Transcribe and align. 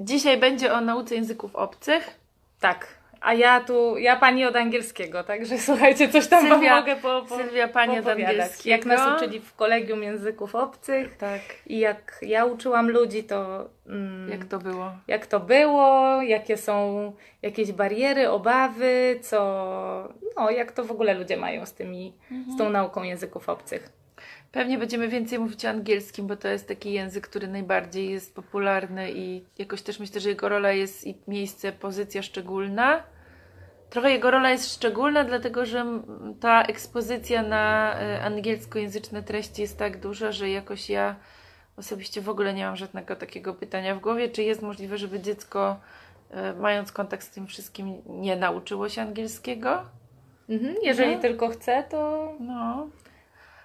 Dzisiaj 0.00 0.38
będzie 0.38 0.72
o 0.72 0.80
nauce 0.80 1.14
języków 1.14 1.56
obcych. 1.56 2.20
Tak. 2.60 2.86
A 3.20 3.34
ja 3.34 3.60
tu, 3.60 3.98
ja 3.98 4.16
pani 4.16 4.44
od 4.44 4.56
angielskiego, 4.56 5.24
także 5.24 5.58
słuchajcie, 5.68 6.08
coś 6.08 6.26
tam 6.28 6.44
Sylwia- 6.46 6.76
mogę 6.76 6.96
po, 6.96 7.22
po, 7.28 7.36
Sylwia, 7.36 7.68
pani 7.68 7.98
od 7.98 8.08
angielskiego. 8.08 8.70
Jak 8.70 8.86
nas 8.86 9.16
uczyli 9.16 9.40
w 9.40 9.54
kolegium 9.54 10.02
języków 10.02 10.54
obcych 10.54 11.16
Tak. 11.16 11.40
i 11.66 11.78
jak 11.78 12.18
ja 12.22 12.44
uczyłam 12.44 12.90
ludzi, 12.90 13.24
to 13.24 13.68
mm, 13.86 14.28
Jak 14.28 14.44
to 14.44 14.58
było? 14.58 14.92
jak 15.08 15.26
to 15.26 15.40
było, 15.40 16.22
jakie 16.22 16.56
są 16.56 17.12
jakieś 17.42 17.72
bariery, 17.72 18.30
obawy, 18.30 19.18
co, 19.22 19.38
no, 20.36 20.50
jak 20.50 20.72
to 20.72 20.84
w 20.84 20.90
ogóle 20.90 21.14
ludzie 21.14 21.36
mają 21.36 21.66
z 21.66 21.72
tymi, 21.72 22.14
z 22.54 22.58
tą 22.58 22.70
nauką 22.70 23.02
języków 23.02 23.48
obcych. 23.48 23.99
Pewnie 24.52 24.78
będziemy 24.78 25.08
więcej 25.08 25.38
mówić 25.38 25.64
o 25.64 25.68
angielskim, 25.68 26.26
bo 26.26 26.36
to 26.36 26.48
jest 26.48 26.68
taki 26.68 26.92
język, 26.92 27.28
który 27.28 27.48
najbardziej 27.48 28.10
jest 28.10 28.34
popularny 28.34 29.12
i 29.12 29.44
jakoś 29.58 29.82
też 29.82 30.00
myślę, 30.00 30.20
że 30.20 30.28
jego 30.28 30.48
rola 30.48 30.72
jest 30.72 31.06
i 31.06 31.14
miejsce, 31.28 31.72
pozycja 31.72 32.22
szczególna. 32.22 33.02
Trochę 33.90 34.10
jego 34.10 34.30
rola 34.30 34.50
jest 34.50 34.74
szczególna, 34.74 35.24
dlatego 35.24 35.66
że 35.66 35.86
ta 36.40 36.62
ekspozycja 36.62 37.42
na 37.42 37.94
e, 38.00 38.22
angielskojęzyczne 38.22 39.22
treści 39.22 39.62
jest 39.62 39.78
tak 39.78 40.00
duża, 40.00 40.32
że 40.32 40.50
jakoś 40.50 40.90
ja 40.90 41.16
osobiście 41.76 42.20
w 42.20 42.28
ogóle 42.28 42.54
nie 42.54 42.64
mam 42.64 42.76
żadnego 42.76 43.16
takiego 43.16 43.54
pytania 43.54 43.94
w 43.94 44.00
głowie, 44.00 44.28
czy 44.28 44.42
jest 44.42 44.62
możliwe, 44.62 44.98
żeby 44.98 45.20
dziecko, 45.20 45.76
e, 46.30 46.52
mając 46.54 46.92
kontakt 46.92 47.24
z 47.26 47.30
tym 47.30 47.46
wszystkim, 47.46 48.02
nie 48.06 48.36
nauczyło 48.36 48.88
się 48.88 49.02
angielskiego. 49.02 49.82
Mhm, 50.48 50.74
jeżeli 50.82 51.14
No. 51.16 51.20
tylko 51.22 51.48
chce, 51.48 51.84
to, 51.90 52.32
No, 52.40 52.88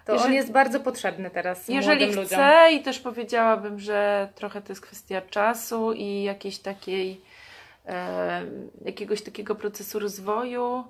to 0.06 0.12
on 0.14 0.18
Jeżeli- 0.20 0.36
jest 0.36 0.52
bardzo 0.52 0.80
potrzebny 0.80 1.30
teraz 1.30 1.68
Jeżeli 1.68 2.12
chcę 2.12 2.22
ludziom. 2.22 2.40
i 2.72 2.84
też 2.84 3.00
powiedziałabym, 3.00 3.80
że 3.80 4.30
trochę 4.36 4.62
to 4.62 4.72
jest 4.72 4.82
kwestia 4.82 5.22
czasu 5.22 5.94
i 5.94 6.24
jakiejś 6.24 6.60
takiej 6.60 7.22
e, 7.86 8.42
jakiegoś 8.86 9.22
takiego 9.22 9.56
procesu 9.56 10.00
rozwoju, 10.00 10.84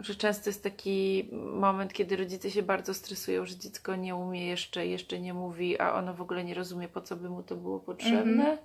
że 0.00 0.14
często 0.14 0.50
jest 0.50 0.62
taki 0.62 1.28
moment, 1.52 1.92
kiedy 1.92 2.16
rodzice 2.16 2.50
się 2.50 2.62
bardzo 2.62 2.94
stresują, 2.94 3.46
że 3.46 3.56
dziecko 3.56 3.96
nie 3.96 4.16
umie 4.16 4.46
jeszcze, 4.46 4.86
jeszcze 4.86 5.20
nie 5.20 5.34
mówi, 5.34 5.80
a 5.80 5.94
ono 5.94 6.14
w 6.14 6.20
ogóle 6.22 6.44
nie 6.44 6.54
rozumie, 6.54 6.88
po 6.88 7.00
co 7.00 7.16
by 7.16 7.30
mu 7.30 7.42
to 7.42 7.56
było 7.56 7.78
potrzebne. 7.80 8.20
Mhm. 8.50 8.58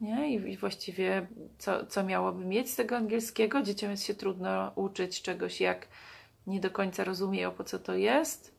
Nie? 0.00 0.30
I, 0.34 0.52
I 0.52 0.56
właściwie 0.56 1.26
co, 1.58 1.86
co 1.86 2.04
miałoby 2.04 2.44
mieć 2.44 2.70
z 2.70 2.76
tego 2.76 2.96
angielskiego? 2.96 3.62
Dzieciom 3.62 3.90
jest 3.90 4.04
się 4.04 4.14
trudno 4.14 4.72
uczyć 4.74 5.22
czegoś, 5.22 5.60
jak 5.60 5.88
nie 6.46 6.60
do 6.60 6.70
końca 6.70 7.04
rozumieją, 7.04 7.50
po 7.50 7.64
co 7.64 7.78
to 7.78 7.94
jest. 7.94 8.51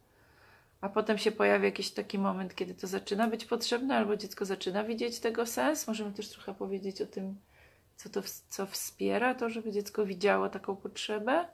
A 0.83 0.89
potem 0.89 1.17
się 1.17 1.31
pojawia 1.31 1.65
jakiś 1.65 1.91
taki 1.91 2.19
moment, 2.19 2.55
kiedy 2.55 2.73
to 2.73 2.87
zaczyna 2.87 3.27
być 3.27 3.45
potrzebne, 3.45 3.95
albo 3.95 4.17
dziecko 4.17 4.45
zaczyna 4.45 4.83
widzieć 4.83 5.19
tego 5.19 5.45
sens. 5.45 5.87
Możemy 5.87 6.11
też 6.13 6.29
trochę 6.29 6.53
powiedzieć 6.53 7.01
o 7.01 7.05
tym, 7.05 7.35
co 7.95 8.09
to 8.09 8.21
co 8.49 8.65
wspiera 8.65 9.35
to, 9.35 9.49
żeby 9.49 9.71
dziecko 9.71 10.05
widziało 10.05 10.49
taką 10.49 10.75
potrzebę. 10.75 11.45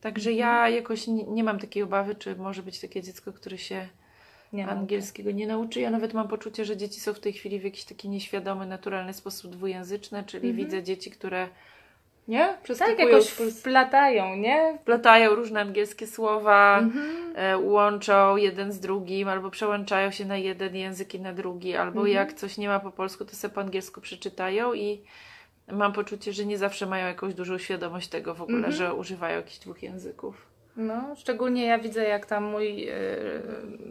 Także 0.00 0.32
ja 0.32 0.68
jakoś 0.68 1.06
nie, 1.06 1.24
nie 1.24 1.44
mam 1.44 1.58
takiej 1.58 1.82
obawy, 1.82 2.14
czy 2.14 2.36
może 2.36 2.62
być 2.62 2.80
takie 2.80 3.02
dziecko, 3.02 3.32
które 3.32 3.58
się 3.58 3.88
Nie 4.52 4.68
angielskiego 4.68 5.30
nie 5.30 5.46
nauczy. 5.46 5.80
Ja 5.80 5.90
nawet 5.90 6.14
mam 6.14 6.28
poczucie, 6.28 6.64
że 6.64 6.76
dzieci 6.76 7.00
są 7.00 7.14
w 7.14 7.20
tej 7.20 7.32
chwili 7.32 7.60
w 7.60 7.64
jakiś 7.64 7.84
taki 7.84 8.08
nieświadomy, 8.08 8.66
naturalny 8.66 9.14
sposób 9.14 9.52
dwujęzyczne, 9.52 10.24
czyli 10.24 10.54
widzę 10.54 10.82
dzieci, 10.82 11.10
które 11.10 11.48
nie? 12.30 12.54
Tak, 12.78 12.98
jakoś 12.98 13.28
wplatają, 13.30 14.36
nie? 14.36 14.78
wplatają 14.82 15.34
różne 15.34 15.60
angielskie 15.60 16.06
słowa, 16.06 16.78
Mhm. 16.78 17.32
e, 17.36 17.58
łączą 17.58 18.36
jeden 18.36 18.72
z 18.72 18.80
drugim, 18.80 19.28
albo 19.28 19.50
przełączają 19.50 20.10
się 20.10 20.24
na 20.24 20.36
jeden 20.36 20.76
język 20.76 21.14
i 21.14 21.20
na 21.20 21.32
drugi, 21.32 21.76
albo 21.76 22.00
Mhm. 22.00 22.14
jak 22.16 22.32
coś 22.32 22.58
nie 22.58 22.68
ma 22.68 22.80
po 22.80 22.90
polsku, 22.90 23.24
to 23.24 23.36
sobie 23.36 23.54
po 23.54 23.60
angielsku 23.60 24.00
przeczytają 24.00 24.74
i 24.74 25.02
mam 25.72 25.92
poczucie, 25.92 26.32
że 26.32 26.44
nie 26.46 26.58
zawsze 26.58 26.86
mają 26.86 27.06
jakąś 27.06 27.34
dużą 27.34 27.58
świadomość 27.58 28.08
tego 28.08 28.34
w 28.34 28.42
ogóle, 28.42 28.56
Mhm. 28.58 28.74
że 28.74 28.94
używają 28.94 29.36
jakichś 29.36 29.58
dwóch 29.58 29.82
języków. 29.82 30.46
No, 30.76 31.16
szczególnie 31.16 31.66
ja 31.66 31.78
widzę, 31.78 32.04
jak 32.04 32.26
tam 32.26 32.44
mój 32.44 32.88
e, 32.88 32.94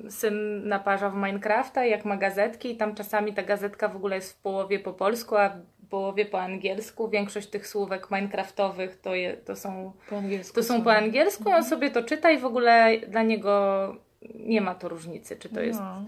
syn 0.09 0.67
naparza 0.67 1.09
w 1.09 1.15
Minecrafta, 1.15 1.85
jak 1.85 2.05
ma 2.05 2.17
gazetki 2.17 2.71
i 2.71 2.77
tam 2.77 2.95
czasami 2.95 3.33
ta 3.33 3.43
gazetka 3.43 3.87
w 3.87 3.95
ogóle 3.95 4.15
jest 4.15 4.33
w 4.33 4.41
połowie 4.41 4.79
po 4.79 4.93
polsku, 4.93 5.35
a 5.37 5.51
w 5.89 5.91
połowie 5.91 6.25
po 6.25 6.41
angielsku. 6.41 7.09
Większość 7.09 7.47
tych 7.47 7.67
słówek 7.67 8.11
minecraftowych 8.11 9.01
to, 9.01 9.15
je, 9.15 9.37
to, 9.37 9.55
są, 9.55 9.93
Po 10.09 10.17
angielsku. 10.17 10.55
to 10.55 10.63
są 10.63 10.83
po 10.83 10.91
angielsku 10.93 11.49
i 11.49 11.53
on 11.53 11.63
sobie 11.63 11.91
to 11.91 12.03
czyta 12.03 12.31
i 12.31 12.39
w 12.39 12.45
ogóle 12.45 12.97
dla 13.07 13.23
niego 13.23 13.95
nie 14.35 14.61
ma 14.61 14.75
to 14.75 14.89
różnicy, 14.89 15.35
czy 15.37 15.49
to 15.49 15.61
jest 15.61 15.79
No. 15.79 16.05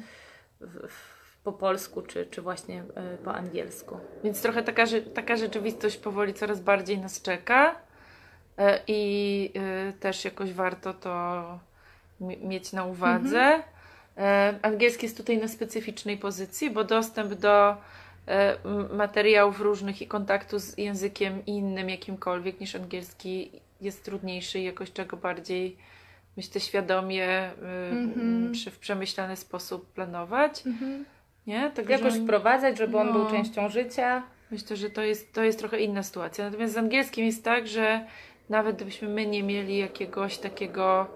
w, 0.60 0.88
w, 0.90 1.38
po 1.44 1.52
polsku, 1.54 2.02
czy, 2.02 2.26
czy 2.26 2.42
właśnie 2.42 2.84
e, 2.96 3.18
po 3.18 3.34
angielsku. 3.36 3.98
Więc 4.24 4.42
trochę 4.42 4.64
taka, 4.64 4.86
taka 5.14 5.36
rzeczywistość 5.36 5.98
powoli 5.98 6.34
coraz 6.34 6.60
bardziej 6.60 6.98
nas 7.00 7.22
czeka 7.22 7.76
e, 8.58 8.80
i 8.88 9.52
e, 9.90 9.94
też 9.94 10.26
jakoś 10.26 10.54
warto 10.54 10.94
to 10.94 11.44
mi- 12.20 12.38
mieć 12.38 12.74
na 12.74 12.86
uwadze. 12.86 13.60
E, 14.18 14.54
Angielski 14.62 15.06
jest 15.06 15.18
tutaj 15.18 15.38
na 15.38 15.48
specyficznej 15.48 16.18
pozycji, 16.18 16.70
bo 16.70 16.84
dostęp 16.84 17.34
do 17.34 17.78
materiałów 18.94 19.60
różnych 19.62 20.02
i 20.02 20.08
kontaktu 20.08 20.60
z 20.60 20.78
językiem 20.78 21.46
innym, 21.46 21.90
jakimkolwiek 21.90 22.60
niż 22.60 22.76
angielski 22.76 23.52
jest 23.82 24.06
trudniejszy 24.06 24.60
i 24.60 24.64
jakoś 24.64 24.92
czego 24.94 25.18
bardziej 25.18 25.78
myślę 26.38 26.62
świadomie 26.62 27.52
y, 27.52 27.92
Mhm. 27.92 28.54
czy 28.54 28.72
w 28.72 28.80
przemyślany 28.80 29.36
sposób 29.36 29.94
planować. 29.94 30.64
Nie? 31.48 31.72
Także 31.72 31.92
Jakoś 31.94 32.14
wprowadzać, 32.20 32.78
żeby 32.78 32.98
on 32.98 33.08
No. 33.08 33.14
był 33.14 33.30
częścią 33.30 33.70
życia. 33.70 34.24
Myślę, 34.52 34.76
że 34.78 34.90
to 34.90 35.02
jest, 35.02 35.34
to 35.34 35.44
jest 35.44 35.60
trochę 35.60 35.80
inna 35.80 36.04
sytuacja. 36.04 36.46
Natomiast 36.46 36.74
z 36.74 36.78
angielskim 36.78 37.26
jest 37.26 37.44
tak, 37.44 37.68
że 37.68 38.06
nawet 38.50 38.76
gdybyśmy 38.76 39.08
my 39.10 39.26
nie 39.26 39.44
mieli 39.44 39.78
jakiegoś 39.78 40.38
takiego 40.38 41.08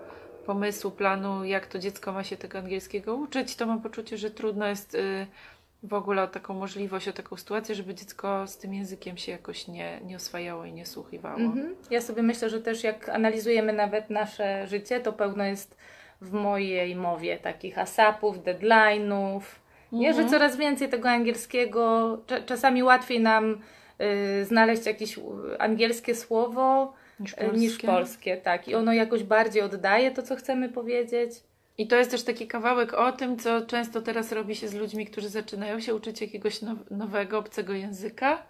pomysłu, 0.45 0.91
planu, 0.91 1.43
jak 1.45 1.67
to 1.67 1.79
dziecko 1.79 2.11
ma 2.11 2.23
się 2.23 2.37
tego 2.37 2.57
angielskiego 2.59 3.15
uczyć, 3.15 3.55
to 3.55 3.65
mam 3.65 3.81
poczucie, 3.81 4.17
że 4.17 4.31
trudno 4.31 4.67
jest 4.67 4.95
y, 4.95 5.27
w 5.87 5.93
ogóle 5.93 6.23
o 6.23 6.27
taką 6.27 6.53
możliwość, 6.53 7.07
o 7.07 7.13
taką 7.13 7.35
sytuację, 7.35 7.75
żeby 7.75 7.93
dziecko 7.95 8.47
z 8.47 8.57
tym 8.57 8.73
językiem 8.73 9.17
się 9.17 9.31
jakoś 9.31 9.67
nie, 9.67 9.99
nie 10.05 10.15
oswajało 10.15 10.65
i 10.65 10.73
nie 10.73 10.85
słuchiwało. 10.85 11.37
Mhm. 11.39 11.75
Ja 11.91 12.01
sobie 12.01 12.23
myślę, 12.23 12.49
że 12.49 12.61
też 12.61 12.83
jak 12.83 13.09
analizujemy 13.09 13.73
nawet 13.73 14.09
nasze 14.09 14.67
życie, 14.67 14.99
to 14.99 15.13
pełno 15.13 15.43
jest 15.43 15.77
w 16.21 16.31
mojej 16.31 16.95
mowie 16.95 17.37
takich 17.37 17.77
asapów, 17.77 18.39
deadline'ów. 18.43 19.41
Nie, 19.91 20.13
że 20.13 20.25
coraz 20.25 20.57
więcej 20.57 20.89
tego 20.89 21.09
angielskiego, 21.09 22.17
cza- 22.27 22.45
czasami 22.45 22.83
łatwiej 22.83 23.19
nam 23.19 23.61
y, 24.41 24.45
znaleźć 24.45 24.85
jakieś 24.85 25.19
angielskie 25.59 26.15
słowo 26.15 26.93
Niż 27.19 27.33
y, 27.33 27.35
niż 27.35 27.71
polskie. 27.71 27.87
polskie, 27.87 28.37
tak. 28.37 28.67
I 28.67 28.75
ono 28.75 28.93
jakoś 28.93 29.23
bardziej 29.23 29.61
oddaje 29.61 30.11
to, 30.11 30.23
co 30.23 30.35
chcemy 30.35 30.69
powiedzieć. 30.69 31.31
I 31.77 31.87
to 31.87 31.95
jest 31.95 32.11
też 32.11 32.23
taki 32.23 32.47
kawałek 32.47 32.93
o 32.93 33.11
tym, 33.11 33.37
co 33.39 33.65
często 33.65 34.01
teraz 34.01 34.31
robi 34.31 34.55
się 34.55 34.67
z 34.67 34.73
ludźmi, 34.73 35.05
którzy 35.05 35.29
zaczynają 35.29 35.79
się 35.79 35.95
uczyć 35.95 36.21
jakiegoś 36.21 36.61
now- 36.61 36.91
nowego, 36.91 37.37
obcego 37.39 37.73
języka, 37.73 38.43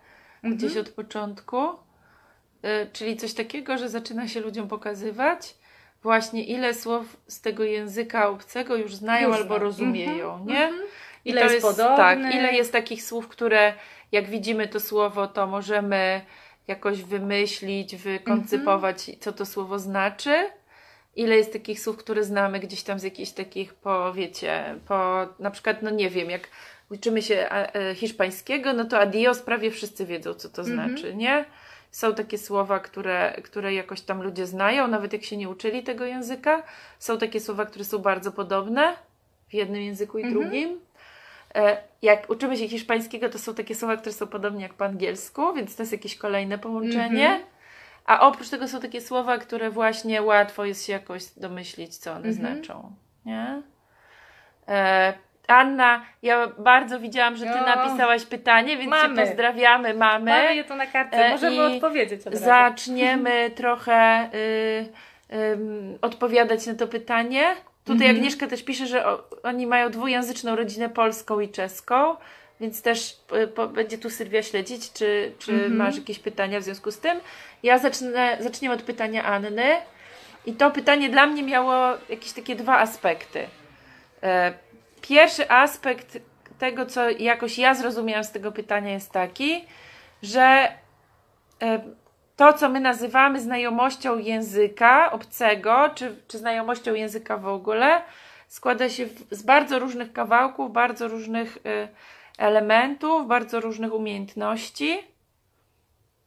gdzieś 0.43 0.77
od 0.77 0.89
początku. 0.89 1.69
Y, 1.69 2.89
czyli 2.93 3.17
coś 3.17 3.33
takiego, 3.33 3.77
że 3.77 3.89
zaczyna 3.89 4.27
się 4.27 4.39
ludziom 4.39 4.67
pokazywać 4.67 5.55
właśnie 6.03 6.43
ile 6.43 6.73
słów 6.73 7.17
z 7.27 7.41
tego 7.41 7.63
języka 7.63 8.29
obcego 8.29 8.75
już 8.75 8.95
znają 8.95 9.27
Już 9.27 9.37
albo 9.37 9.57
rozumieją, 9.57 10.33
Mhm, 10.33 10.47
nie? 10.47 10.71
I 11.25 11.29
Ile 11.29 11.47
to 11.47 11.53
jest 11.53 11.65
podobnych. 11.65 11.97
Tak, 11.97 12.35
ile 12.35 12.53
jest 12.53 12.71
takich 12.71 13.03
słów, 13.03 13.27
które 13.27 13.73
jak 14.11 14.29
widzimy 14.29 14.67
to 14.67 14.79
słowo, 14.79 15.27
to 15.27 15.47
możemy 15.47 16.21
jakoś 16.67 17.03
wymyślić, 17.03 17.95
wykoncypować, 17.95 19.11
co 19.19 19.33
to 19.33 19.45
słowo 19.45 19.79
znaczy. 19.79 20.49
Ile 21.15 21.35
jest 21.37 21.53
takich 21.53 21.79
słów, 21.79 21.97
które 21.97 22.23
znamy 22.23 22.59
gdzieś 22.59 22.83
tam 22.83 22.99
z 22.99 23.03
jakichś 23.03 23.31
takich, 23.31 23.73
po 23.73 24.13
wiecie, 24.13 24.75
po 24.87 25.27
na 25.39 25.51
przykład, 25.51 25.81
no 25.81 25.89
nie 25.89 26.09
wiem, 26.09 26.29
jak 26.29 26.47
uczymy 26.91 27.21
się 27.21 27.49
e, 27.49 27.95
hiszpańskiego, 27.95 28.73
no 28.73 28.85
to 28.85 28.99
adios 28.99 29.41
prawie 29.41 29.72
wszyscy 29.72 30.05
wiedzą, 30.05 30.34
co 30.34 30.49
to 30.49 30.63
znaczy, 30.63 31.16
nie? 31.16 31.45
Są 31.91 32.13
takie 32.16 32.37
słowa, 32.37 32.79
które, 32.79 33.34
które 33.43 33.73
jakoś 33.73 34.01
tam 34.01 34.22
ludzie 34.23 34.45
znają, 34.45 34.87
nawet 34.87 35.13
jak 35.13 35.23
się 35.23 35.37
nie 35.37 35.49
uczyli 35.49 35.84
tego 35.84 36.05
języka. 36.05 36.63
Są 36.99 37.17
takie 37.17 37.40
słowa, 37.40 37.66
które 37.66 37.85
są 37.85 37.97
bardzo 37.99 38.31
podobne 38.31 38.93
w 39.49 39.53
jednym 39.53 39.81
języku 39.81 40.17
i 40.17 40.23
drugim. 40.31 40.79
E, 41.55 41.78
Jak 42.01 42.29
uczymy 42.29 42.57
się 42.57 42.67
hiszpańskiego, 42.67 43.29
to 43.29 43.40
są 43.40 43.55
takie 43.55 43.75
słowa, 43.75 43.97
które 43.97 44.13
są 44.13 44.28
podobnie 44.28 44.63
jak 44.63 44.73
po 44.73 44.85
angielsku, 44.85 45.53
więc 45.53 45.75
to 45.75 45.84
jest 45.84 45.91
jakieś 45.91 46.16
kolejne 46.16 46.57
połączenie. 46.57 47.40
A 48.05 48.19
oprócz 48.28 48.49
tego 48.49 48.67
są 48.67 48.79
takie 48.79 49.02
słowa, 49.02 49.37
które 49.37 49.69
właśnie 49.69 50.22
łatwo 50.22 50.66
jest 50.66 50.85
się 50.85 50.93
jakoś 50.93 51.23
domyślić, 51.37 51.97
co 51.97 52.11
one 52.13 52.34
znaczą. 52.34 52.91
Nie? 53.25 53.61
E, 54.67 55.13
Anna, 55.47 56.02
ja 56.22 56.47
bardzo 56.57 56.99
widziałam, 56.99 57.35
że 57.35 57.46
ty 57.46 57.52
No. 57.55 57.66
napisałaś 57.75 58.25
pytanie, 58.25 58.78
więc 58.78 58.90
Mamy. 58.90 59.16
cię 59.16 59.25
pozdrawiamy, 59.25 59.93
mamy. 59.93 60.31
Mamy 60.31 60.55
je 60.55 60.63
tu 60.63 60.75
na 60.75 60.85
kartce, 60.87 61.17
E, 61.25 61.29
możemy 61.31 61.63
odpowiedzieć 61.75 62.19
od 62.28 62.34
razu. 62.34 62.46
Zaczniemy 62.46 63.49
trochę 63.55 64.29
y, 64.34 65.35
ym, 65.53 65.97
odpowiadać 66.02 66.67
na 66.67 66.73
to 66.75 66.87
pytanie. 66.87 67.55
Tutaj 67.85 68.07
Mhm. 68.07 68.16
Agnieszka 68.16 68.47
też 68.47 68.63
pisze, 68.63 68.87
że 68.87 69.05
o, 69.07 69.23
oni 69.43 69.67
mają 69.67 69.90
dwujęzyczną 69.90 70.55
rodzinę 70.55 70.90
polską 70.90 71.40
i 71.40 71.49
czeską. 71.49 72.16
więc 72.59 72.81
też 72.81 73.17
y, 73.43 73.47
po, 73.47 73.67
będzie 73.67 73.97
tu 73.97 74.09
Sylwia 74.09 74.43
śledzić, 74.43 74.93
czy, 74.93 75.31
czy 75.40 75.52
Mhm. 75.52 75.75
masz 75.75 75.96
jakieś 75.97 76.19
pytania 76.19 76.59
w 76.59 76.63
związku 76.63 76.91
z 76.91 76.99
tym. 76.99 77.19
Ja 77.66 77.78
zacznę, 77.78 78.38
zaczniemy 78.40 78.76
od 78.76 78.82
pytania 78.82 79.23
Anny. 79.23 79.78
I 80.46 80.53
to 80.53 80.72
pytanie 80.72 81.09
dla 81.09 81.28
mnie 81.28 81.44
miało 81.44 81.73
jakieś 82.09 82.34
takie 82.34 82.56
dwa 82.56 82.78
aspekty. 82.79 83.47
E, 84.23 84.53
Pierwszy 85.02 85.50
aspekt 85.50 86.17
tego, 86.59 86.85
co 86.85 87.09
jakoś 87.09 87.58
ja 87.58 87.73
zrozumiałam 87.73 88.23
z 88.23 88.32
tego 88.32 88.52
pytania, 88.52 88.91
jest 88.91 89.12
taki, 89.12 89.66
że 90.22 90.67
e, 91.62 91.82
to, 92.35 92.53
co 92.53 92.70
my 92.70 92.79
nazywamy 92.79 93.41
znajomością 93.41 94.17
języka 94.17 95.12
obcego, 95.12 95.90
czy, 95.96 96.16
czy 96.28 96.38
znajomością 96.38 96.94
języka 96.94 97.38
w 97.38 97.47
ogóle, 97.47 98.02
składa 98.47 98.90
się 98.90 99.08
z 99.32 99.44
bardzo 99.44 99.79
różnych 99.79 100.14
kawałków, 100.14 100.73
bardzo 100.73 101.08
różnych 101.08 101.58
e, 101.66 101.88
elementów, 102.38 103.28
bardzo 103.28 103.59
różnych 103.59 103.94
umiejętności. 103.94 105.00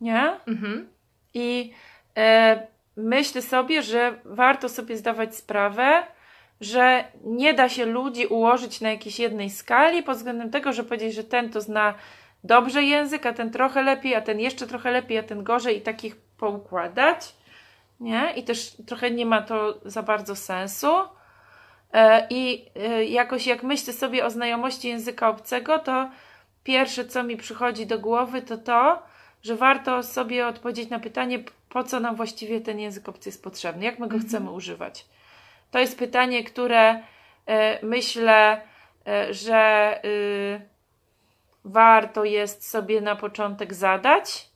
Nie? 0.00 0.40
Mhm. 0.46 0.97
I 1.38 1.72
e, 2.16 2.66
myślę 2.96 3.42
sobie, 3.42 3.82
że 3.82 4.18
warto 4.24 4.68
sobie 4.68 4.96
zdawać 4.96 5.36
sprawę, 5.36 6.02
że 6.60 7.04
nie 7.24 7.54
da 7.54 7.68
się 7.68 7.86
ludzi 7.86 8.26
ułożyć 8.26 8.80
na 8.80 8.90
jakiejś 8.90 9.18
jednej 9.18 9.50
skali 9.50 10.02
pod 10.02 10.16
względem 10.16 10.50
tego, 10.50 10.72
że 10.72 10.84
powiedzieć, 10.84 11.14
że 11.14 11.24
ten 11.24 11.50
to 11.50 11.60
zna 11.60 11.94
dobrze 12.44 12.82
język, 12.82 13.26
a 13.26 13.32
ten 13.32 13.50
trochę 13.50 13.82
lepiej, 13.82 14.14
a 14.14 14.20
ten 14.20 14.40
jeszcze 14.40 14.66
trochę 14.66 14.90
lepiej, 14.90 15.18
a 15.18 15.22
ten 15.22 15.44
gorzej 15.44 15.78
i 15.78 15.80
takich 15.80 16.16
poukładać. 16.16 17.34
Nie? 18.00 18.32
I 18.36 18.42
też 18.42 18.76
trochę 18.86 19.10
nie 19.10 19.26
ma 19.26 19.42
to 19.42 19.80
za 19.84 20.02
bardzo 20.02 20.36
sensu. 20.36 20.92
E, 21.92 22.26
I 22.30 22.66
e, 22.76 23.04
jakoś 23.04 23.46
jak 23.46 23.62
myślę 23.62 23.92
sobie 23.92 24.24
o 24.24 24.30
znajomości 24.30 24.88
języka 24.88 25.28
obcego, 25.28 25.78
to 25.78 26.10
pierwsze, 26.64 27.04
co 27.04 27.22
mi 27.22 27.36
przychodzi 27.36 27.86
do 27.86 27.98
głowy, 27.98 28.42
to 28.42 28.58
to, 28.58 29.02
że 29.42 29.56
warto 29.56 30.02
sobie 30.02 30.46
odpowiedzieć 30.46 30.90
na 30.90 30.98
pytanie, 30.98 31.44
po 31.68 31.84
co 31.84 32.00
nam 32.00 32.16
właściwie 32.16 32.60
ten 32.60 32.78
język 32.78 33.08
obcy 33.08 33.28
jest 33.28 33.42
potrzebny, 33.42 33.84
jak 33.84 33.98
my 33.98 34.08
go 34.08 34.18
chcemy 34.18 34.50
używać. 34.50 35.06
To 35.70 35.78
jest 35.78 35.98
pytanie, 35.98 36.44
które 36.44 37.02
e, 37.46 37.86
myślę, 37.86 38.60
e, 39.06 39.34
że 39.34 40.00
y, 40.04 40.60
warto 41.64 42.24
jest 42.24 42.70
sobie 42.70 43.00
na 43.00 43.16
początek 43.16 43.74
zadać. 43.74 44.48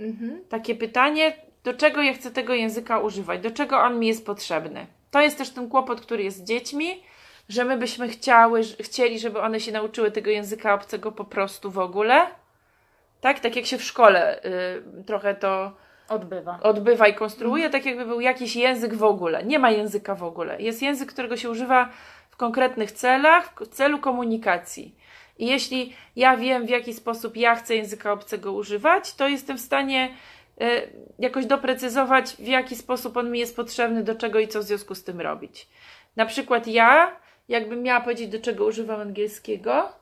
Mhm. 0.00 0.44
Takie 0.48 0.74
pytanie, 0.74 1.36
do 1.64 1.74
czego 1.74 2.02
ja 2.02 2.14
chcę 2.14 2.30
tego 2.30 2.54
języka 2.54 2.98
używać, 2.98 3.40
do 3.40 3.50
czego 3.50 3.78
on 3.78 3.98
mi 3.98 4.06
jest 4.06 4.26
potrzebny. 4.26 4.86
To 5.10 5.20
jest 5.20 5.38
też 5.38 5.50
ten 5.50 5.68
kłopot, 5.68 6.00
który 6.00 6.22
jest 6.22 6.38
z 6.38 6.44
dziećmi, 6.44 7.02
że 7.48 7.64
my 7.64 7.76
byśmy 7.76 8.08
chciały, 8.08 8.62
chcieli, 8.80 9.18
żeby 9.18 9.40
one 9.40 9.60
się 9.60 9.72
nauczyły 9.72 10.10
tego 10.10 10.30
języka 10.30 10.74
obcego 10.74 11.12
po 11.12 11.24
prostu 11.24 11.70
w 11.70 11.78
ogóle. 11.78 12.26
Tak, 13.22 13.40
tak 13.40 13.56
jak 13.56 13.66
się 13.66 13.78
w 13.78 13.82
szkole 13.82 14.44
y, 14.44 15.04
trochę 15.04 15.34
to 15.34 15.72
Odbywa. 16.08 16.58
odbywa 16.62 17.08
i 17.08 17.14
konstruuje, 17.14 17.70
tak 17.70 17.86
jakby 17.86 18.06
był 18.06 18.20
jakiś 18.20 18.56
język 18.56 18.94
w 18.94 19.04
ogóle. 19.04 19.44
Nie 19.44 19.58
ma 19.58 19.70
języka 19.70 20.14
w 20.14 20.22
ogóle. 20.22 20.62
Jest 20.62 20.82
język, 20.82 21.12
którego 21.12 21.36
się 21.36 21.50
używa 21.50 21.88
w 22.30 22.36
konkretnych 22.36 22.92
celach, 22.92 23.54
w 23.60 23.68
celu 23.68 23.98
komunikacji. 23.98 24.94
I 25.38 25.46
jeśli 25.46 25.96
ja 26.16 26.36
wiem, 26.36 26.66
w 26.66 26.70
jaki 26.70 26.94
sposób 26.94 27.36
ja 27.36 27.54
chcę 27.54 27.76
języka 27.76 28.12
obcego 28.12 28.52
używać, 28.52 29.14
to 29.14 29.28
jestem 29.28 29.58
w 29.58 29.60
stanie 29.60 30.14
y, 30.62 30.64
jakoś 31.18 31.46
doprecyzować, 31.46 32.36
w 32.36 32.46
jaki 32.46 32.76
sposób 32.76 33.16
on 33.16 33.30
mi 33.30 33.38
jest 33.38 33.56
potrzebny, 33.56 34.02
do 34.02 34.14
czego 34.14 34.38
i 34.38 34.48
co 34.48 34.60
w 34.60 34.62
związku 34.62 34.94
z 34.94 35.04
tym 35.04 35.20
robić. 35.20 35.68
Na 36.16 36.26
przykład 36.26 36.66
ja, 36.66 37.16
jakbym 37.48 37.82
miała 37.82 38.00
powiedzieć, 38.00 38.28
do 38.28 38.40
czego 38.40 38.64
używam 38.64 39.00
angielskiego, 39.00 40.01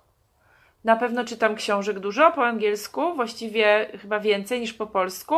na 0.85 0.97
pewno 0.97 1.25
czytam 1.25 1.55
książek 1.55 1.99
dużo 1.99 2.33
po 2.33 2.47
angielsku, 2.47 3.15
właściwie 3.15 3.91
chyba 4.03 4.21
więcej 4.21 4.61
niż 4.61 4.73
po 4.73 4.87
polsku, 4.87 5.35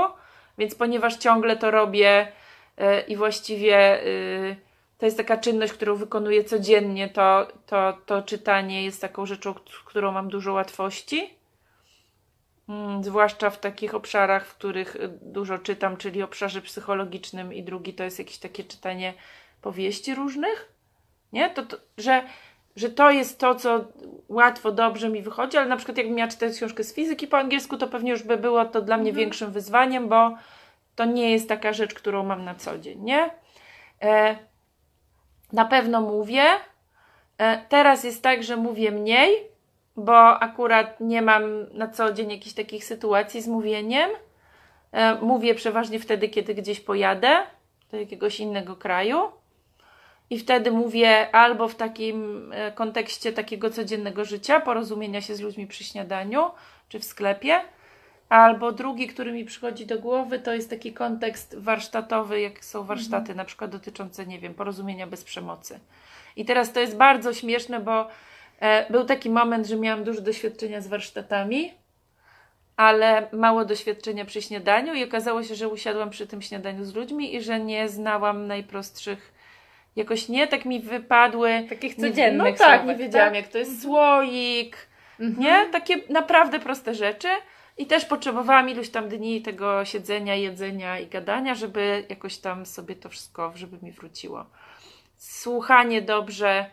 więc 0.58 0.74
ponieważ 0.74 1.16
ciągle 1.16 1.56
to 1.56 1.70
robię 1.70 2.26
y, 2.78 3.00
i 3.00 3.16
właściwie 3.16 4.04
y, 4.06 4.56
to 4.98 5.06
jest 5.06 5.16
taka 5.16 5.36
czynność, 5.36 5.72
którą 5.72 5.96
wykonuję 5.96 6.44
codziennie, 6.44 7.08
to, 7.08 7.48
to, 7.66 7.98
to 8.06 8.22
czytanie 8.22 8.84
jest 8.84 9.00
taką 9.00 9.26
rzeczą, 9.26 9.54
którą 9.84 10.12
mam 10.12 10.28
dużo 10.28 10.52
łatwości. 10.52 11.34
Mm, 12.68 13.04
Zwłaszcza 13.04 13.50
w 13.50 13.60
takich 13.60 13.94
obszarach, 13.94 14.46
w 14.46 14.54
których 14.54 14.96
y, 14.96 15.08
dużo 15.22 15.58
czytam, 15.58 15.96
czyli 15.96 16.22
obszarze 16.22 16.62
psychologicznym, 16.62 17.54
i 17.54 17.62
drugi 17.62 17.94
to 17.94 18.04
jest 18.04 18.18
jakieś 18.18 18.38
takie 18.38 18.64
czytanie 18.64 19.14
powieści 19.62 20.14
różnych. 20.14 20.72
Nie? 21.32 21.50
To, 21.50 21.62
to, 21.62 21.76
że, 21.98 22.22
że 22.76 22.88
to 22.90 23.10
jest 23.10 23.38
to, 23.38 23.54
co 23.54 23.84
łatwo, 24.28 24.72
dobrze 24.72 25.08
mi 25.08 25.22
wychodzi, 25.22 25.56
ale 25.56 25.66
na 25.66 25.76
przykład 25.76 25.98
jakbym 25.98 26.16
miała 26.16 26.30
czytać 26.30 26.56
książkę 26.56 26.84
z 26.84 26.94
fizyki 26.94 27.26
po 27.26 27.38
angielsku, 27.38 27.76
to 27.76 27.88
pewnie 27.88 28.10
już 28.10 28.22
by 28.22 28.36
było 28.36 28.64
to 28.64 28.82
dla 28.82 28.96
mnie 28.96 29.10
Mhm. 29.10 29.24
większym 29.24 29.52
wyzwaniem, 29.52 30.08
bo 30.08 30.34
to 30.96 31.04
nie 31.04 31.30
jest 31.30 31.48
taka 31.48 31.72
rzecz, 31.72 31.94
którą 31.94 32.24
mam 32.24 32.44
na 32.44 32.54
co 32.54 32.78
dzień, 32.78 33.00
nie? 33.02 33.30
E, 34.02 34.36
na 35.52 35.64
pewno 35.64 36.00
mówię. 36.00 36.44
E, 37.38 37.62
teraz 37.68 38.04
jest 38.04 38.22
tak, 38.22 38.42
że 38.42 38.56
mówię 38.56 38.90
mniej, 38.90 39.36
bo 39.96 40.40
akurat 40.42 41.00
nie 41.00 41.22
mam 41.22 41.42
na 41.72 41.88
co 41.88 42.12
dzień 42.12 42.30
jakichś 42.30 42.54
takich 42.54 42.84
sytuacji 42.84 43.42
z 43.42 43.48
mówieniem. 43.48 44.10
E, 44.92 45.14
mówię 45.14 45.54
przeważnie 45.54 45.98
wtedy, 45.98 46.28
kiedy 46.28 46.54
gdzieś 46.54 46.80
pojadę 46.80 47.42
do 47.90 47.96
jakiegoś 47.96 48.40
innego 48.40 48.76
kraju. 48.76 49.18
I 50.32 50.38
wtedy 50.38 50.70
mówię 50.70 51.34
albo 51.34 51.68
w 51.68 51.74
takim 51.74 52.50
e, 52.52 52.72
kontekście 52.72 53.32
takiego 53.32 53.70
codziennego 53.70 54.24
życia, 54.24 54.60
porozumienia 54.60 55.20
się 55.20 55.34
z 55.34 55.40
ludźmi 55.40 55.66
przy 55.66 55.84
śniadaniu 55.84 56.50
czy 56.88 56.98
w 56.98 57.04
sklepie, 57.04 57.60
albo 58.28 58.72
drugi, 58.72 59.06
który 59.06 59.32
mi 59.32 59.44
przychodzi 59.44 59.86
do 59.86 59.98
głowy, 59.98 60.38
to 60.38 60.54
jest 60.54 60.70
taki 60.70 60.92
kontekst 60.92 61.58
warsztatowy, 61.58 62.40
jak 62.40 62.64
są 62.64 62.84
warsztaty 62.84 63.34
na 63.34 63.44
przykład 63.44 63.70
dotyczące, 63.70 64.26
nie 64.26 64.38
wiem, 64.38 64.54
porozumienia 64.54 65.06
bez 65.06 65.24
przemocy. 65.24 65.80
I 66.36 66.44
teraz 66.44 66.72
to 66.72 66.80
jest 66.80 66.96
bardzo 66.96 67.34
śmieszne, 67.34 67.80
bo 67.80 68.08
e, 68.60 68.92
był 68.92 69.04
taki 69.04 69.30
moment, 69.30 69.66
że 69.66 69.76
miałam 69.76 70.04
dużo 70.04 70.20
doświadczenia 70.20 70.80
z 70.80 70.88
warsztatami, 70.88 71.72
ale 72.76 73.28
mało 73.32 73.64
doświadczenia 73.64 74.24
przy 74.24 74.42
śniadaniu 74.42 74.94
i 74.94 75.04
okazało 75.04 75.42
się, 75.42 75.54
że 75.54 75.68
usiadłam 75.68 76.10
przy 76.10 76.26
tym 76.26 76.42
śniadaniu 76.42 76.84
z 76.84 76.94
ludźmi 76.94 77.34
i 77.34 77.42
że 77.42 77.60
nie 77.60 77.88
znałam 77.88 78.46
najprostszych, 78.46 79.41
jakoś 79.96 80.28
nie 80.28 80.46
tak 80.48 80.64
mi 80.64 80.80
wypadły. 80.80 81.66
Takich 81.68 81.98
Nie- 81.98 82.08
codziennych 82.10 82.52
No 82.52 82.66
tak, 82.66 82.86
nie 82.86 82.96
wiedziałam 82.96 83.28
tak? 83.28 83.36
jak 83.42 83.52
to 83.52 83.58
jest 83.58 83.82
słoik, 83.82 84.76
Mhm. 85.20 85.40
nie? 85.40 85.66
Takie 85.72 85.96
naprawdę 86.08 86.58
proste 86.58 86.94
rzeczy. 86.94 87.28
I 87.78 87.86
też 87.86 88.04
potrzebowałam 88.04 88.68
iluś 88.70 88.88
tam 88.90 89.08
dni 89.08 89.42
tego 89.42 89.84
siedzenia, 89.84 90.34
jedzenia 90.34 90.98
i 90.98 91.06
gadania, 91.06 91.54
żeby 91.54 92.04
jakoś 92.08 92.38
tam 92.38 92.66
sobie 92.66 92.96
to 92.96 93.08
wszystko, 93.08 93.52
żeby 93.54 93.78
mi 93.82 93.92
wróciło. 93.92 94.46
Słuchanie 95.16 96.02
dobrze 96.02 96.70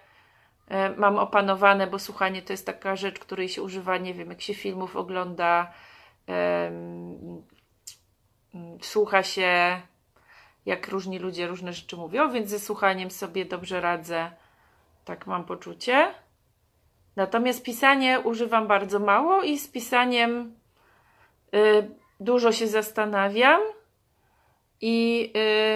e, 0.70 0.90
mam 0.90 1.18
opanowane, 1.18 1.88
bo 1.88 2.00
słuchanie 2.00 2.42
to 2.42 2.54
jest 2.54 2.66
taka 2.66 2.96
rzecz, 2.96 3.20
której 3.20 3.50
się 3.50 3.62
używa, 3.62 3.98
nie 3.98 4.14
wiem, 4.14 4.30
jak 4.30 4.42
się 4.42 4.54
filmów 4.54 4.96
ogląda, 4.96 5.74
mm, 6.28 7.42
słucha 8.82 9.24
się, 9.24 9.82
jak 10.70 10.88
różni 10.88 11.20
ludzie 11.20 11.48
różne 11.48 11.74
rzeczy 11.74 11.96
mówią, 11.98 12.32
więc 12.32 12.50
ze 12.50 12.60
słuchaniem 12.60 13.12
sobie 13.12 13.46
dobrze 13.46 13.82
radzę. 13.82 14.32
Tak 15.06 15.28
mam 15.28 15.44
poczucie. 15.44 16.14
Natomiast 17.16 17.64
pisanie 17.64 18.20
używam 18.20 18.68
bardzo 18.68 19.00
mało 19.00 19.42
i 19.44 19.60
z 19.60 19.68
pisaniem 19.68 20.56
y, 21.56 21.90
dużo 22.20 22.52
się 22.52 22.68
zastanawiam 22.68 23.62
i 24.82 25.32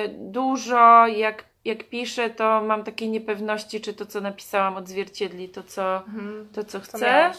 y, 0.06 0.16
dużo 0.20 1.08
jak, 1.08 1.46
jak 1.66 1.90
piszę, 1.90 2.30
to 2.30 2.62
mam 2.62 2.84
takie 2.84 3.08
niepewności, 3.08 3.82
czy 3.82 3.94
to, 3.94 4.06
co 4.06 4.22
napisałam, 4.22 4.76
odzwierciedli 4.78 5.50
to, 5.50 5.64
co, 5.64 5.96
Mhm. 5.98 6.50
to, 6.54 6.64
co 6.64 6.80
Co 6.80 6.80
chcę. 6.80 7.00
miałaś? 7.12 7.38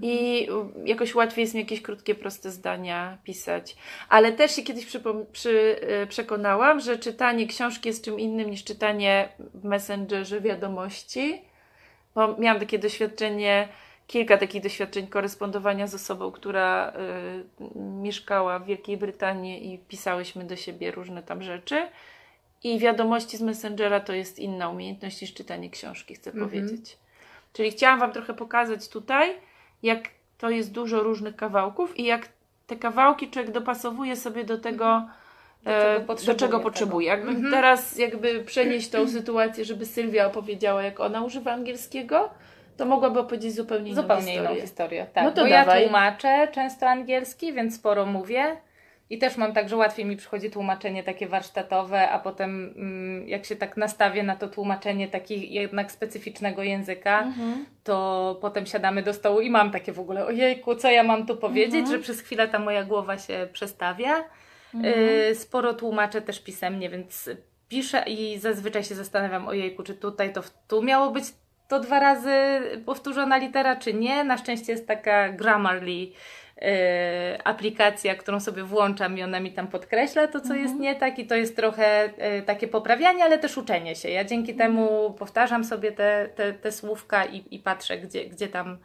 I 0.00 0.48
jakoś 0.84 1.14
łatwiej 1.14 1.42
jest 1.42 1.54
mi 1.54 1.60
jakieś 1.60 1.82
krótkie, 1.82 2.14
proste 2.14 2.50
zdania 2.50 3.18
pisać. 3.24 3.76
Ale 4.08 4.32
też 4.32 4.56
się 4.56 4.62
kiedyś 4.62 4.86
przypom- 4.86 5.24
przy, 5.32 5.76
y, 6.02 6.06
przekonałam, 6.06 6.80
że 6.80 6.98
czytanie 6.98 7.46
książki 7.46 7.88
jest 7.88 8.04
czym 8.04 8.20
innym 8.20 8.50
niż 8.50 8.64
czytanie 8.64 9.28
w 9.54 9.64
Messengerze 9.64 10.40
wiadomości. 10.40 11.42
Bo 12.14 12.36
miałam 12.38 12.60
takie 12.60 12.78
doświadczenie, 12.78 13.68
kilka 14.06 14.38
takich 14.38 14.62
doświadczeń 14.62 15.06
korespondowania 15.06 15.86
z 15.86 15.94
osobą, 15.94 16.32
która 16.32 16.92
y, 17.60 17.78
mieszkała 18.02 18.58
w 18.58 18.64
Wielkiej 18.66 18.96
Brytanii 18.96 19.74
i 19.74 19.78
pisałyśmy 19.78 20.44
do 20.44 20.56
siebie 20.56 20.90
różne 20.90 21.22
tam 21.22 21.42
rzeczy. 21.42 21.86
I 22.64 22.78
wiadomości 22.78 23.36
z 23.36 23.40
Messengera 23.40 24.00
to 24.00 24.12
jest 24.12 24.38
inna 24.38 24.68
umiejętność 24.68 25.20
niż 25.22 25.34
czytanie 25.34 25.70
książki, 25.70 26.14
chcę 26.14 26.30
Mhm. 26.30 26.48
powiedzieć. 26.50 26.96
Czyli 27.52 27.70
chciałam 27.70 28.00
Wam 28.00 28.12
trochę 28.12 28.34
pokazać 28.34 28.88
tutaj, 28.88 29.30
jak 29.82 30.00
to 30.38 30.50
jest 30.50 30.72
dużo 30.72 31.02
różnych 31.02 31.36
kawałków 31.36 31.98
i 31.98 32.04
jak 32.04 32.28
te 32.66 32.76
kawałki 32.76 33.30
człowiek 33.30 33.50
dopasowuje 33.52 34.16
sobie 34.16 34.44
do 34.44 34.58
tego, 34.58 35.02
Do 35.64 35.70
e, 35.70 35.82
czego 35.82 36.00
do 36.00 36.06
potrzebuje 36.06 36.36
czego 36.38 36.58
tego. 36.58 36.70
potrzebuje. 36.70 37.06
Jakby 37.08 37.28
Mhm. 37.30 37.50
teraz 37.52 37.98
jakby 37.98 38.44
przenieść 38.44 38.88
tą 38.90 39.08
sytuację, 39.18 39.64
żeby 39.64 39.86
Sylwia 39.86 40.26
opowiedziała, 40.26 40.82
jak 40.82 41.00
ona 41.00 41.22
używa 41.22 41.52
angielskiego, 41.52 42.30
To 42.76 42.84
mogłaby 42.86 43.20
opowiedzieć 43.20 43.54
zupełnie 43.54 43.90
inną 43.90 44.02
Zupełnie 44.02 44.22
historię. 44.32 44.50
inną 44.50 44.60
historię. 44.60 45.06
Tak, 45.14 45.24
No 45.24 45.30
to 45.32 45.40
bo 45.40 45.46
ja 45.46 45.60
dawaj. 45.64 45.82
tłumaczę 45.82 46.48
często 46.52 46.88
angielski, 46.88 47.52
więc 47.52 47.74
sporo 47.76 48.06
mówię. 48.06 48.56
I 49.12 49.18
też 49.18 49.36
mam 49.36 49.52
tak, 49.52 49.68
że 49.68 49.76
łatwiej 49.76 50.04
mi 50.06 50.16
przychodzi 50.16 50.50
tłumaczenie 50.50 51.02
takie 51.02 51.26
warsztatowe, 51.26 52.08
a 52.10 52.18
potem 52.18 52.74
mm, 52.76 53.28
jak 53.28 53.44
się 53.44 53.56
tak 53.56 53.76
nastawię 53.76 54.22
na 54.22 54.36
to 54.36 54.48
tłumaczenie 54.48 55.08
takiego 55.08 55.42
jednak 55.48 55.92
specyficznego 55.92 56.62
języka, 56.62 57.22
Mhm. 57.22 57.66
to 57.84 58.38
potem 58.40 58.66
siadamy 58.66 59.02
do 59.02 59.14
stołu 59.14 59.40
i 59.40 59.50
mam 59.50 59.70
takie 59.70 59.92
w 59.92 60.00
ogóle, 60.00 60.26
ojejku, 60.26 60.74
co 60.76 60.90
ja 60.90 61.02
mam 61.02 61.26
tu 61.26 61.36
powiedzieć, 61.36 61.74
Mhm. 61.80 61.96
że 61.96 62.02
przez 62.02 62.20
chwilę 62.20 62.48
ta 62.48 62.58
moja 62.58 62.84
głowa 62.84 63.18
się 63.18 63.48
przestawia. 63.52 64.24
Mhm. 64.74 64.94
Y, 65.30 65.34
Sporo 65.34 65.74
tłumaczę 65.74 66.22
też 66.22 66.42
pisemnie, 66.42 66.90
więc 66.90 67.30
piszę 67.68 68.04
i 68.06 68.38
zazwyczaj 68.38 68.84
się 68.84 68.94
zastanawiam, 68.94 69.48
ojejku, 69.48 69.82
czy 69.82 69.94
tutaj 69.94 70.32
to 70.32 70.42
w- 70.42 70.50
tu 70.68 70.82
miało 70.82 71.10
być 71.10 71.24
to 71.68 71.80
dwa 71.80 72.00
razy 72.00 72.30
powtórzona 72.86 73.36
litera, 73.36 73.76
czy 73.76 73.94
nie. 73.94 74.24
Na 74.24 74.36
szczęście 74.38 74.72
jest 74.72 74.86
taka 74.86 75.28
Grammarly 75.28 76.06
aplikacja, 77.44 78.14
którą 78.14 78.40
sobie 78.40 78.62
włączam 78.62 79.18
i 79.18 79.22
ona 79.22 79.40
mi 79.40 79.52
tam 79.52 79.68
podkreśla 79.68 80.26
to, 80.26 80.40
co 80.40 80.54
jest 80.54 80.74
nie 80.74 80.94
tak 80.94 81.18
i 81.18 81.26
to 81.26 81.34
jest 81.34 81.56
trochę 81.56 82.10
y, 82.38 82.42
takie 82.42 82.68
poprawianie, 82.68 83.24
ale 83.24 83.38
też 83.38 83.56
uczenie 83.56 83.96
się. 83.96 84.08
Ja 84.08 84.24
dzięki 84.24 84.54
temu 84.54 85.14
powtarzam 85.18 85.64
sobie 85.64 85.92
te, 85.92 86.28
te, 86.34 86.52
te 86.52 86.72
słówka 86.72 87.24
i, 87.24 87.44
i 87.50 87.58
patrzę, 87.58 87.98
gdzie, 87.98 88.26
gdzie 88.26 88.48
tam 88.48 88.78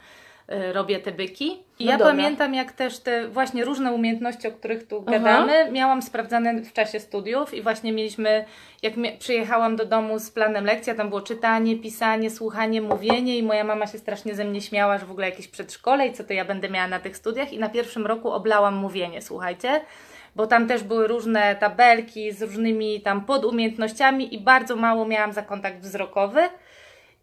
robię 0.47 0.99
te 0.99 1.11
byki. 1.11 1.63
I 1.79 1.85
No 1.85 1.91
ja 1.91 1.97
dobra. 1.97 2.13
pamiętam, 2.13 2.53
jak 2.53 2.71
też 2.71 2.99
te 2.99 3.27
właśnie 3.27 3.65
różne 3.65 3.93
umiejętności, 3.93 4.47
o 4.47 4.51
których 4.51 4.87
tu 4.87 5.03
Aha. 5.07 5.11
gadamy, 5.19 5.71
miałam 5.71 6.01
sprawdzane 6.01 6.61
w 6.61 6.73
czasie 6.73 6.99
studiów 6.99 7.53
i 7.53 7.61
właśnie 7.61 7.93
mieliśmy, 7.93 8.45
jak 8.83 8.93
przyjechałam 9.19 9.75
do 9.75 9.85
domu 9.85 10.19
z 10.19 10.31
planem 10.31 10.65
lekcji, 10.65 10.95
tam 10.95 11.09
było 11.09 11.21
czytanie, 11.21 11.75
pisanie, 11.75 12.29
słuchanie, 12.29 12.81
mówienie 12.81 13.37
i 13.37 13.43
moja 13.43 13.63
mama 13.63 13.87
się 13.87 13.97
strasznie 13.97 14.35
ze 14.35 14.45
mnie 14.45 14.61
śmiała, 14.61 14.97
że 14.97 15.05
w 15.05 15.11
ogóle 15.11 15.29
jakieś 15.29 15.47
przedszkole 15.47 16.07
i 16.07 16.13
co 16.13 16.23
to 16.23 16.33
ja 16.33 16.45
będę 16.45 16.69
miała 16.69 16.87
na 16.87 16.99
tych 16.99 17.17
studiach 17.17 17.53
i 17.53 17.59
na 17.59 17.69
pierwszym 17.69 18.05
roku 18.05 18.31
oblałam 18.31 18.75
mówienie, 18.75 19.21
słuchajcie. 19.21 19.81
Bo 20.35 20.47
tam 20.47 20.67
też 20.67 20.83
były 20.83 21.07
różne 21.07 21.55
tabelki 21.55 22.31
z 22.31 22.41
różnymi 22.41 23.01
tam 23.01 23.25
podumiejętnościami 23.25 24.35
i 24.35 24.39
bardzo 24.39 24.75
mało 24.75 25.05
miałam 25.05 25.33
za 25.33 25.41
kontakt 25.41 25.79
wzrokowy. 25.79 26.41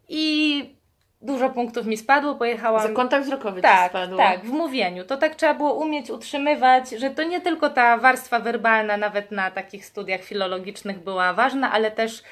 I 0.09 0.75
dużo 1.21 1.49
punktów 1.49 1.85
mi 1.85 1.97
spadło, 1.97 2.35
pojechałam... 2.35 2.81
Za 2.87 2.89
kontakt 2.93 3.25
wzrokowy 3.25 3.61
Tak, 3.61 3.89
spadło. 3.89 4.17
tak, 4.17 4.39
w 4.39 4.49
mówieniu. 4.51 5.03
To 5.05 5.17
tak 5.17 5.35
trzeba 5.35 5.53
było 5.53 5.73
umieć 5.73 6.09
utrzymywać, 6.09 6.89
że 6.89 7.09
to 7.09 7.23
nie 7.23 7.41
tylko 7.41 7.69
ta 7.69 7.97
warstwa 7.97 8.39
werbalna, 8.39 8.97
nawet 8.97 9.31
na 9.31 9.51
takich 9.51 9.85
studiach 9.85 10.21
filologicznych 10.21 10.99
była 10.99 11.33
ważna, 11.33 11.71
ale 11.71 11.91
też 11.91 12.23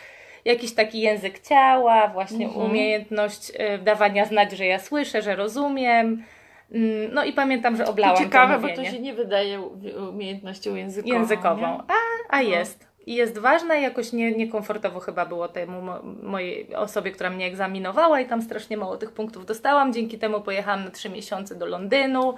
jakiś 0.45 0.73
taki 0.75 1.01
język 1.01 1.39
ciała, 1.39 2.07
właśnie 2.07 2.45
Mhm. 2.45 2.65
umiejętność 2.65 3.49
y, 3.49 3.77
dawania 3.77 4.25
znać, 4.25 4.51
że 4.51 4.65
ja 4.65 4.79
słyszę, 4.79 5.21
że 5.21 5.35
rozumiem. 5.35 6.23
Mm, 6.71 7.13
No 7.13 7.23
i 7.23 7.33
pamiętam, 7.33 7.75
że 7.77 7.83
To 7.83 7.91
oblałam 7.91 8.17
ciekawe, 8.17 8.55
to 8.55 8.59
bo 8.67 8.75
to 8.75 8.85
się 8.85 8.99
nie 8.99 9.13
wydaje 9.13 9.61
umiejętnością 10.09 10.75
językową. 10.75 11.13
językową. 11.19 11.61
nie? 11.61 11.67
A, 11.67 12.37
a 12.37 12.41
jest. 12.41 12.87
I 13.05 13.15
jest 13.15 13.37
ważne, 13.37 13.81
jakoś 13.81 14.13
nie, 14.13 14.31
niekomfortowo 14.31 14.99
chyba 14.99 15.25
było 15.25 15.47
temu 15.47 15.81
mo, 15.81 15.99
mojej 16.23 16.75
osobie, 16.75 17.11
która 17.11 17.29
mnie 17.29 17.45
egzaminowała 17.45 18.19
i 18.19 18.25
tam 18.25 18.41
strasznie 18.41 18.77
mało 18.77 18.97
tych 18.97 19.11
punktów 19.11 19.45
dostałam. 19.45 19.93
Dzięki 19.93 20.19
temu 20.19 20.41
pojechałam 20.41 20.83
na 20.83 20.91
trzy 20.91 21.09
miesiące 21.09 21.55
do 21.55 21.65
Londynu, 21.65 22.33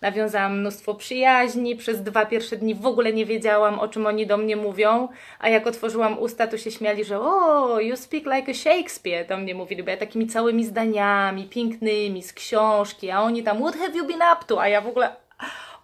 nawiązałam 0.00 0.60
mnóstwo 0.60 0.94
przyjaźni. 0.94 1.76
Przez 1.76 2.02
dwa 2.02 2.26
pierwsze 2.26 2.56
dni 2.56 2.74
w 2.74 2.86
ogóle 2.86 3.12
nie 3.12 3.26
wiedziałam, 3.26 3.78
o 3.78 3.88
czym 3.88 4.06
oni 4.06 4.26
do 4.26 4.36
mnie 4.36 4.56
mówią, 4.56 5.08
a 5.38 5.48
jak 5.48 5.66
otworzyłam 5.66 6.18
usta, 6.18 6.46
to 6.46 6.58
się 6.58 6.70
śmiali, 6.70 7.04
że 7.04 7.20
o, 7.20 7.80
you 7.80 7.96
speak 7.96 8.24
like 8.24 8.50
a 8.50 8.54
Shakespeare, 8.54 9.26
do 9.26 9.36
mnie 9.36 9.54
mówili, 9.54 9.82
bo 9.82 9.90
ja 9.90 9.96
takimi 9.96 10.26
całymi 10.26 10.64
zdaniami, 10.64 11.44
pięknymi, 11.44 12.22
z 12.22 12.32
książki, 12.32 13.10
a 13.10 13.20
oni 13.20 13.42
tam, 13.42 13.58
what 13.58 13.76
have 13.76 13.96
you 13.96 14.06
been 14.06 14.22
up 14.32 14.44
to? 14.46 14.60
A 14.60 14.68
ja 14.68 14.80
w 14.80 14.88
ogóle 14.88 15.23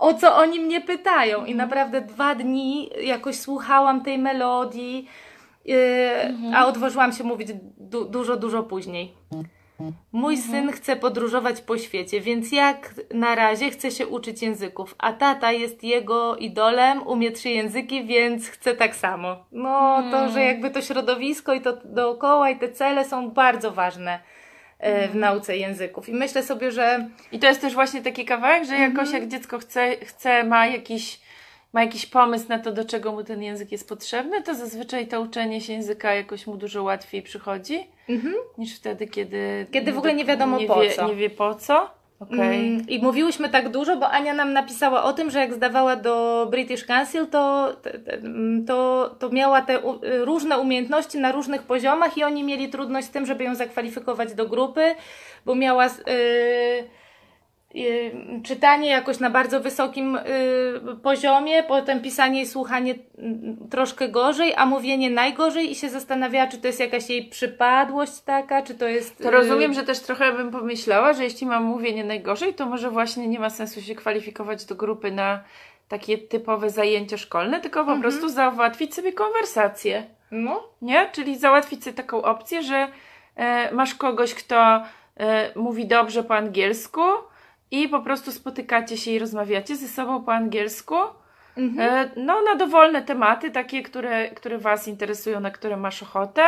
o 0.00 0.14
co 0.14 0.36
oni 0.36 0.60
mnie 0.60 0.80
pytają. 0.80 1.44
I 1.44 1.54
naprawdę 1.54 2.00
dwa 2.00 2.34
dni 2.34 2.90
jakoś 3.02 3.36
słuchałam 3.36 4.02
tej 4.02 4.18
melodii, 4.18 5.08
yy, 5.64 5.76
a 6.54 6.66
odważyłam 6.66 7.12
się 7.12 7.24
mówić 7.24 7.48
du- 7.78 8.04
dużo, 8.04 8.36
dużo 8.36 8.62
później. 8.62 9.12
Mój 10.12 10.36
syn 10.36 10.72
chce 10.72 10.96
podróżować 10.96 11.60
po 11.60 11.78
świecie, 11.78 12.20
więc 12.20 12.52
jak 12.52 12.94
na 13.14 13.34
razie 13.34 13.70
chce 13.70 13.90
się 13.90 14.06
uczyć 14.06 14.42
języków, 14.42 14.94
a 14.98 15.12
tata 15.12 15.52
jest 15.52 15.84
jego 15.84 16.36
idolem, 16.36 17.02
umie 17.06 17.30
trzy 17.30 17.48
języki, 17.50 18.04
więc 18.04 18.48
chce 18.48 18.74
tak 18.74 18.96
samo. 18.96 19.36
No, 19.52 20.02
to, 20.10 20.28
że 20.28 20.42
jakby 20.44 20.70
to 20.70 20.82
środowisko 20.82 21.54
i 21.54 21.60
to 21.60 21.72
dookoła 21.84 22.50
i 22.50 22.58
te 22.58 22.68
cele 22.68 23.04
są 23.04 23.30
bardzo 23.30 23.70
ważne 23.70 24.20
w 25.08 25.14
nauce 25.14 25.56
języków. 25.56 26.08
I 26.08 26.12
myślę 26.12 26.42
sobie, 26.42 26.72
że 26.72 27.08
I 27.32 27.38
to 27.38 27.46
jest 27.46 27.60
też 27.60 27.74
właśnie 27.74 28.02
taki 28.02 28.24
kawałek, 28.24 28.64
że 28.64 28.74
jakoś 28.76 28.98
Mhm. 29.08 29.22
jak 29.22 29.28
dziecko 29.28 29.58
chce, 29.58 29.96
chce 29.96 30.44
ma 30.44 30.66
jakiś 30.66 31.20
ma 31.72 31.82
jakiś 31.82 32.06
pomysł 32.06 32.48
na 32.48 32.58
to, 32.58 32.72
do 32.72 32.84
czego 32.84 33.12
mu 33.12 33.24
ten 33.24 33.42
język 33.42 33.72
jest 33.72 33.88
potrzebny, 33.88 34.42
to 34.42 34.54
zazwyczaj 34.54 35.06
to 35.08 35.20
uczenie 35.20 35.60
się 35.60 35.72
języka 35.72 36.14
jakoś 36.14 36.46
mu 36.46 36.56
dużo 36.56 36.82
łatwiej 36.82 37.22
przychodzi, 37.22 37.86
niż 38.58 38.76
wtedy, 38.76 39.06
kiedy... 39.06 39.36
Mhm. 39.36 39.66
Kiedy 39.72 39.92
w 39.92 39.98
ogóle 39.98 40.14
nie 40.14 40.24
wiadomo 40.24 40.58
nie 40.58 40.66
po 40.66 40.80
wie, 40.80 40.90
co. 40.90 41.08
Nie 41.08 41.14
wie 41.14 41.30
po 41.30 41.54
co. 41.54 41.90
Okej. 42.20 42.68
Mm, 42.68 42.88
I 42.88 43.02
mówiłyśmy 43.02 43.48
tak 43.48 43.68
dużo, 43.68 43.96
bo 43.96 44.10
Ania 44.10 44.34
nam 44.34 44.52
napisała 44.52 45.02
o 45.02 45.12
tym, 45.12 45.30
że 45.30 45.38
jak 45.38 45.54
zdawała 45.54 45.96
do 45.96 46.46
British 46.50 46.84
Council, 46.84 47.26
to, 47.26 47.72
mm, 48.06 48.64
to, 48.66 49.10
to 49.18 49.30
miała 49.30 49.62
te 49.62 49.80
u, 49.80 50.00
różne 50.24 50.58
umiejętności 50.58 51.18
na 51.18 51.32
różnych 51.32 51.62
poziomach 51.62 52.18
i 52.18 52.24
oni 52.24 52.44
mieli 52.44 52.68
trudność 52.68 53.06
z 53.06 53.10
tym, 53.10 53.26
żeby 53.26 53.44
ją 53.44 53.54
zakwalifikować 53.54 54.34
do 54.34 54.46
grupy, 54.48 54.94
bo 55.46 55.54
miała 55.54 55.86
y, 55.86 55.90
y, 56.10 56.84
czytanie 58.44 58.88
jakoś 58.88 59.20
na 59.20 59.30
bardzo 59.30 59.60
wysokim 59.60 60.16
y, 60.16 60.22
poziomie, 61.02 61.62
potem 61.62 62.02
pisanie 62.02 62.42
i 62.42 62.46
słuchanie 62.46 62.94
mm, 63.18 63.56
troszkę 63.70 64.08
gorzej, 64.08 64.54
a 64.56 64.66
mówienie 64.66 65.10
najgorzej 65.10 65.70
i 65.70 65.74
się 65.74 65.88
zastanawiała, 65.88 66.46
czy 66.46 66.58
to 66.58 66.66
jest 66.66 66.80
jakaś 66.80 67.10
jej 67.10 67.24
przypadłość 67.28 68.20
taka, 68.20 68.62
czy 68.62 68.74
to 68.74 68.88
jest... 68.88 69.18
To 69.18 69.28
y, 69.28 69.30
rozumiem, 69.30 69.74
że 69.74 69.82
też 69.82 70.00
trochę 70.00 70.32
bym 70.32 70.50
pomyślała, 70.50 71.12
że 71.12 71.24
jeśli 71.24 71.46
mam 71.46 71.64
mówienie 71.64 72.04
najgorzej, 72.04 72.54
to 72.54 72.66
może 72.66 72.90
właśnie 72.90 73.28
nie 73.28 73.40
ma 73.40 73.50
sensu 73.50 73.80
się 73.82 73.94
kwalifikować 73.94 74.64
do 74.64 74.74
grupy 74.74 75.10
na 75.10 75.40
takie 75.88 76.18
typowe 76.18 76.70
zajęcia 76.70 77.16
szkolne, 77.16 77.60
tylko 77.60 77.78
po 77.84 77.92
Mhm. 77.92 78.00
prostu 78.02 78.28
załatwić 78.28 78.94
sobie 78.94 79.12
konwersację. 79.12 80.02
No, 80.30 80.62
Nie? 80.82 81.08
Czyli 81.12 81.38
załatwić 81.38 81.84
sobie 81.84 81.96
taką 81.96 82.22
opcję, 82.22 82.62
że 82.62 82.88
e, 83.36 83.74
masz 83.74 83.94
kogoś, 83.94 84.34
kto 84.34 84.82
e, 85.20 85.50
mówi 85.56 85.86
dobrze 85.86 86.22
po 86.24 86.34
angielsku 86.36 87.00
i 87.70 87.88
po 87.88 88.00
prostu 88.00 88.32
spotykacie 88.32 88.96
się 88.96 89.10
i 89.10 89.18
rozmawiacie 89.18 89.76
ze 89.76 89.88
sobą 89.88 90.24
po 90.24 90.32
angielsku. 90.32 90.96
Mhm. 91.56 92.06
E, 92.06 92.10
no, 92.16 92.42
na 92.42 92.54
dowolne 92.54 93.02
tematy, 93.02 93.50
takie, 93.50 93.82
które, 93.82 94.28
które 94.28 94.58
Was 94.58 94.88
interesują, 94.88 95.40
na 95.40 95.50
które 95.50 95.76
masz 95.76 96.02
ochotę. 96.02 96.42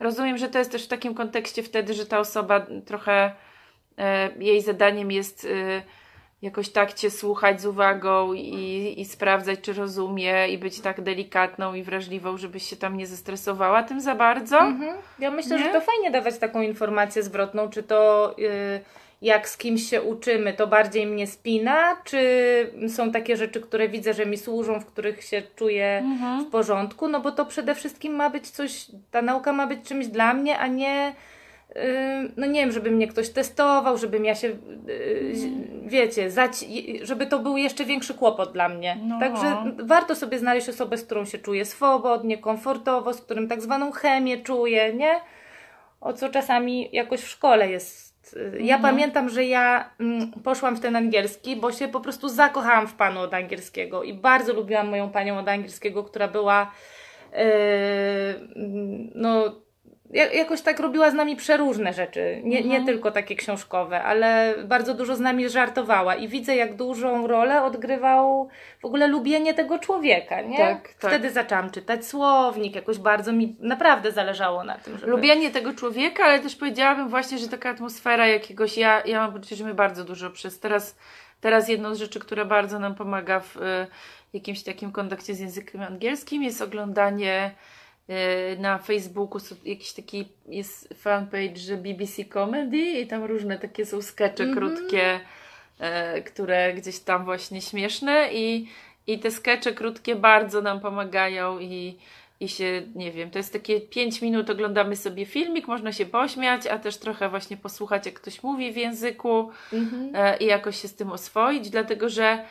Rozumiem, 0.00 0.38
że 0.38 0.48
to 0.48 0.58
jest 0.58 0.72
też 0.72 0.84
w 0.84 0.88
takim 0.88 1.14
kontekście 1.14 1.62
wtedy, 1.62 1.94
że 1.94 2.06
ta 2.06 2.18
osoba 2.18 2.66
trochę 2.86 3.32
e, 3.98 4.30
jej 4.38 4.62
zadaniem 4.62 5.10
jest 5.10 5.44
e, 5.44 5.82
jakoś 6.42 6.68
tak 6.68 6.92
Cię 6.92 7.10
słuchać 7.10 7.60
z 7.60 7.66
uwagą 7.66 8.32
i, 8.32 8.94
i 8.96 9.04
sprawdzać, 9.04 9.60
czy 9.60 9.72
rozumie, 9.72 10.48
i 10.48 10.58
być 10.58 10.80
tak 10.80 11.00
delikatną 11.00 11.74
i 11.74 11.82
wrażliwą, 11.82 12.36
żebyś 12.36 12.62
się 12.62 12.76
tam 12.76 12.96
nie 12.96 13.06
zestresowała 13.06 13.82
tym 13.82 14.00
za 14.00 14.14
bardzo. 14.14 14.58
Mhm. 14.58 14.96
Ja 15.18 15.30
myślę, 15.30 15.58
Nie? 15.58 15.64
że 15.64 15.70
to 15.72 15.80
fajnie 15.80 16.10
dawać 16.10 16.38
taką 16.38 16.60
informację 16.60 17.22
zwrotną, 17.22 17.70
czy 17.70 17.82
to 17.82 18.34
y, 18.38 18.80
jak 19.22 19.48
z 19.48 19.56
kimś 19.56 19.90
się 19.90 20.02
uczymy, 20.02 20.52
to 20.52 20.66
bardziej 20.66 21.06
mnie 21.06 21.26
spina, 21.26 21.96
czy 22.04 22.20
są 22.88 23.12
takie 23.12 23.36
rzeczy, 23.36 23.60
które 23.60 23.88
widzę, 23.88 24.14
że 24.14 24.26
mi 24.26 24.36
służą, 24.36 24.80
w 24.80 24.86
których 24.86 25.22
się 25.24 25.42
czuję 25.56 25.98
Mhm. 26.04 26.44
w 26.44 26.50
porządku, 26.50 27.08
no 27.08 27.20
bo 27.20 27.32
to 27.32 27.46
przede 27.46 27.74
wszystkim 27.74 28.14
ma 28.14 28.30
być 28.30 28.50
coś, 28.50 28.86
ta 29.10 29.22
nauka 29.22 29.52
ma 29.52 29.66
być 29.66 29.88
czymś 29.88 30.06
dla 30.06 30.34
mnie, 30.34 30.58
a 30.58 30.66
nie 30.66 31.14
y, 31.76 32.32
no 32.36 32.46
nie 32.46 32.60
wiem, 32.60 32.72
żeby 32.72 32.90
mnie 32.90 33.08
ktoś 33.08 33.28
testował, 33.30 33.98
żebym 33.98 34.24
ja 34.24 34.34
się, 34.34 34.48
y, 34.48 35.34
wiecie, 35.86 36.30
zaci- 36.30 36.98
żeby 37.02 37.26
to 37.26 37.38
był 37.38 37.56
jeszcze 37.56 37.84
większy 37.84 38.14
kłopot 38.14 38.52
dla 38.52 38.68
mnie. 38.68 38.98
No. 39.02 39.20
Także 39.20 39.56
warto 39.78 40.14
sobie 40.14 40.38
znaleźć 40.38 40.68
osobę, 40.68 40.96
z 40.98 41.04
którą 41.04 41.24
się 41.24 41.38
czuję 41.38 41.64
swobodnie, 41.64 42.38
komfortowo, 42.38 43.12
z 43.14 43.20
którym 43.20 43.48
tak 43.48 43.60
zwaną 43.62 43.90
chemię 43.92 44.38
czuję, 44.38 44.94
nie? 44.94 45.20
O 46.00 46.12
co 46.12 46.28
czasami 46.28 46.88
jakoś 46.92 47.20
w 47.20 47.28
szkole 47.28 47.70
jest. 47.70 48.05
Ja 48.60 48.78
pamiętam, 48.78 49.28
że 49.28 49.44
ja 49.44 49.90
mm, 50.00 50.32
poszłam 50.32 50.76
w 50.76 50.80
ten 50.80 50.96
angielski, 50.96 51.56
bo 51.56 51.72
się 51.72 51.88
po 51.88 52.00
prostu 52.00 52.28
zakochałam 52.28 52.86
w 52.86 52.94
panu 52.94 53.20
od 53.20 53.34
angielskiego 53.34 54.02
i 54.02 54.14
bardzo 54.14 54.52
lubiłam 54.52 54.88
moją 54.88 55.10
panią 55.10 55.38
od 55.38 55.48
angielskiego, 55.48 56.04
która 56.04 56.28
była 56.28 56.72
mm, 57.32 59.10
no 59.14 59.65
jakoś 60.10 60.62
tak 60.62 60.80
robiła 60.80 61.10
z 61.10 61.14
nami 61.14 61.36
przeróżne 61.36 61.92
rzeczy. 61.92 62.40
Nie, 62.44 62.64
nie 62.64 62.84
tylko 62.84 63.10
takie 63.10 63.36
książkowe, 63.36 64.02
ale 64.02 64.54
bardzo 64.64 64.94
dużo 64.94 65.16
z 65.16 65.20
nami 65.20 65.48
żartowała 65.48 66.14
i 66.14 66.28
widzę, 66.28 66.56
jak 66.56 66.76
dużą 66.76 67.26
rolę 67.26 67.62
odgrywał 67.62 68.48
w 68.82 68.84
ogóle 68.84 69.06
lubienie 69.06 69.54
tego 69.54 69.78
człowieka, 69.78 70.40
nie? 70.40 70.56
Tak, 70.56 70.94
tak. 70.94 71.10
Wtedy 71.10 71.30
zaczęłam 71.30 71.70
czytać 71.70 72.06
słownik, 72.06 72.74
jakoś 72.74 72.98
bardzo 72.98 73.32
mi 73.32 73.56
naprawdę 73.60 74.12
zależało 74.12 74.64
na 74.64 74.78
tym, 74.78 74.98
żeby... 74.98 75.12
Lubienie 75.12 75.50
tego 75.50 75.74
człowieka, 75.74 76.24
ale 76.24 76.38
też 76.38 76.56
powiedziałabym 76.56 77.08
właśnie, 77.08 77.38
że 77.38 77.48
taka 77.48 77.70
atmosfera 77.70 78.26
jakiegoś, 78.26 78.78
ja, 78.78 79.02
ja 79.06 79.20
mam 79.20 79.32
poczucie, 79.32 79.56
że 79.56 79.64
my 79.64 79.74
bardzo 79.74 80.04
dużo 80.04 80.30
przez 80.30 80.60
teraz, 80.60 80.96
teraz 81.40 81.68
jedną 81.68 81.94
z 81.94 81.98
rzeczy, 81.98 82.20
która 82.20 82.44
bardzo 82.44 82.78
nam 82.78 82.94
pomaga 82.94 83.40
w 83.40 83.56
y, 83.56 83.86
jakimś 84.32 84.62
takim 84.62 84.92
kontakcie 84.92 85.34
z 85.34 85.40
językiem 85.40 85.82
angielskim 85.82 86.42
jest 86.42 86.62
oglądanie 86.62 87.50
na 88.58 88.78
Facebooku, 88.78 89.40
jakiś 89.64 89.92
taki 89.92 90.28
jest 90.48 90.94
fanpage, 90.94 91.76
BBC 91.76 92.24
Comedy 92.24 92.76
i 92.78 93.06
tam 93.06 93.24
różne 93.24 93.58
takie 93.58 93.86
są 93.86 94.02
skecze 94.02 94.44
Mhm. 94.44 94.56
krótkie, 94.56 95.20
e, 95.80 96.22
które 96.22 96.74
gdzieś 96.74 96.98
tam 96.98 97.24
właśnie 97.24 97.60
śmieszne 97.60 98.28
i, 98.32 98.68
i 99.06 99.18
te 99.18 99.30
skecze 99.30 99.72
krótkie 99.72 100.16
bardzo 100.16 100.62
nam 100.62 100.80
pomagają 100.80 101.58
i, 101.58 101.98
i 102.40 102.48
się, 102.48 102.82
nie 102.94 103.12
wiem, 103.12 103.30
to 103.30 103.38
jest 103.38 103.52
takie 103.52 103.80
5 103.80 104.22
minut, 104.22 104.50
oglądamy 104.50 104.96
sobie 104.96 105.26
filmik, 105.26 105.68
można 105.68 105.92
się 105.92 106.06
pośmiać, 106.06 106.66
a 106.66 106.78
też 106.78 106.96
trochę 106.96 107.28
właśnie 107.28 107.56
posłuchać, 107.56 108.06
jak 108.06 108.14
ktoś 108.14 108.42
mówi 108.42 108.72
w 108.72 108.76
języku 108.76 109.50
Mhm. 109.72 110.10
e, 110.14 110.36
i 110.36 110.46
jakoś 110.46 110.82
się 110.82 110.88
z 110.88 110.94
tym 110.94 111.12
oswoić, 111.12 111.70
dlatego 111.70 112.08
że 112.08 112.24
e, 112.24 112.44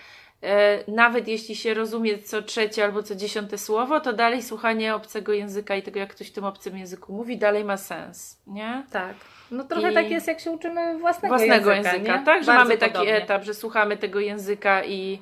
nawet 0.87 1.27
jeśli 1.27 1.55
się 1.55 1.73
rozumie 1.73 2.17
co 2.17 2.41
trzecie 2.41 2.83
albo 2.83 3.03
co 3.03 3.15
dziesiąte 3.15 3.57
słowo, 3.57 3.99
to 3.99 4.13
dalej 4.13 4.43
słuchanie 4.43 4.95
obcego 4.95 5.33
języka 5.33 5.75
i 5.75 5.81
tego, 5.81 5.99
jak 5.99 6.09
ktoś 6.09 6.27
w 6.27 6.31
tym 6.33 6.43
obcym 6.43 6.77
języku 6.77 7.13
mówi, 7.13 7.37
dalej 7.37 7.63
ma 7.63 7.77
sens, 7.77 8.41
nie? 8.47 8.83
Tak. 8.91 9.15
No 9.51 9.63
trochę 9.63 9.91
I- 9.91 9.93
tak 9.93 10.11
jest, 10.11 10.27
jak 10.27 10.39
się 10.39 10.51
uczymy 10.51 10.97
własnego, 10.99 11.35
własnego 11.37 11.71
języka, 11.71 11.93
języka, 11.95 12.17
nie? 12.19 12.25
tak? 12.25 12.43
Że 12.43 12.51
Bardzo 12.51 12.63
mamy 12.63 12.77
taki 12.77 12.93
podobnie. 12.93 13.15
etap, 13.15 13.43
że 13.43 13.53
słuchamy 13.53 13.97
tego 13.97 14.19
języka 14.19 14.83
i 14.83 15.21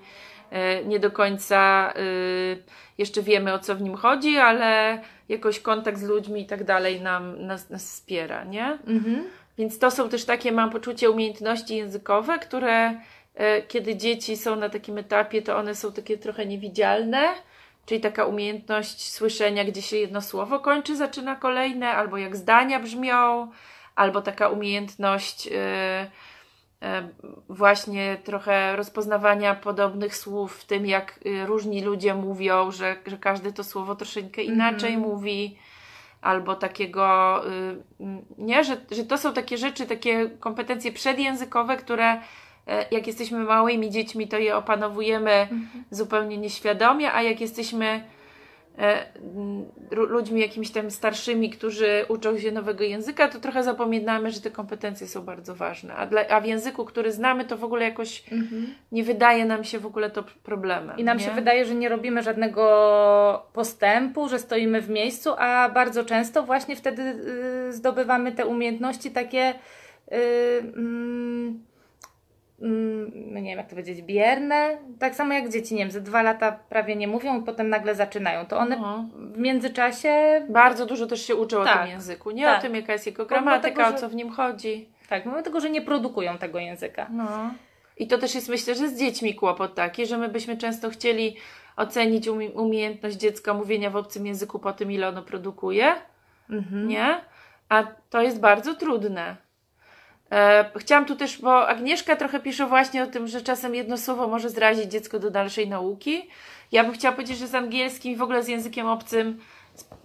e, 0.52 0.84
nie 0.86 1.00
do 1.00 1.12
końca 1.12 1.94
y, 1.98 2.64
jeszcze 2.98 3.22
wiemy 3.22 3.54
o 3.54 3.60
co 3.60 3.76
w 3.76 3.82
nim 3.82 3.96
chodzi, 3.96 4.38
ale 4.38 5.02
jakoś 5.30 5.60
kontakt 5.60 5.98
z 6.00 6.04
ludźmi 6.04 6.42
i 6.42 6.46
tak 6.46 6.64
dalej 6.64 7.02
nam, 7.02 7.46
nas, 7.46 7.70
nas 7.70 7.84
wspiera, 7.92 8.44
nie? 8.44 8.66
Mhm. 8.88 9.24
Więc 9.58 9.80
to 9.80 9.92
są 9.92 10.10
też 10.10 10.26
takie, 10.26 10.52
mam 10.52 10.70
poczucie, 10.70 11.10
umiejętności 11.10 11.76
językowe, 11.76 12.40
które 12.40 12.74
e, 12.74 13.02
kiedy 13.68 13.96
dzieci 13.96 14.38
są 14.38 14.56
na 14.56 14.70
takim 14.70 14.98
etapie, 14.98 15.42
to 15.42 15.58
one 15.58 15.76
są 15.76 15.92
takie 15.92 16.18
trochę 16.18 16.46
niewidzialne. 16.46 17.34
Czyli 17.86 18.02
taka 18.02 18.26
umiejętność 18.26 19.12
słyszenia, 19.12 19.64
gdzie 19.64 19.82
się 19.82 19.98
jedno 19.98 20.22
słowo 20.22 20.60
kończy, 20.60 20.96
zaczyna 20.96 21.36
kolejne, 21.36 21.90
albo 21.90 22.18
jak 22.18 22.36
zdania 22.36 22.80
brzmią, 22.80 23.52
albo 23.96 24.22
taka 24.22 24.50
umiejętność 24.50 25.48
e, 25.48 26.12
e, 26.82 27.10
właśnie 27.50 28.18
trochę 28.24 28.76
rozpoznawania 28.76 29.56
podobnych 29.56 30.16
słów 30.16 30.58
w 30.58 30.66
tym, 30.66 30.86
jak 30.86 31.20
e, 31.26 31.46
różni 31.46 31.82
ludzie 31.82 32.14
mówią, 32.14 32.72
że, 32.72 32.96
że 33.06 33.18
każdy 33.18 33.54
to 33.54 33.64
słowo 33.64 33.96
troszeczkę 33.96 34.44
inaczej 34.44 34.98
mówi 34.98 35.58
albo 36.22 36.56
takiego, 36.56 37.42
y, 37.48 37.84
mm, 38.00 38.26
nie, 38.38 38.64
że, 38.64 38.78
że 38.92 39.04
to 39.04 39.18
są 39.18 39.34
takie 39.34 39.58
rzeczy, 39.58 39.86
takie 39.86 40.30
kompetencje 40.30 40.92
przedjęzykowe, 40.92 41.78
które 41.78 42.12
e, 42.14 42.22
jak 42.92 43.08
jesteśmy 43.08 43.40
małymi 43.40 43.90
dziećmi, 43.90 44.28
to 44.28 44.38
je 44.38 44.56
opanowujemy 44.56 45.48
zupełnie 45.92 46.38
nieświadomie, 46.38 47.14
a 47.14 47.22
jak 47.22 47.42
jesteśmy 47.42 48.04
e, 48.78 49.06
ludźmi 49.92 50.42
jakimiś 50.42 50.72
tam 50.72 50.92
starszymi, 50.92 51.50
którzy 51.50 52.06
uczą 52.08 52.38
się 52.38 52.52
nowego 52.52 52.84
języka, 52.84 53.28
to 53.28 53.40
trochę 53.40 53.64
zapominamy, 53.64 54.32
że 54.32 54.42
te 54.42 54.52
kompetencje 54.52 55.08
są 55.08 55.22
bardzo 55.22 55.56
ważne. 55.56 55.96
A, 55.96 56.06
dla, 56.06 56.28
a 56.28 56.42
w 56.42 56.46
języku, 56.46 56.86
który 56.86 57.12
znamy, 57.12 57.46
to 57.46 57.58
w 57.58 57.64
ogóle 57.64 57.86
jakoś 57.86 58.24
nie 58.92 59.04
wydaje 59.04 59.46
nam 59.46 59.64
się 59.64 59.80
w 59.80 59.86
ogóle 59.86 60.10
to 60.10 60.24
problemem. 60.44 60.98
I 60.98 61.04
nam 61.04 61.18
nie? 61.18 61.24
się 61.24 61.32
wydaje, 61.32 61.66
że 61.66 61.76
nie 61.76 61.90
robimy 61.90 62.24
żadnego 62.24 63.46
postępu, 63.54 64.30
że 64.30 64.40
stoimy 64.40 64.82
w 64.82 64.90
miejscu, 64.90 65.34
a 65.38 65.70
bardzo 65.70 66.06
często 66.06 66.44
właśnie 66.44 66.76
wtedy 66.76 67.02
y, 67.70 67.74
zdobywamy 67.74 68.32
te 68.32 68.46
umiejętności 68.46 69.12
takie, 69.12 69.54
y, 70.12 70.16
mm, 70.60 70.74
mm, 70.76 71.73
no 73.26 73.40
nie 73.40 73.50
wiem 73.50 73.58
jak 73.58 73.66
to 73.68 73.70
powiedzieć, 73.70 74.02
bierne. 74.02 74.78
Tak 75.00 75.16
samo 75.16 75.34
jak 75.34 75.50
dzieci, 75.50 75.74
nie 75.76 75.80
wiem, 75.82 75.92
ze 75.92 76.02
dwa 76.02 76.22
lata 76.22 76.52
prawie 76.52 76.96
nie 76.96 77.08
mówią 77.08 77.42
i 77.42 77.44
potem 77.44 77.70
nagle 77.70 77.96
zaczynają. 77.96 78.46
To 78.46 78.58
one 78.58 78.78
No. 78.78 79.06
w 79.16 79.38
międzyczasie, 79.38 80.46
Bardzo 80.50 80.86
dużo 80.86 81.08
też 81.08 81.26
się 81.28 81.36
uczą 81.36 81.62
o 81.62 81.66
Tak, 81.66 81.82
tym 81.82 81.88
języku, 81.92 82.32
nie 82.32 82.44
tak. 82.44 82.60
o 82.60 82.62
tym, 82.62 82.76
jaka 82.76 82.94
jest 82.94 83.06
jego 83.06 83.26
gramatyka, 83.26 83.70
tego, 83.70 83.88
o 83.88 83.92
że- 83.92 83.98
co 83.98 84.10
w 84.10 84.16
nim 84.16 84.30
chodzi. 84.32 84.90
tak, 85.10 85.26
mimo 85.26 85.42
tego, 85.42 85.60
że 85.60 85.70
nie 85.70 85.82
produkują 85.82 86.38
tego 86.38 86.60
języka. 86.60 87.08
No. 87.12 87.28
I 87.98 88.08
to 88.08 88.18
też 88.18 88.36
jest, 88.36 88.50
myślę, 88.50 88.76
że 88.76 88.88
z 88.90 89.00
dziećmi 89.00 89.36
kłopot 89.36 89.76
taki, 89.76 90.06
że 90.06 90.18
my 90.18 90.30
byśmy 90.30 90.58
często 90.58 90.90
chcieli 90.90 91.36
ocenić 91.78 92.28
umie- 92.28 92.52
umiejętność 92.52 93.16
dziecka 93.16 93.54
mówienia 93.54 93.90
w 93.90 93.96
obcym 93.96 94.26
języku 94.26 94.60
po 94.60 94.74
tym, 94.74 94.92
ile 94.92 95.08
ono 95.08 95.22
produkuje, 95.24 95.94
Mhm. 96.50 96.88
nie? 96.88 97.22
A 97.70 97.84
to 98.10 98.22
jest 98.22 98.40
bardzo 98.40 98.74
trudne. 98.76 99.36
E, 100.32 100.72
chciałam 100.76 101.06
tu 101.06 101.16
też, 101.16 101.42
bo 101.42 101.68
Agnieszka 101.68 102.16
trochę 102.16 102.40
pisze 102.40 102.66
właśnie 102.66 103.04
o 103.04 103.08
tym, 103.08 103.28
że 103.28 103.42
czasem 103.42 103.76
jedno 103.76 103.98
słowo 103.98 104.28
może 104.28 104.50
zrazić 104.50 104.92
dziecko 104.92 105.20
do 105.20 105.32
dalszej 105.32 105.70
nauki. 105.70 106.30
Ja 106.72 106.84
bym 106.84 106.94
chciała 106.94 107.16
powiedzieć, 107.16 107.38
że 107.38 107.48
z 107.48 107.56
angielskim 107.56 108.12
i 108.12 108.16
w 108.16 108.22
ogóle 108.22 108.44
z 108.44 108.48
językiem 108.48 108.88
obcym, 108.88 109.40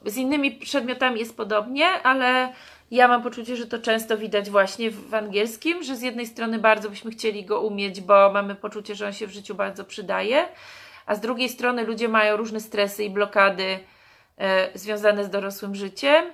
z, 0.04 0.16
innymi 0.16 0.52
przedmiotami 0.52 1.20
jest 1.20 1.36
podobnie, 1.36 1.86
ale 1.86 2.52
ja 2.90 3.08
mam 3.08 3.22
poczucie, 3.22 3.56
że 3.56 3.66
to 3.66 3.78
często 3.78 4.18
widać 4.18 4.50
właśnie 4.50 4.90
w, 4.90 5.08
w 5.08 5.14
angielskim, 5.14 5.82
że 5.82 5.96
z 5.96 6.02
jednej 6.02 6.26
strony 6.26 6.58
bardzo 6.58 6.90
byśmy 6.90 7.10
chcieli 7.10 7.44
go 7.44 7.60
umieć, 7.60 8.00
bo 8.00 8.32
mamy 8.32 8.54
poczucie, 8.54 8.94
że 8.94 9.06
on 9.06 9.12
się 9.12 9.26
w 9.26 9.30
życiu 9.30 9.54
bardzo 9.54 9.84
przydaje, 9.84 10.48
a 11.06 11.14
z 11.14 11.20
drugiej 11.20 11.48
strony 11.48 11.84
ludzie 11.84 12.08
mają 12.08 12.36
różne 12.36 12.60
stresy 12.60 13.04
i 13.04 13.10
blokady 13.10 13.78
e, 14.38 14.78
związane 14.78 15.24
z 15.24 15.30
dorosłym 15.30 15.74
życiem. 15.74 16.24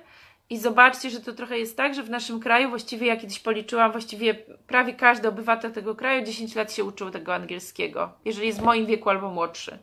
I 0.49 0.57
zobaczcie, 0.57 1.09
że 1.09 1.21
to 1.21 1.33
trochę 1.33 1.59
jest 1.59 1.77
tak, 1.77 1.95
że 1.95 2.03
w 2.03 2.09
naszym 2.09 2.39
kraju, 2.39 2.69
właściwie 2.69 3.07
ja 3.07 3.17
kiedyś 3.17 3.39
policzyłam, 3.39 3.91
właściwie 3.91 4.33
prawie 4.67 4.93
każdy 4.93 5.27
obywatel 5.27 5.71
tego 5.71 5.95
kraju 5.95 6.25
10 6.25 6.55
lat 6.55 6.73
się 6.73 6.83
uczył 6.83 7.11
tego 7.11 7.35
angielskiego, 7.35 8.11
jeżeli 8.25 8.47
jest 8.47 8.59
w 8.59 8.63
moim 8.63 8.85
wieku 8.85 9.09
albo 9.09 9.29
młodszy. 9.29 9.77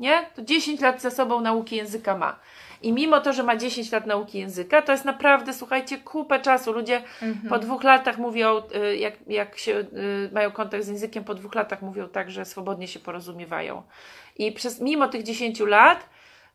Nie? 0.00 0.26
To 0.34 0.42
10 0.42 0.80
lat 0.80 1.02
za 1.02 1.10
sobą 1.10 1.40
nauki 1.40 1.76
języka 1.76 2.18
ma. 2.18 2.38
I 2.82 2.92
mimo 2.92 3.20
to, 3.20 3.32
że 3.32 3.42
ma 3.42 3.56
10 3.56 3.92
lat 3.92 4.06
nauki 4.06 4.38
języka, 4.38 4.82
to 4.82 4.92
jest 4.92 5.04
naprawdę, 5.04 5.52
słuchajcie, 5.52 5.98
kupę 5.98 6.40
czasu. 6.40 6.72
Ludzie 6.72 7.02
po 7.48 7.58
dwóch 7.58 7.84
latach 7.84 8.18
mówią, 8.18 8.62
y, 8.74 8.96
jak, 8.96 9.14
jak 9.26 9.58
się 9.58 9.72
y, 9.72 10.30
mają 10.32 10.52
kontakt 10.52 10.84
z 10.84 10.88
językiem, 10.88 11.24
po 11.24 11.34
dwóch 11.34 11.54
latach 11.54 11.82
mówią 11.82 12.08
tak, 12.08 12.30
że 12.30 12.44
swobodnie 12.44 12.88
się 12.88 13.00
porozumiewają. 13.00 13.82
I 14.36 14.52
przez, 14.52 14.80
mimo 14.80 15.08
tych 15.08 15.22
10 15.22 15.60
lat 15.60 16.08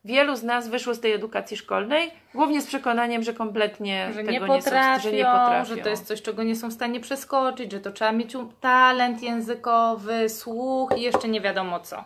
wielu 0.04 0.36
z 0.36 0.42
nas 0.42 0.68
wyszło 0.68 0.94
z 0.94 1.00
tej 1.00 1.12
edukacji 1.12 1.56
szkolnej, 1.56 2.10
głównie 2.34 2.60
z 2.60 2.66
przekonaniem, 2.66 3.22
że 3.22 3.34
kompletnie 3.34 4.06
Że 4.10 4.16
tego 4.16 4.30
nie, 4.30 4.40
nie, 4.40 4.46
potrafią, 4.46 4.96
są, 4.96 5.02
że 5.02 5.12
nie 5.12 5.24
potrafią. 5.24 5.74
że 5.74 5.82
to 5.82 5.88
jest 5.88 6.06
coś, 6.06 6.22
czego 6.22 6.42
nie 6.42 6.56
są 6.56 6.68
w 6.68 6.72
stanie 6.72 7.00
przeskoczyć, 7.00 7.72
że 7.72 7.80
to 7.80 7.92
trzeba 7.92 8.12
mieć 8.12 8.34
um- 8.34 8.52
talent 8.60 9.22
językowy, 9.22 10.28
słuch 10.28 10.90
i 10.96 11.00
jeszcze 11.00 11.28
nie 11.28 11.40
wiadomo 11.40 11.80
co. 11.80 12.04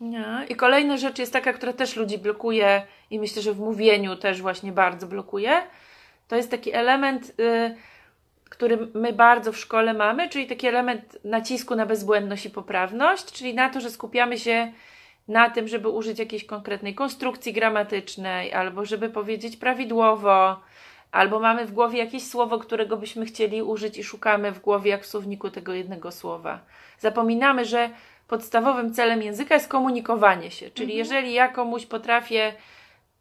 Nie. 0.00 0.24
I 0.48 0.56
kolejna 0.56 0.96
rzecz 0.96 1.18
jest 1.18 1.32
taka, 1.32 1.52
która 1.52 1.72
też 1.72 1.96
ludzi 1.96 2.18
blokuje 2.18 2.82
i 3.10 3.18
myślę, 3.20 3.42
że 3.42 3.52
w 3.52 3.58
mówieniu 3.58 4.16
też 4.16 4.42
właśnie 4.42 4.72
bardzo 4.72 5.06
blokuje. 5.06 5.62
To 6.28 6.36
jest 6.36 6.50
taki 6.50 6.72
element, 6.72 7.32
y, 7.40 7.74
który 8.50 8.88
my 8.94 9.12
bardzo 9.12 9.52
w 9.52 9.56
szkole 9.58 9.94
mamy, 9.94 10.28
czyli 10.28 10.46
taki 10.46 10.66
element 10.66 11.18
nacisku 11.24 11.76
na 11.76 11.86
bezbłędność 11.86 12.46
i 12.46 12.50
poprawność, 12.50 13.24
czyli 13.32 13.54
na 13.54 13.70
to, 13.70 13.80
że 13.80 13.90
skupiamy 13.90 14.38
się 14.38 14.72
na 15.28 15.50
tym, 15.50 15.68
żeby 15.68 15.88
użyć 15.88 16.18
jakiejś 16.18 16.44
konkretnej 16.44 16.94
konstrukcji 16.94 17.52
gramatycznej, 17.52 18.52
albo 18.52 18.84
żeby 18.84 19.08
powiedzieć 19.08 19.56
prawidłowo, 19.56 20.60
albo 21.12 21.40
mamy 21.40 21.66
w 21.66 21.72
głowie 21.72 21.98
jakieś 21.98 22.26
słowo, 22.26 22.58
którego 22.58 22.96
byśmy 22.96 23.26
chcieli 23.26 23.62
użyć 23.62 23.98
i 23.98 24.04
szukamy 24.04 24.52
w 24.52 24.60
głowie 24.60 24.90
jak 24.90 25.02
w 25.02 25.06
słowniku 25.06 25.50
tego 25.50 25.72
jednego 25.72 26.12
słowa. 26.12 26.60
Zapominamy, 26.98 27.64
że 27.64 27.90
podstawowym 28.28 28.94
celem 28.94 29.22
języka 29.22 29.54
jest 29.54 29.68
komunikowanie 29.68 30.50
się, 30.50 30.70
czyli 30.70 30.96
jeżeli 30.96 31.32
ja 31.32 31.48
komuś 31.48 31.86
potrafię 31.86 32.52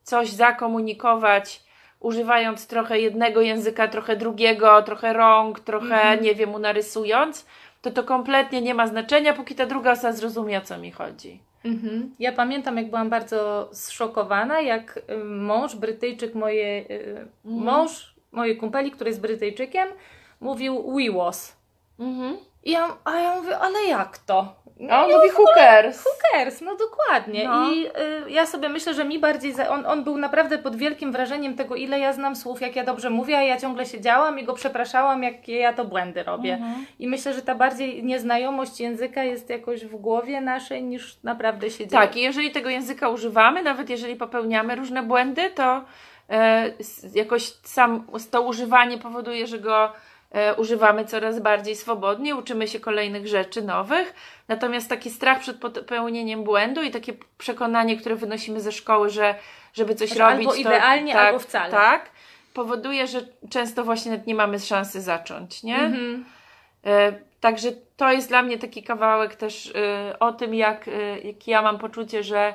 coś 0.04 0.30
zakomunikować, 0.30 1.64
używając 2.00 2.68
trochę 2.68 3.00
jednego 3.00 3.42
języka, 3.42 3.88
trochę 3.88 4.16
drugiego, 4.16 4.82
trochę 4.84 5.14
rąk, 5.14 5.60
trochę, 5.60 6.18
nie 6.18 6.36
wiem, 6.36 6.62
narysując, 6.62 7.46
to 7.82 7.92
to 7.92 8.04
kompletnie 8.04 8.62
nie 8.62 8.74
ma 8.74 8.88
znaczenia, 8.88 9.34
póki 9.34 9.56
ta 9.56 9.66
druga 9.66 9.92
osoba 9.92 10.14
zrozumie, 10.14 10.58
o 10.58 10.62
co 10.62 10.78
mi 10.78 10.92
chodzi. 10.92 11.47
Mhm. 11.68 12.16
Ja 12.20 12.32
pamiętam, 12.32 12.78
jak 12.78 12.90
byłam 12.90 13.10
bardzo 13.10 13.70
zszokowana, 13.74 14.62
jak 14.62 15.00
y, 15.10 15.24
mąż, 15.24 15.76
Brytyjczyk, 15.76 16.36
moje, 16.36 16.86
y, 16.90 17.28
mąż 17.46 18.16
mojej 18.32 18.58
kumpeli, 18.58 18.92
który 18.92 19.10
jest 19.10 19.22
Brytyjczykiem, 19.22 19.88
mówił 20.42 20.96
we 20.96 21.12
was. 21.18 21.58
Mhm. 22.00 22.38
I 22.68 22.72
ja, 22.72 22.88
a 23.06 23.16
ja 23.16 23.36
mówię, 23.36 23.58
ale 23.60 23.84
jak 23.84 24.18
to? 24.18 24.56
No, 24.80 24.96
on 25.04 25.10
mówi. 25.16 25.30
Who 26.06 26.12
cares? 26.32 26.62
No 26.62 26.76
dokładnie. 26.76 27.44
No. 27.48 27.70
I 27.72 27.86
y, 27.88 27.92
ja 28.32 28.46
sobie 28.46 28.70
myślę, 28.70 28.94
że 28.94 29.06
mi 29.06 29.20
bardziej. 29.20 29.54
Za... 29.54 29.70
On, 29.70 29.86
on 29.86 30.04
był 30.04 30.18
naprawdę 30.18 30.58
pod 30.58 30.76
wielkim 30.76 31.12
wrażeniem 31.12 31.56
tego, 31.56 31.76
ile 31.76 32.00
ja 32.00 32.14
znam 32.14 32.36
słów, 32.36 32.62
jak 32.62 32.76
ja 32.76 32.84
dobrze 32.84 33.10
mówię, 33.10 33.38
a 33.38 33.44
ja 33.44 33.58
ciągle 33.58 33.86
siedziałam 33.86 34.40
i 34.40 34.44
go 34.44 34.54
przepraszałam, 34.54 35.24
jakie 35.24 35.56
ja 35.58 35.74
to 35.74 35.86
błędy 35.86 36.24
robię. 36.24 36.54
Mhm. 36.54 36.86
I 37.00 37.08
myślę, 37.08 37.34
że 37.34 37.42
ta 37.42 37.56
bardziej 37.56 38.04
nieznajomość 38.04 38.80
języka 38.80 39.24
jest 39.24 39.50
jakoś 39.50 39.86
w 39.86 39.96
głowie 39.96 40.42
naszej 40.42 40.84
niż 40.84 41.18
naprawdę 41.24 41.70
się 41.70 41.88
dzieje. 41.88 42.02
Tak, 42.02 42.18
i 42.18 42.22
jeżeli 42.22 42.52
tego 42.52 42.70
języka 42.70 43.10
używamy, 43.10 43.64
nawet 43.64 43.90
jeżeli 43.90 44.16
popełniamy 44.16 44.76
różne 44.76 45.04
błędy, 45.04 45.50
to 45.50 45.82
s- 46.80 47.06
jakoś 47.16 47.54
sam 47.64 48.08
to 48.32 48.42
używanie 48.42 48.98
powoduje, 48.98 49.48
że 49.48 49.60
go 49.60 49.92
używamy 50.58 51.06
coraz 51.06 51.40
bardziej 51.40 51.76
swobodnie, 51.76 52.36
uczymy 52.36 52.68
się 52.68 52.80
kolejnych 52.80 53.28
rzeczy 53.28 53.62
nowych. 53.62 54.14
Natomiast 54.48 54.90
taki 54.90 55.10
strach 55.10 55.40
przed 55.40 55.58
popełnieniem 55.58 56.44
błędu 56.44 56.82
i 56.82 56.92
takie 56.92 57.14
przekonanie, 57.38 57.98
które 57.98 58.16
wynosimy 58.16 58.62
ze 58.62 58.72
szkoły, 58.72 59.10
że 59.10 59.36
żeby 59.74 59.96
coś 59.96 60.10
Że 60.10 60.20
robić, 60.20 60.48
albo 60.48 60.52
to 60.52 60.56
idealnie, 60.56 61.14
tak, 61.14 61.26
albo 61.28 61.40
wcale. 61.40 61.72
Tak, 61.72 62.10
powoduje, 62.54 63.08
że 63.08 63.22
często 63.50 63.84
właśnie 63.84 64.24
nie 64.28 64.36
mamy 64.36 64.60
szansy 64.60 65.02
zacząć, 65.02 65.64
nie? 65.64 65.78
Mhm. 65.78 66.26
E, 66.86 67.28
Także 67.40 67.72
to 67.98 68.12
jest 68.12 68.28
dla 68.30 68.42
mnie 68.42 68.58
taki 68.58 68.84
kawałek 68.84 69.36
też 69.36 69.74
e, 69.76 70.20
o 70.20 70.34
tym, 70.34 70.54
jak, 70.54 70.88
e, 70.88 71.20
jak 71.20 71.48
ja 71.48 71.62
mam 71.62 71.78
poczucie, 71.78 72.24
że 72.24 72.40
e, 72.40 72.54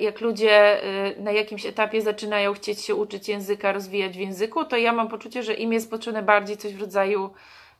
jak 0.00 0.20
ludzie 0.20 0.82
e, 0.82 1.20
na 1.20 1.32
jakimś 1.32 1.66
etapie 1.66 2.02
zaczynają 2.02 2.52
chcieć 2.52 2.80
się 2.80 2.94
uczyć 2.94 3.28
języka, 3.28 3.72
rozwijać 3.72 4.12
w 4.16 4.20
języku, 4.20 4.64
to 4.64 4.76
ja 4.76 4.92
mam 4.92 5.08
poczucie, 5.08 5.42
że 5.42 5.54
im 5.54 5.72
jest 5.72 5.90
potrzebne 5.90 6.22
bardziej 6.22 6.56
coś 6.56 6.74
w 6.74 6.80
rodzaju 6.80 7.30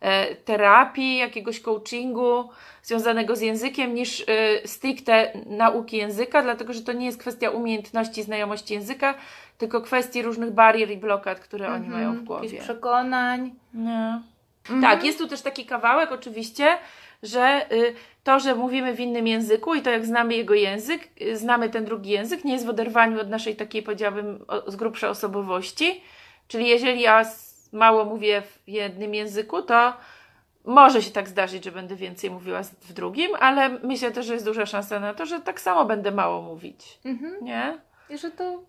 e, 0.00 0.34
terapii, 0.34 1.16
jakiegoś 1.16 1.60
coachingu 1.60 2.48
związanego 2.82 3.36
z 3.36 3.40
językiem, 3.40 3.94
niż 3.94 4.20
e, 4.20 4.24
stricte 4.68 5.32
nauki 5.46 5.96
języka, 5.96 6.42
dlatego 6.42 6.72
że 6.72 6.82
to 6.82 6.92
nie 6.92 7.06
jest 7.06 7.18
kwestia 7.20 7.50
umiejętności, 7.50 8.22
znajomości 8.22 8.74
języka, 8.74 9.14
tylko 9.58 9.80
kwestii 9.80 10.22
różnych 10.22 10.50
barier 10.50 10.90
i 10.90 10.96
blokad, 10.96 11.40
które 11.40 11.72
oni 11.72 11.88
mają 11.88 12.06
w 12.08 12.10
Mhm. 12.10 12.24
głowie. 12.24 12.44
Jakichś 12.44 12.64
przekonań. 12.64 13.54
Nie. 13.74 14.20
Mhm. 14.70 14.82
Tak, 14.82 15.04
jest 15.04 15.18
tu 15.18 15.28
też 15.28 15.42
taki 15.42 15.66
kawałek 15.66 16.12
oczywiście, 16.12 16.78
że 17.22 17.66
y, 17.72 17.94
to, 18.24 18.40
że 18.40 18.54
mówimy 18.54 18.94
w 18.94 19.00
innym 19.00 19.26
języku 19.26 19.74
i 19.74 19.82
to 19.82 19.90
jak 19.90 20.06
znamy 20.06 20.34
jego 20.34 20.54
język, 20.54 21.08
y, 21.22 21.36
znamy 21.36 21.68
ten 21.68 21.84
drugi 21.84 22.10
język, 22.10 22.44
nie 22.44 22.52
jest 22.52 22.66
w 22.66 22.70
oderwaniu 22.70 23.20
od 23.20 23.28
naszej 23.28 23.56
takiej, 23.56 23.82
powiedziałabym, 23.82 24.44
z 24.66 24.76
grubsza 24.76 25.08
osobowości. 25.08 26.00
Czyli 26.48 26.68
jeżeli 26.68 27.00
ja 27.00 27.24
mało 27.72 28.04
mówię 28.04 28.42
w 28.42 28.68
jednym 28.68 29.14
języku, 29.14 29.62
to 29.62 29.92
może 30.64 31.02
się 31.02 31.10
tak 31.10 31.28
zdarzyć, 31.28 31.64
że 31.64 31.72
będę 31.72 31.96
więcej 31.96 32.30
mówiła 32.30 32.62
w 32.62 32.92
drugim, 32.92 33.30
ale 33.40 33.68
myślę 33.68 34.10
też, 34.10 34.26
że 34.26 34.32
jest 34.32 34.44
duża 34.44 34.66
szansa 34.66 35.00
na 35.00 35.14
to, 35.14 35.26
że 35.26 35.40
tak 35.40 35.60
samo 35.60 35.84
będę 35.84 36.10
mało 36.10 36.42
mówić. 36.42 36.98
Mhm. 37.04 37.44
Nie? 37.44 37.78
I 38.10 38.18
że 38.18 38.30
to 38.30 38.62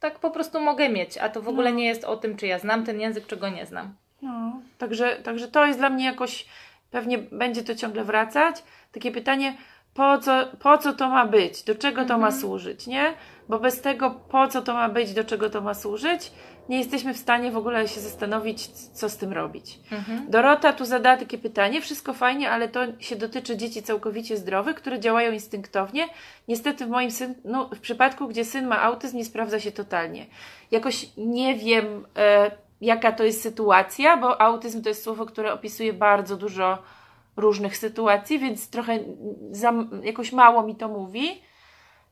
tak 0.00 0.18
po 0.18 0.30
prostu 0.30 0.60
mogę 0.60 0.88
mieć, 0.88 1.18
a 1.18 1.28
to 1.28 1.42
w 1.42 1.48
ogóle 1.48 1.70
No. 1.70 1.76
nie 1.76 1.86
jest 1.86 2.04
o 2.04 2.16
tym, 2.16 2.36
czy 2.36 2.46
ja 2.46 2.58
znam 2.58 2.84
ten 2.84 3.00
język, 3.00 3.26
czy 3.26 3.36
go 3.36 3.48
nie 3.48 3.66
znam. 3.66 3.94
No, 4.22 4.60
także, 4.78 5.16
także 5.16 5.48
to 5.48 5.66
jest 5.66 5.78
dla 5.78 5.90
mnie 5.90 6.04
jakoś, 6.04 6.46
pewnie 6.92 7.18
będzie 7.18 7.62
to 7.62 7.74
ciągle 7.74 8.04
wracać. 8.04 8.62
Takie 8.92 9.10
pytanie, 9.10 9.56
po 9.94 10.18
co, 10.18 10.32
po 10.58 10.78
co 10.78 10.92
to 10.92 11.08
ma 11.08 11.26
być, 11.26 11.62
do 11.62 11.74
czego 11.74 12.04
to 12.04 12.18
ma 12.18 12.26
Mhm. 12.26 12.40
służyć, 12.40 12.86
nie? 12.86 13.14
Bo 13.48 13.58
bez 13.58 13.80
tego, 13.80 14.10
po 14.10 14.48
co 14.48 14.62
to 14.62 14.74
ma 14.74 14.88
być, 14.88 15.12
do 15.14 15.24
czego 15.24 15.50
to 15.50 15.60
ma 15.60 15.74
służyć, 15.74 16.32
nie 16.68 16.78
jesteśmy 16.78 17.14
w 17.14 17.18
stanie 17.18 17.50
w 17.50 17.56
ogóle 17.56 17.88
się 17.88 18.00
zastanowić, 18.00 18.66
co 18.68 19.08
z 19.08 19.16
tym 19.16 19.32
robić. 19.32 19.78
Mhm. 19.92 20.30
Dorota 20.30 20.72
tu 20.72 20.84
zadała 20.84 21.16
takie 21.16 21.38
pytanie, 21.38 21.80
wszystko 21.80 22.12
fajnie, 22.12 22.50
ale 22.50 22.68
to 22.68 22.80
się 22.98 23.16
dotyczy 23.16 23.56
dzieci 23.56 23.82
całkowicie 23.82 24.36
zdrowych, 24.36 24.76
które 24.76 25.00
działają 25.00 25.32
instynktownie. 25.32 26.08
Niestety 26.48 26.86
w 26.86 26.88
moim 26.88 27.10
syn, 27.10 27.34
no, 27.44 27.68
w 27.74 27.80
przypadku, 27.80 28.28
gdzie 28.28 28.44
syn 28.44 28.66
ma 28.66 28.82
autyzm, 28.82 29.16
nie 29.16 29.24
sprawdza 29.24 29.60
się 29.60 29.72
totalnie. 29.72 30.26
Jakoś 30.70 31.06
nie 31.16 31.54
wiem, 31.54 32.06
e, 32.18 32.50
jaka 32.82 33.12
to 33.12 33.24
jest 33.24 33.42
sytuacja, 33.42 34.16
bo 34.16 34.40
autyzm 34.40 34.82
to 34.82 34.88
jest 34.88 35.04
słowo, 35.04 35.26
które 35.26 35.52
opisuje 35.52 35.92
bardzo 35.92 36.36
dużo 36.36 36.78
różnych 37.36 37.76
sytuacji, 37.76 38.38
więc 38.38 38.70
trochę 38.70 38.98
za, 39.50 39.72
jakoś 40.02 40.32
mało 40.32 40.62
mi 40.62 40.76
to 40.76 40.88
mówi. 40.88 41.42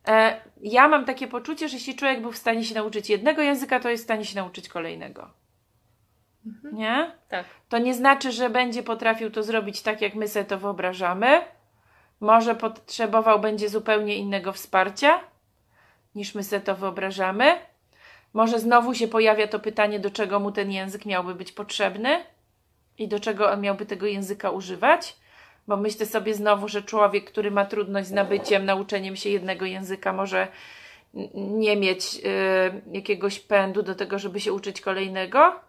E, 0.09 0.41
ja 0.61 0.89
mam 0.89 1.05
takie 1.05 1.29
poczucie, 1.29 1.69
że 1.69 1.77
jeśli 1.77 1.95
człowiek 1.97 2.21
był 2.21 2.33
w 2.33 2.37
stanie 2.37 2.65
się 2.65 2.75
nauczyć 2.75 3.11
jednego 3.11 3.43
języka, 3.43 3.81
to 3.81 3.89
jest 3.89 4.03
w 4.03 4.07
stanie 4.07 4.25
się 4.25 4.37
nauczyć 4.37 4.69
kolejnego. 4.69 5.31
Nie? 6.73 7.13
Tak. 7.29 7.47
To 7.69 7.79
nie 7.79 7.95
znaczy, 7.95 8.33
że 8.33 8.51
będzie 8.51 8.83
potrafił 8.83 9.31
to 9.31 9.43
zrobić 9.43 9.83
tak, 9.83 10.01
jak 10.01 10.15
my 10.15 10.29
sobie 10.29 10.45
to 10.45 10.59
wyobrażamy. 10.59 11.41
Może 12.21 12.55
potrzebował 12.55 13.41
będzie 13.41 13.69
zupełnie 13.69 14.17
innego 14.17 14.53
wsparcia, 14.53 15.21
niż 16.15 16.35
my 16.35 16.45
sobie 16.45 16.63
to 16.63 16.75
wyobrażamy. 16.75 17.70
Może 18.33 18.59
znowu 18.59 18.95
się 18.95 19.09
pojawia 19.09 19.49
to 19.49 19.59
pytanie, 19.59 20.01
do 20.01 20.11
czego 20.11 20.41
mu 20.41 20.53
ten 20.53 20.71
język 20.71 21.07
miałby 21.07 21.35
być 21.35 21.53
potrzebny 21.53 22.25
i 22.99 23.09
do 23.09 23.21
czego 23.21 23.51
on 23.51 23.61
miałby 23.61 23.87
tego 23.87 24.07
języka 24.07 24.51
używać. 24.51 25.17
Bo 25.67 25.77
myślę 25.77 26.07
sobie 26.07 26.35
znowu, 26.35 26.69
że 26.69 26.83
człowiek, 26.83 27.31
który 27.31 27.51
ma 27.51 27.65
trudność 27.65 28.09
z 28.09 28.13
nabyciem, 28.13 28.65
nauczeniem 28.65 29.17
się 29.17 29.31
jednego 29.31 29.65
języka, 29.65 30.13
może 30.13 30.49
nie 31.35 31.77
mieć 31.77 32.15
y, 32.15 32.21
jakiegoś 32.93 33.41
pędu 33.41 33.83
do 33.83 33.95
tego, 33.95 34.19
żeby 34.19 34.41
się 34.41 34.53
uczyć 34.53 34.81
kolejnego. 34.81 35.61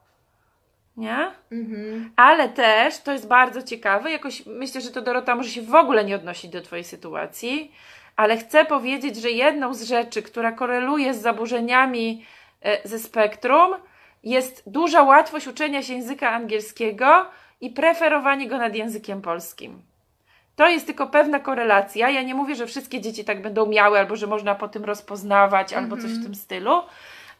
Nie? 0.97 1.31
Mhm. 1.51 2.11
Ale 2.15 2.49
też, 2.49 2.97
to 2.97 3.11
jest 3.11 3.27
bardzo 3.27 3.61
ciekawe, 3.61 4.11
jakoś 4.11 4.45
myślę, 4.45 4.81
że 4.81 4.91
to 4.91 5.01
Dorota 5.01 5.35
może 5.35 5.49
się 5.49 5.61
w 5.61 5.75
ogóle 5.75 6.05
nie 6.05 6.15
odnosić 6.15 6.51
do 6.51 6.61
Twojej 6.61 6.83
sytuacji, 6.83 7.71
ale 8.15 8.37
chcę 8.37 8.65
powiedzieć, 8.65 9.15
że 9.15 9.31
jedną 9.31 9.73
z 9.73 9.83
rzeczy, 9.83 10.21
która 10.21 10.51
koreluje 10.51 11.13
z 11.13 11.21
zaburzeniami 11.21 12.25
ze 12.83 12.99
spektrum, 12.99 13.75
jest 14.23 14.63
duża 14.67 15.03
łatwość 15.03 15.47
uczenia 15.47 15.83
się 15.83 15.93
języka 15.93 16.29
angielskiego 16.29 17.25
i 17.61 17.69
preferowanie 17.69 18.47
go 18.47 18.57
nad 18.57 18.75
językiem 18.75 19.21
polskim. 19.21 19.81
To 20.55 20.67
jest 20.67 20.85
tylko 20.85 21.07
pewna 21.07 21.39
korelacja. 21.39 22.09
Ja 22.09 22.21
nie 22.21 22.35
mówię, 22.35 22.55
że 22.55 22.67
wszystkie 22.67 23.01
dzieci 23.01 23.25
tak 23.25 23.41
będą 23.41 23.65
miały, 23.65 23.99
albo 23.99 24.15
że 24.15 24.27
można 24.27 24.55
po 24.55 24.67
tym 24.67 24.85
rozpoznawać, 24.85 25.73
albo 25.73 25.97
coś 25.97 26.11
w 26.11 26.23
tym 26.23 26.35
stylu, 26.35 26.81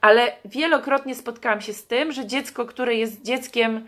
ale 0.02 0.32
wielokrotnie 0.46 1.16
spotkałam 1.16 1.62
się 1.62 1.74
z 1.74 1.88
tym, 1.88 2.12
że 2.12 2.26
dziecko, 2.26 2.66
które 2.66 2.96
jest 2.96 3.22
dzieckiem, 3.22 3.88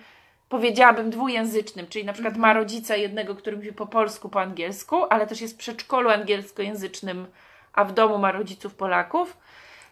powiedziałabym, 0.50 1.10
dwujęzycznym, 1.10 1.88
czyli 1.88 2.06
na 2.06 2.14
przykład 2.14 2.38
ma 2.38 2.54
rodzica 2.54 2.96
jednego, 2.96 3.36
który 3.36 3.56
mówi 3.56 3.74
po 3.74 3.86
polsku, 3.88 4.30
po 4.30 4.42
angielsku, 4.42 5.04
ale 5.10 5.28
też 5.28 5.42
jest 5.42 5.54
w 5.54 5.58
przedszkolu 5.58 6.10
angielskojęzycznym, 6.10 7.28
a 7.74 7.86
w 7.86 7.94
domu 7.94 8.18
ma 8.18 8.32
rodziców 8.32 8.76
Polaków, 8.76 9.38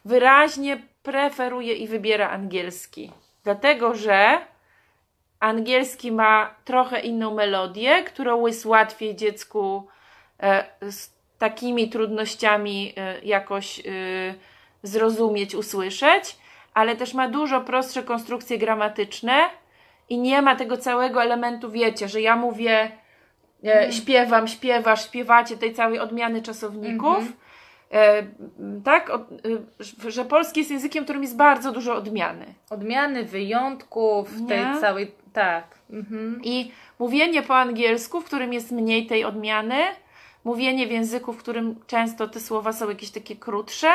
wyraźnie 0.06 0.82
preferuje 1.04 1.74
i 1.74 1.88
wybiera 1.88 2.30
angielski. 2.30 3.12
Dlatego, 3.44 3.96
że 3.96 4.38
angielski 5.40 6.12
ma 6.12 6.56
trochę 6.66 7.00
inną 7.00 7.34
melodię, 7.34 8.04
którą 8.04 8.48
jest 8.48 8.66
łatwiej 8.66 9.16
dziecku 9.16 9.88
e, 10.40 10.66
z 10.92 11.22
takimi 11.38 11.90
trudnościami 11.90 12.94
e, 12.98 13.20
jakoś 13.24 13.80
e, 13.80 13.84
zrozumieć, 14.84 15.56
usłyszeć, 15.56 16.38
ale 16.74 16.96
też 16.96 17.14
ma 17.14 17.30
dużo 17.30 17.62
prostsze 17.62 18.04
konstrukcje 18.04 18.58
gramatyczne 18.58 19.50
i 20.10 20.18
nie 20.18 20.42
ma 20.42 20.56
tego 20.56 20.78
całego 20.78 21.24
elementu, 21.24 21.72
wiecie, 21.72 22.08
że 22.08 22.22
ja 22.22 22.36
mówię, 22.36 22.92
e, 23.66 23.92
śpiewam, 23.92 24.48
śpiewasz, 24.48 25.06
śpiewacie 25.06 25.58
tej 25.58 25.74
całej 25.74 26.00
odmiany 26.00 26.42
czasowników. 26.42 27.18
Mhm. 27.18 27.34
E, 27.92 28.24
tak, 28.84 29.10
e, 29.10 30.12
że 30.12 30.26
polski 30.26 30.60
jest 30.60 30.72
językiem, 30.72 31.04
którym 31.04 31.22
jest 31.22 31.36
bardzo 31.36 31.72
dużo 31.72 31.96
odmiany. 31.96 32.46
Odmiany, 32.70 33.24
wyjątków, 33.24 34.40
Nie? 34.40 34.48
tej 34.48 34.82
całej. 34.82 35.12
Tak. 35.34 35.64
Mhm. 35.90 36.42
I 36.44 36.72
mówienie 37.00 37.42
po 37.42 37.58
angielsku, 37.58 38.22
w 38.22 38.26
którym 38.26 38.54
jest 38.54 38.72
mniej 38.72 39.08
tej 39.08 39.26
odmiany, 39.26 39.76
mówienie 40.44 40.88
w 40.88 40.92
języku, 40.92 41.34
w 41.34 41.38
którym 41.38 41.76
często 41.88 42.28
te 42.28 42.40
słowa 42.40 42.74
są 42.74 42.90
jakieś 42.90 43.10
takie 43.10 43.36
krótsze, 43.36 43.90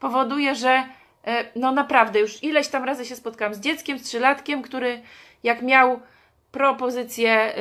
powoduje, 0.00 0.54
że 0.54 0.84
e, 1.24 1.44
no 1.56 1.72
naprawdę 1.72 2.20
już 2.20 2.42
ileś 2.42 2.68
tam 2.68 2.84
razy 2.84 3.04
się 3.04 3.16
spotkałam 3.16 3.54
z 3.54 3.60
dzieckiem, 3.60 3.98
z 3.98 4.02
trzylatkiem, 4.02 4.62
który 4.62 5.02
jak 5.42 5.62
miał 5.62 6.00
propozycję 6.52 7.54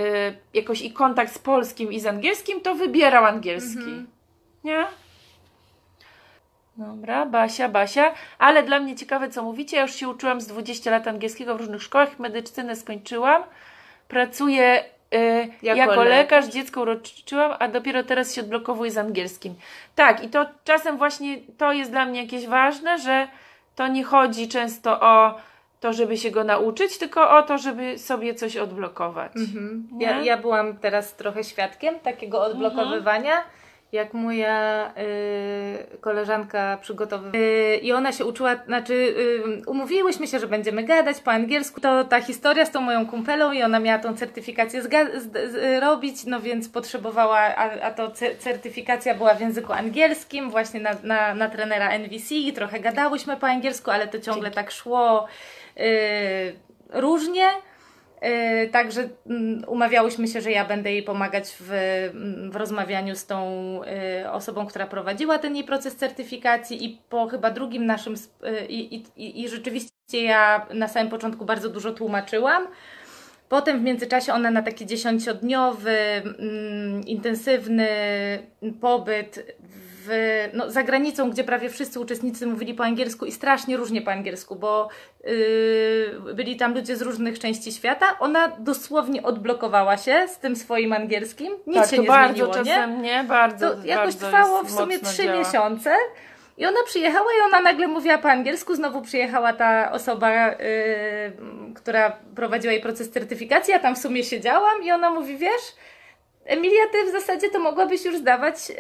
jakoś 0.54 0.82
i 0.82 0.94
kontakt 0.94 1.34
z 1.34 1.40
polskim 1.40 1.94
i 1.94 2.00
z 2.00 2.06
angielskim, 2.06 2.62
to 2.62 2.76
wybierał 2.76 3.26
angielski. 3.26 3.78
Mhm. 3.78 4.08
Nie? 4.64 4.86
Dobra, 6.78 7.26
Basia, 7.26 7.70
Basia. 7.70 8.14
Ale 8.40 8.64
dla 8.64 8.80
mnie 8.80 8.96
ciekawe, 8.96 9.30
co 9.30 9.44
mówicie. 9.44 9.78
Ja 9.78 9.82
już 9.84 9.96
się 9.96 10.10
uczyłam 10.10 10.42
z 10.42 10.48
20 10.48 10.92
lat 10.92 11.08
angielskiego 11.08 11.56
w 11.56 11.60
różnych 11.60 11.84
szkołach. 11.84 12.20
Medycynę 12.20 12.76
skończyłam. 12.76 13.44
Pracuję 14.08 14.84
y, 15.16 15.48
jako, 15.62 15.80
Jako 15.80 16.04
lekarz. 16.04 16.46
dziecko 16.46 16.82
uroczyłam, 16.82 17.54
a 17.60 17.68
dopiero 17.68 18.04
teraz 18.04 18.34
się 18.36 18.42
odblokowuję 18.42 18.92
z 18.92 18.98
angielskim. 18.98 19.56
Tak, 19.96 20.24
i 20.24 20.30
to 20.30 20.46
czasem 20.64 20.98
właśnie 20.98 21.38
to 21.58 21.72
jest 21.72 21.92
dla 21.92 22.06
mnie 22.06 22.22
jakieś 22.22 22.48
ważne, 22.48 23.00
że 23.00 23.28
to 23.76 23.88
nie 23.88 24.04
chodzi 24.04 24.48
często 24.48 25.00
o 25.02 25.36
to, 25.80 25.94
żeby 25.94 26.18
się 26.18 26.32
go 26.32 26.44
nauczyć, 26.44 26.98
tylko 26.98 27.38
o 27.38 27.44
to, 27.44 27.58
żeby 27.58 27.98
sobie 27.98 28.36
coś 28.36 28.58
odblokować. 28.58 29.32
Mhm. 29.36 29.88
Ja, 30.00 30.22
ja 30.22 30.38
byłam 30.38 30.78
teraz 30.78 31.16
trochę 31.16 31.44
świadkiem 31.44 32.00
takiego 32.00 32.42
odblokowywania, 32.42 33.34
jak 33.92 34.14
moja 34.14 34.92
y, 34.98 35.98
koleżanka 36.02 36.78
przygotowywała. 36.82 37.44
Y, 37.44 37.80
I 37.82 37.94
ona 37.94 38.12
się 38.12 38.26
uczyła, 38.26 38.56
znaczy 38.66 38.94
y, 38.94 39.70
umówiłyśmy 39.70 40.28
się, 40.28 40.40
że 40.40 40.48
będziemy 40.48 40.84
gadać 40.84 41.20
po 41.20 41.32
angielsku. 41.32 41.82
To 41.82 42.04
ta 42.04 42.22
historia 42.22 42.66
z 42.66 42.72
tą 42.72 42.82
moją 42.82 43.08
kumpelą 43.08 43.52
i 43.52 43.64
ona 43.64 43.80
miała 43.80 44.00
tą 44.00 44.16
certyfikację 44.16 44.82
robić, 45.82 46.26
no 46.26 46.40
więc 46.40 46.70
potrzebowała, 46.70 47.40
a, 47.40 47.82
a 47.82 47.92
to 47.92 48.10
cer- 48.10 48.38
certyfikacja 48.38 49.16
była 49.16 49.34
w 49.34 49.42
języku 49.42 49.74
angielskim, 49.74 50.50
właśnie 50.50 50.80
na, 50.80 50.92
na, 51.04 51.34
na 51.34 51.50
trenera 51.50 51.90
NVC 51.90 52.32
i 52.32 52.54
trochę 52.54 52.80
gadałyśmy 52.80 53.38
po 53.38 53.48
angielsku, 53.48 53.92
ale 53.92 54.08
to 54.08 54.20
ciągle 54.20 54.52
tak 54.52 54.72
szło 54.72 55.28
y, 55.78 56.56
różnie. 56.90 57.48
Yy, 58.22 58.70
Także 58.70 59.10
mm, 59.28 59.64
umawiałyśmy 59.68 60.28
się, 60.28 60.42
że 60.42 60.52
ja 60.52 60.66
będę 60.66 60.92
jej 60.92 61.04
pomagać 61.04 61.56
w, 61.60 61.72
mm, 61.72 62.52
w 62.52 62.56
rozmawianiu 62.56 63.16
z 63.16 63.26
tą 63.26 63.82
y, 64.24 64.30
osobą, 64.32 64.66
która 64.66 64.88
prowadziła 64.88 65.38
ten 65.38 65.56
jej 65.56 65.66
proces 65.66 65.96
certyfikacji 65.96 66.86
i 66.86 67.02
po 67.10 67.28
chyba 67.28 67.52
drugim 67.52 67.86
naszym 67.86 68.14
y, 68.14 68.66
i, 68.66 68.96
i, 68.96 69.04
i, 69.16 69.44
i 69.44 69.50
rzeczywiście 69.50 70.24
ja 70.24 70.66
na 70.74 70.88
samym 70.88 71.10
początku 71.10 71.46
bardzo 71.46 71.70
dużo 71.70 71.92
tłumaczyłam. 71.92 72.68
Potem 73.50 73.80
w 73.80 73.84
międzyczasie 73.84 74.34
ona 74.34 74.52
na 74.52 74.62
taki 74.62 74.86
dziesięciodniowy, 74.86 75.98
mm, 76.40 77.06
intensywny 77.06 77.88
pobyt 78.82 79.56
w, 80.08 80.50
no, 80.54 80.72
za 80.72 80.84
granicą, 80.84 81.30
gdzie 81.30 81.44
prawie 81.44 81.70
wszyscy 81.70 82.00
uczestnicy 82.00 82.48
mówili 82.48 82.74
po 82.74 82.84
angielsku 82.84 83.26
i 83.26 83.32
strasznie 83.32 83.78
różnie 83.78 84.02
po 84.02 84.12
angielsku, 84.12 84.56
bo 84.56 84.90
yy, 85.24 86.34
byli 86.34 86.56
tam 86.56 86.74
ludzie 86.74 86.96
z 86.96 87.02
różnych 87.02 87.40
części 87.40 87.72
świata. 87.72 88.06
Ona 88.20 88.48
dosłownie 88.48 89.24
odblokowała 89.24 89.98
się 89.98 90.28
z 90.28 90.40
tym 90.40 90.56
swoim 90.56 90.94
angielskim. 90.94 91.54
Nic 91.68 91.76
tak, 91.76 91.90
się 91.90 91.98
nie 91.98 92.08
bardzo 92.08 92.46
zmieniło, 92.46 92.64
nie? 92.64 92.76
czasem 92.76 93.02
nie, 93.02 93.24
bardzo. 93.24 93.76
To 93.76 93.86
jakoś 93.86 94.16
bardzo 94.16 94.26
trwało 94.26 94.64
w 94.64 94.72
sumie 94.72 95.00
trzy 95.00 95.30
miesiące. 95.30 95.96
I 96.58 96.66
ona 96.66 96.80
przyjechała 96.86 97.26
i 97.40 97.42
ona 97.48 97.62
nagle 97.62 97.88
mówiła 97.88 98.18
po 98.18 98.30
angielsku. 98.30 98.76
Znowu 98.76 99.02
przyjechała 99.02 99.54
ta 99.54 99.92
osoba, 99.92 100.48
yy, 100.48 100.56
która 101.76 102.18
prowadziła 102.36 102.74
jej 102.74 102.82
proces 102.82 103.12
certyfikacji. 103.12 103.72
Ja 103.72 103.80
tam 103.80 103.96
w 103.96 104.00
sumie 104.00 104.24
siedziałam 104.24 104.84
i 104.84 104.92
ona 104.92 105.10
mówi, 105.10 105.38
wiesz, 105.38 105.76
Emilia, 106.46 106.88
ty 106.92 107.06
w 107.06 107.12
zasadzie 107.12 107.50
to 107.50 107.60
mogłabyś 107.60 108.06
już 108.06 108.18
zdawać, 108.18 108.70
yy, 108.70 108.76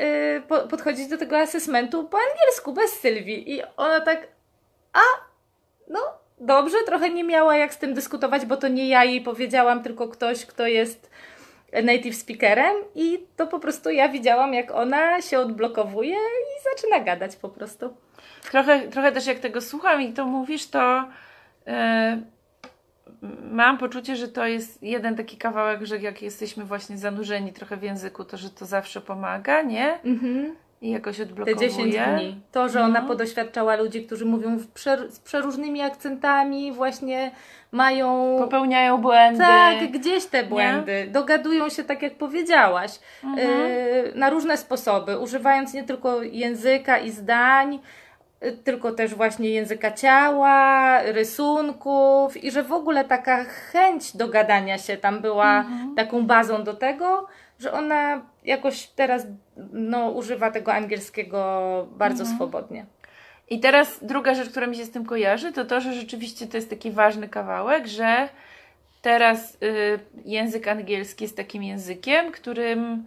po, 0.47 0.59
podchodzić 0.59 1.07
do 1.07 1.17
tego 1.17 1.37
asesmentu 1.37 2.03
po 2.03 2.17
angielsku, 2.17 2.73
bez 2.73 2.99
Sylwii. 2.99 3.51
I 3.55 3.61
ona 3.77 4.01
tak, 4.01 4.27
a, 4.93 4.99
no 5.87 5.99
dobrze, 6.37 6.77
trochę 6.85 7.09
nie 7.09 7.23
miała 7.23 7.57
jak 7.57 7.73
z 7.73 7.77
tym 7.77 7.93
dyskutować, 7.93 8.45
bo 8.45 8.57
to 8.57 8.67
nie 8.67 8.87
ja 8.87 9.03
jej 9.03 9.21
powiedziałam, 9.21 9.83
tylko 9.83 10.07
ktoś, 10.07 10.45
kto 10.45 10.67
jest 10.67 11.09
native 11.83 12.15
speakerem 12.15 12.75
i 12.95 13.27
to 13.37 13.47
po 13.47 13.59
prostu 13.59 13.89
ja 13.89 14.09
widziałam, 14.09 14.53
jak 14.53 14.71
ona 14.71 15.21
się 15.21 15.39
odblokowuje 15.39 16.15
i 16.15 16.63
zaczyna 16.63 16.99
gadać 16.99 17.35
po 17.35 17.49
prostu. 17.49 17.95
Trochę, 18.51 18.79
trochę 18.79 19.11
też 19.11 19.25
jak 19.25 19.39
tego 19.39 19.61
słucham 19.61 20.01
i 20.01 20.13
to 20.13 20.25
mówisz, 20.25 20.67
to 20.67 21.05
e, 21.67 22.21
mam 23.51 23.77
poczucie, 23.77 24.15
że 24.15 24.27
to 24.27 24.45
jest 24.47 24.83
jeden 24.83 25.15
taki 25.15 25.37
kawałek, 25.37 25.85
że 25.85 25.97
jak 25.97 26.21
jesteśmy 26.21 26.63
właśnie 26.63 26.97
zanurzeni 26.97 27.53
trochę 27.53 27.77
w 27.77 27.83
języku, 27.83 28.23
to 28.23 28.37
że 28.37 28.49
to 28.49 28.65
zawsze 28.65 29.01
pomaga, 29.01 29.61
nie? 29.61 29.99
I 30.81 30.89
jakoś 30.91 31.17
Te 31.17 31.23
odblokowuje. 31.23 31.69
10 31.69 31.95
dni. 31.95 32.41
To, 32.51 32.69
że 32.69 32.81
ona 32.81 33.01
No. 33.01 33.07
podoświadczała 33.07 33.75
ludzi, 33.75 34.05
którzy 34.05 34.25
mówią 34.25 34.57
przer- 34.75 35.09
z 35.11 35.19
przeróżnymi 35.19 35.81
akcentami, 35.81 36.71
właśnie 36.71 37.31
mają. 37.71 38.35
Popełniają 38.39 38.97
błędy. 38.97 39.39
Tak, 39.39 39.91
gdzieś 39.91 40.25
te 40.25 40.43
błędy. 40.43 41.07
Dogadują 41.11 41.69
się 41.69 41.83
tak, 41.83 42.01
jak 42.01 42.15
powiedziałaś, 42.17 42.91
Mhm. 43.23 43.49
y, 43.49 44.11
na 44.15 44.29
różne 44.29 44.57
sposoby, 44.57 45.19
używając 45.19 45.73
nie 45.73 45.83
tylko 45.83 46.23
języka 46.23 46.97
i 46.97 47.11
zdań, 47.11 47.79
tylko 48.63 48.91
też 48.91 49.15
właśnie 49.15 49.49
języka 49.49 49.91
ciała, 49.91 51.01
rysunków 51.03 52.43
i 52.43 52.51
że 52.51 52.63
w 52.63 52.71
ogóle 52.73 53.03
taka 53.05 53.43
chęć 53.43 54.17
do 54.17 54.27
gadania 54.27 54.77
się 54.77 54.97
tam 54.97 55.21
była 55.21 55.59
Mhm. 55.59 55.95
taką 55.95 56.25
bazą 56.25 56.63
do 56.63 56.73
tego, 56.73 57.27
że 57.59 57.71
ona 57.73 58.21
jakoś 58.43 58.87
teraz 58.87 59.27
no, 59.73 60.09
używa 60.09 60.51
tego 60.51 60.73
angielskiego 60.73 61.87
bardzo 61.91 62.21
Mhm. 62.23 62.35
swobodnie. 62.37 62.85
I 63.49 63.59
teraz 63.59 63.99
druga 64.01 64.33
rzecz, 64.35 64.49
która 64.49 64.67
mi 64.67 64.75
się 64.75 64.85
z 64.85 64.91
tym 64.91 65.05
kojarzy, 65.05 65.51
to 65.51 65.65
to, 65.65 65.81
że 65.81 65.93
rzeczywiście 65.93 66.47
to 66.47 66.57
jest 66.57 66.69
taki 66.69 66.91
ważny 66.91 67.29
kawałek, 67.29 67.87
że 67.87 68.29
teraz 69.01 69.57
y, 69.63 69.99
język 70.25 70.67
angielski 70.67 71.23
jest 71.23 71.37
takim 71.37 71.63
językiem, 71.63 72.31
którym 72.31 73.03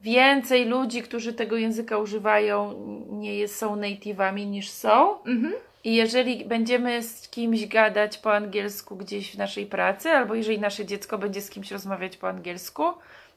więcej 0.00 0.64
ludzi, 0.64 1.02
którzy 1.02 1.32
tego 1.32 1.56
języka 1.56 1.98
używają, 1.98 2.74
nie 3.10 3.38
jest, 3.38 3.56
są 3.56 3.76
native'ami 3.76 4.46
niż 4.46 4.70
są. 4.70 5.22
Mhm. 5.24 5.54
I 5.84 5.94
jeżeli 5.94 6.44
będziemy 6.44 7.02
z 7.02 7.28
kimś 7.28 7.66
gadać 7.66 8.18
po 8.18 8.34
angielsku 8.34 8.96
gdzieś 8.96 9.34
w 9.34 9.38
naszej 9.38 9.66
pracy, 9.66 10.10
albo 10.10 10.34
jeżeli 10.34 10.60
nasze 10.60 10.86
dziecko 10.86 11.18
będzie 11.18 11.40
z 11.40 11.50
kimś 11.50 11.70
rozmawiać 11.70 12.16
po 12.16 12.28
angielsku, 12.28 12.82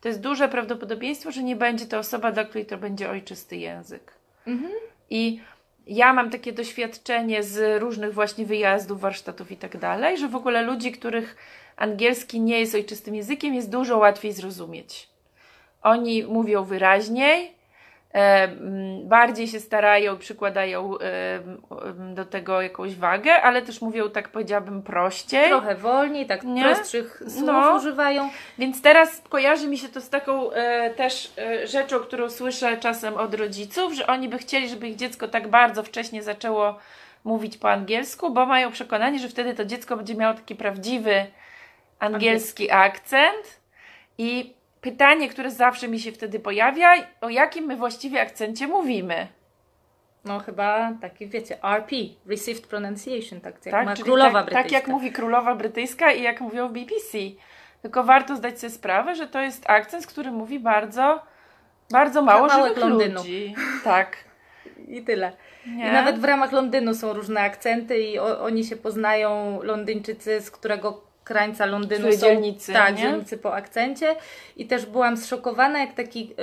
to 0.01 0.07
jest 0.07 0.21
duże 0.21 0.49
prawdopodobieństwo, 0.49 1.31
że 1.31 1.43
nie 1.43 1.55
będzie 1.55 1.85
to 1.85 1.99
osoba, 1.99 2.31
dla 2.31 2.43
której 2.43 2.65
to 2.65 2.77
będzie 2.77 3.09
ojczysty 3.09 3.57
język. 3.57 4.13
Mhm. 4.47 4.71
I 5.09 5.39
ja 5.87 6.13
mam 6.13 6.29
takie 6.29 6.53
doświadczenie 6.53 7.43
z 7.43 7.81
różnych 7.81 8.13
właśnie 8.13 8.45
wyjazdów, 8.45 9.01
warsztatów 9.01 9.51
i 9.51 9.57
tak 9.57 9.77
dalej, 9.77 10.17
że 10.17 10.27
w 10.27 10.35
ogóle 10.35 10.61
ludzi, 10.61 10.91
których 10.91 11.35
angielski 11.75 12.41
nie 12.41 12.59
jest 12.59 12.75
ojczystym 12.75 13.15
językiem, 13.15 13.53
jest 13.53 13.69
dużo 13.69 13.97
łatwiej 13.97 14.33
zrozumieć. 14.33 15.12
Oni 15.83 16.23
mówią 16.23 16.63
wyraźniej, 16.63 17.51
e, 18.13 18.43
m, 18.43 19.07
bardziej 19.07 19.47
się 19.47 19.59
starają, 19.59 20.17
przykładają 20.17 20.97
e, 20.99 21.39
do 22.13 22.25
tego 22.25 22.61
jakąś 22.61 22.95
wagę, 22.95 23.41
ale 23.41 23.61
też 23.61 23.81
mówią, 23.81 24.09
tak 24.09 24.29
powiedziałabym, 24.29 24.81
prościej. 24.83 25.49
Trochę 25.49 25.75
wolniej, 25.75 26.25
tak 26.25 26.43
Nie? 26.43 26.63
prostszych 26.63 27.23
słów 27.27 27.43
No. 27.45 27.75
używają. 27.75 28.29
Więc 28.57 28.81
teraz 28.81 29.21
kojarzy 29.29 29.67
mi 29.67 29.77
się 29.77 29.89
to 29.89 30.01
z 30.01 30.09
taką 30.09 30.51
e, 30.51 30.89
też 30.89 31.33
rzeczą, 31.65 31.99
którą 31.99 32.29
słyszę 32.29 32.77
czasem 32.77 33.13
od 33.13 33.33
rodziców, 33.33 33.93
że 33.93 34.07
oni 34.07 34.29
by 34.29 34.37
chcieli, 34.37 34.69
żeby 34.69 34.87
ich 34.87 34.95
dziecko 34.95 35.27
tak 35.27 35.47
bardzo 35.47 35.83
wcześnie 35.83 36.23
zaczęło 36.23 36.77
mówić 37.23 37.57
po 37.57 37.71
angielsku, 37.71 38.29
bo 38.33 38.45
mają 38.45 38.71
przekonanie, 38.71 39.19
że 39.19 39.29
wtedy 39.29 39.53
to 39.53 39.65
dziecko 39.65 39.97
będzie 39.97 40.15
miało 40.15 40.33
taki 40.33 40.55
prawdziwy 40.55 41.25
angielski 41.99 42.71
akcent. 42.71 43.59
I 44.17 44.53
pytanie, 44.83 45.29
które 45.29 45.51
zawsze 45.51 45.87
mi 45.87 45.99
się 45.99 46.11
wtedy 46.11 46.39
pojawia, 46.39 46.89
o 47.21 47.29
jakim 47.29 47.65
my 47.65 47.75
właściwie 47.75 48.21
akcencie 48.21 48.67
mówimy. 48.67 49.27
No 50.25 50.39
chyba 50.39 50.91
taki, 51.01 51.27
wiecie, 51.27 51.63
RP, 51.63 51.95
Received 52.25 52.67
Pronunciation, 52.67 53.41
tak 53.41 53.53
jak 53.65 53.73
Tak? 53.73 53.85
ma 53.85 53.93
Czyli 53.93 54.03
królowa 54.03 54.31
tak, 54.31 54.45
brytyjska. 54.45 54.63
tak 54.63 54.71
jak 54.71 54.87
mówi 54.87 55.11
królowa 55.11 55.55
brytyjska 55.55 56.11
i 56.11 56.21
jak 56.21 56.41
mówią 56.41 56.67
w 56.67 56.71
BBC. 56.71 57.17
Tylko 57.81 58.03
warto 58.03 58.35
zdać 58.35 58.59
sobie 58.59 58.71
sprawę, 58.71 59.15
że 59.15 59.27
to 59.27 59.41
jest 59.41 59.63
akcent, 59.69 60.07
który 60.07 60.31
mówi 60.31 60.59
bardzo, 60.59 61.21
bardzo 61.91 62.21
mało 62.21 62.49
żywych 62.49 62.77
Londynu. 62.77 63.15
ludzi. 63.19 63.55
Tak. 63.83 64.17
I 64.87 65.01
tyle. 65.01 65.31
Nie? 65.67 65.87
I 65.87 65.91
nawet 65.91 66.19
w 66.19 66.23
ramach 66.23 66.51
Londynu 66.51 66.93
są 66.93 67.13
różne 67.13 67.41
akcenty 67.41 67.99
i 67.99 68.19
o, 68.19 68.43
oni 68.43 68.63
się 68.65 68.75
poznają, 68.75 69.59
Londyńczycy, 69.63 70.41
z 70.41 70.51
którego 70.51 71.01
krańca 71.23 71.65
Londynu 71.65 72.11
są. 72.11 72.19
dzielnicy, 72.19 72.73
Tak, 72.73 72.95
nie? 72.95 73.01
dzielnicy 73.01 73.37
po 73.37 73.55
akcencie. 73.55 74.15
I 74.57 74.67
też 74.67 74.85
byłam 74.85 75.17
zszokowana, 75.17 75.79
jak 75.79 75.93
taki 75.93 76.27
yy, 76.27 76.35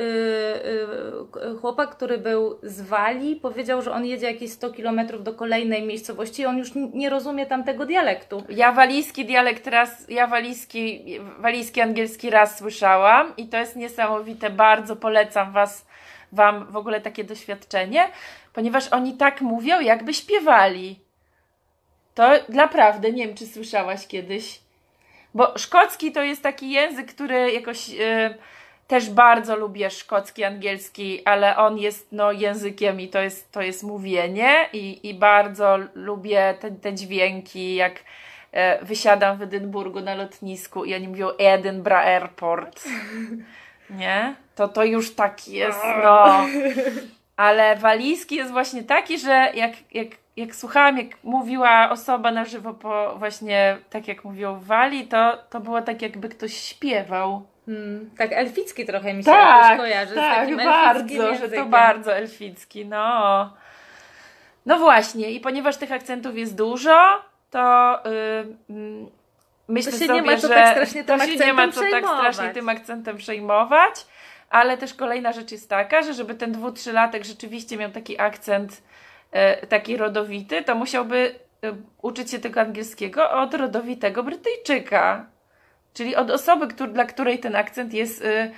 yy, 1.44 1.58
chłopak, 1.60 1.90
który 1.90 2.18
był 2.18 2.58
z 2.62 2.80
Walii, 2.80 3.36
powiedział, 3.36 3.82
że 3.82 3.92
on 3.92 4.04
jedzie 4.06 4.26
jakieś 4.26 4.52
100 4.52 4.70
kilometrów 4.70 5.24
do 5.24 5.34
kolejnej 5.34 5.86
miejscowości 5.86 6.42
i 6.42 6.46
on 6.46 6.58
już 6.58 6.70
nie 6.74 7.10
rozumie 7.10 7.46
tamtego 7.46 7.86
dialektu. 7.86 8.42
Ja 8.48 8.72
walijski 8.72 9.24
dialekt 9.24 9.66
raz, 9.66 10.08
ja 10.08 10.26
walijski, 10.26 11.04
walijski 11.38 11.80
angielski 11.80 12.30
raz 12.30 12.58
słyszałam 12.58 13.32
i 13.36 13.48
to 13.48 13.56
jest 13.56 13.76
niesamowite. 13.76 14.50
Bardzo 14.50 14.96
polecam 14.96 15.52
was, 15.52 15.86
Wam 16.32 16.66
w 16.66 16.76
ogóle 16.76 17.00
takie 17.00 17.24
doświadczenie, 17.24 18.08
ponieważ 18.52 18.88
oni 18.88 19.16
tak 19.16 19.40
mówią, 19.40 19.80
jakby 19.80 20.14
śpiewali. 20.14 21.00
To 22.14 22.30
naprawdę, 22.48 23.12
nie 23.12 23.26
wiem, 23.26 23.36
czy 23.36 23.46
słyszałaś 23.46 24.06
kiedyś. 24.06 24.60
Bo 25.34 25.58
szkocki 25.58 26.12
to 26.12 26.22
jest 26.22 26.42
taki 26.42 26.70
język, 26.70 27.14
który 27.14 27.52
jakoś 27.52 27.90
e, 28.00 28.34
też 28.90 29.10
bardzo 29.10 29.56
lubię 29.56 29.90
szkocki, 29.90 30.44
angielski, 30.44 31.24
ale 31.24 31.56
on 31.56 31.78
jest 31.78 32.08
no, 32.12 32.32
językiem 32.32 33.00
i 33.00 33.08
to 33.08 33.20
jest, 33.20 33.52
to 33.52 33.62
jest 33.62 33.82
mówienie 33.82 34.66
i, 34.72 35.08
i 35.08 35.14
bardzo 35.14 35.78
lubię 35.94 36.54
te, 36.60 36.70
te 36.70 36.94
dźwięki, 36.94 37.74
jak 37.74 38.04
e, 38.52 38.84
wysiadam 38.84 39.38
w 39.38 39.42
Edynburgu 39.42 40.00
na 40.00 40.14
lotnisku 40.14 40.84
i 40.84 40.94
oni 40.94 41.08
mówią 41.08 41.28
Edinburgh 41.38 41.98
Airport. 41.98 42.84
Nie? 43.90 44.34
To 44.54 44.68
to 44.68 44.84
już 44.84 45.14
tak 45.14 45.48
jest, 45.48 45.82
no. 46.02 46.46
Ale 47.36 47.76
walijski 47.76 48.36
jest 48.36 48.52
właśnie 48.52 48.82
taki, 48.82 49.18
że 49.18 49.50
jak, 49.54 49.72
jak, 49.92 50.08
jak 50.40 50.54
słuchałam, 50.54 50.98
jak 50.98 51.24
mówiła 51.24 51.90
osoba 51.90 52.30
na 52.30 52.44
żywo 52.44 52.74
po 52.74 53.14
właśnie, 53.18 53.78
tak 53.90 54.08
jak 54.08 54.24
mówił 54.24 54.56
Wali, 54.56 55.06
to, 55.06 55.38
to 55.50 55.60
było 55.60 55.82
tak 55.82 56.02
jakby 56.02 56.28
ktoś 56.28 56.56
śpiewał. 56.56 57.46
Hmm, 57.66 58.10
tak 58.18 58.32
elficki 58.32 58.86
trochę 58.86 59.14
mi 59.14 59.24
się 59.24 59.30
Tak, 59.30 59.78
kojarzy. 59.78 60.14
tak, 60.14 60.56
bardzo, 60.56 61.34
że 61.34 61.48
to 61.48 61.66
bardzo 61.66 62.16
elficki, 62.16 62.86
no. 62.86 63.50
No 64.66 64.78
właśnie, 64.78 65.30
i 65.30 65.40
ponieważ 65.40 65.76
tych 65.76 65.92
akcentów 65.92 66.38
jest 66.38 66.56
dużo, 66.56 67.22
to 67.50 67.98
y, 68.06 68.10
mm, 68.70 69.10
myślę 69.68 69.92
To 69.92 69.98
się 69.98 70.06
sobie, 70.06 70.20
nie 70.20 70.26
ma 70.26 70.36
co 70.36 70.48
że 70.48 70.54
tak 70.54 70.72
strasznie 70.72 71.04
to 71.04 71.18
się 71.18 71.36
nie 71.36 71.52
ma 71.52 71.68
co 71.68 71.80
tak 71.80 72.04
strasznie 72.04 72.50
tym 72.50 72.68
akcentem 72.68 73.16
przejmować, 73.16 74.06
ale 74.50 74.78
też 74.78 74.94
kolejna 74.94 75.32
rzecz 75.32 75.52
jest 75.52 75.68
taka, 75.68 76.02
że 76.02 76.14
żeby 76.14 76.34
ten 76.34 76.52
dwu, 76.52 76.72
trzylatek 76.72 77.24
rzeczywiście 77.24 77.76
miał 77.76 77.90
taki 77.90 78.20
akcent 78.20 78.82
taki 79.68 79.96
rodowity, 79.96 80.62
to 80.64 80.74
musiałby 80.74 81.34
e, 81.64 81.72
uczyć 82.02 82.30
się 82.30 82.38
tego 82.38 82.60
angielskiego 82.60 83.30
od 83.30 83.54
rodowitego 83.54 84.22
Brytyjczyka. 84.22 85.26
Czyli 85.94 86.16
od 86.16 86.30
osoby, 86.30 86.68
któr, 86.68 86.92
dla 86.92 87.04
której 87.04 87.38
ten 87.38 87.56
akcent 87.56 87.94
jest 87.94 88.24
e, 88.24 88.50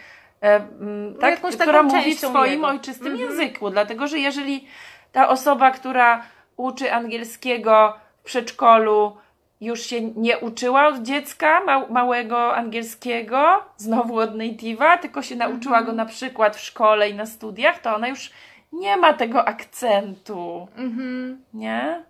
e, 0.43 0.57
mm, 0.81 1.15
tak, 1.15 1.41
która 1.41 1.83
mówi 1.83 2.15
w 2.15 2.19
swoim 2.19 2.53
jego. 2.53 2.67
ojczystym 2.67 3.13
Mhm. 3.13 3.31
języku. 3.31 3.71
Dlatego, 3.71 4.07
że 4.07 4.19
jeżeli 4.19 4.67
ta 5.13 5.29
osoba, 5.29 5.71
która 5.71 6.23
uczy 6.57 6.93
angielskiego 6.93 7.97
w 8.21 8.23
przedszkolu, 8.25 9.17
już 9.61 9.81
się 9.81 10.01
nie 10.01 10.39
uczyła 10.39 10.87
od 10.87 11.03
dziecka 11.03 11.61
mał, 11.61 11.93
małego 11.93 12.57
angielskiego, 12.57 13.63
znowu 13.77 14.17
od 14.19 14.35
native'a, 14.35 14.99
tylko 14.99 15.23
się 15.23 15.37
nauczyła 15.37 15.79
Mhm. 15.79 15.87
go 15.87 15.93
na 15.93 16.07
przykład 16.07 16.57
w 16.57 16.61
szkole 16.61 17.09
i 17.09 17.15
na 17.15 17.27
studiach, 17.27 17.79
to 17.81 17.95
ona 17.95 18.09
już 18.09 18.31
nie 18.73 18.97
ma 18.97 19.13
tego 19.13 19.49
akcentu, 19.49 20.69
Mhm. 20.77 21.45
nie? 21.55 22.03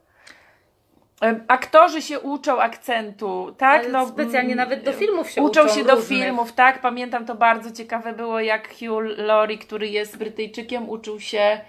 Aktorzy 1.49 2.03
się 2.03 2.21
uczą 2.21 2.61
akcentu, 2.61 3.55
tak? 3.59 3.85
Ale 3.95 4.07
specjalnie 4.07 4.53
mm, 4.53 4.57
nawet 4.57 4.85
do 4.85 4.93
filmów 4.93 5.31
się 5.31 5.43
uczą 5.43 5.63
uczą 5.65 5.75
się 5.75 5.85
do 5.85 5.95
różnych. 5.95 6.09
filmów, 6.21 6.53
tak? 6.53 6.81
Pamiętam 6.81 7.27
to 7.27 7.35
bardzo 7.35 7.71
ciekawe 7.71 8.13
było, 8.13 8.41
jak 8.41 8.69
Hugh 8.69 9.03
Laurie, 9.17 9.59
który 9.59 9.89
jest 9.89 10.19
Brytyjczykiem, 10.19 10.89
uczył 10.89 11.21
się 11.21 11.61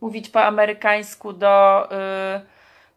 mówić 0.00 0.28
po 0.28 0.44
amerykańsku 0.44 1.32
do, 1.32 1.84
y, 1.92 2.40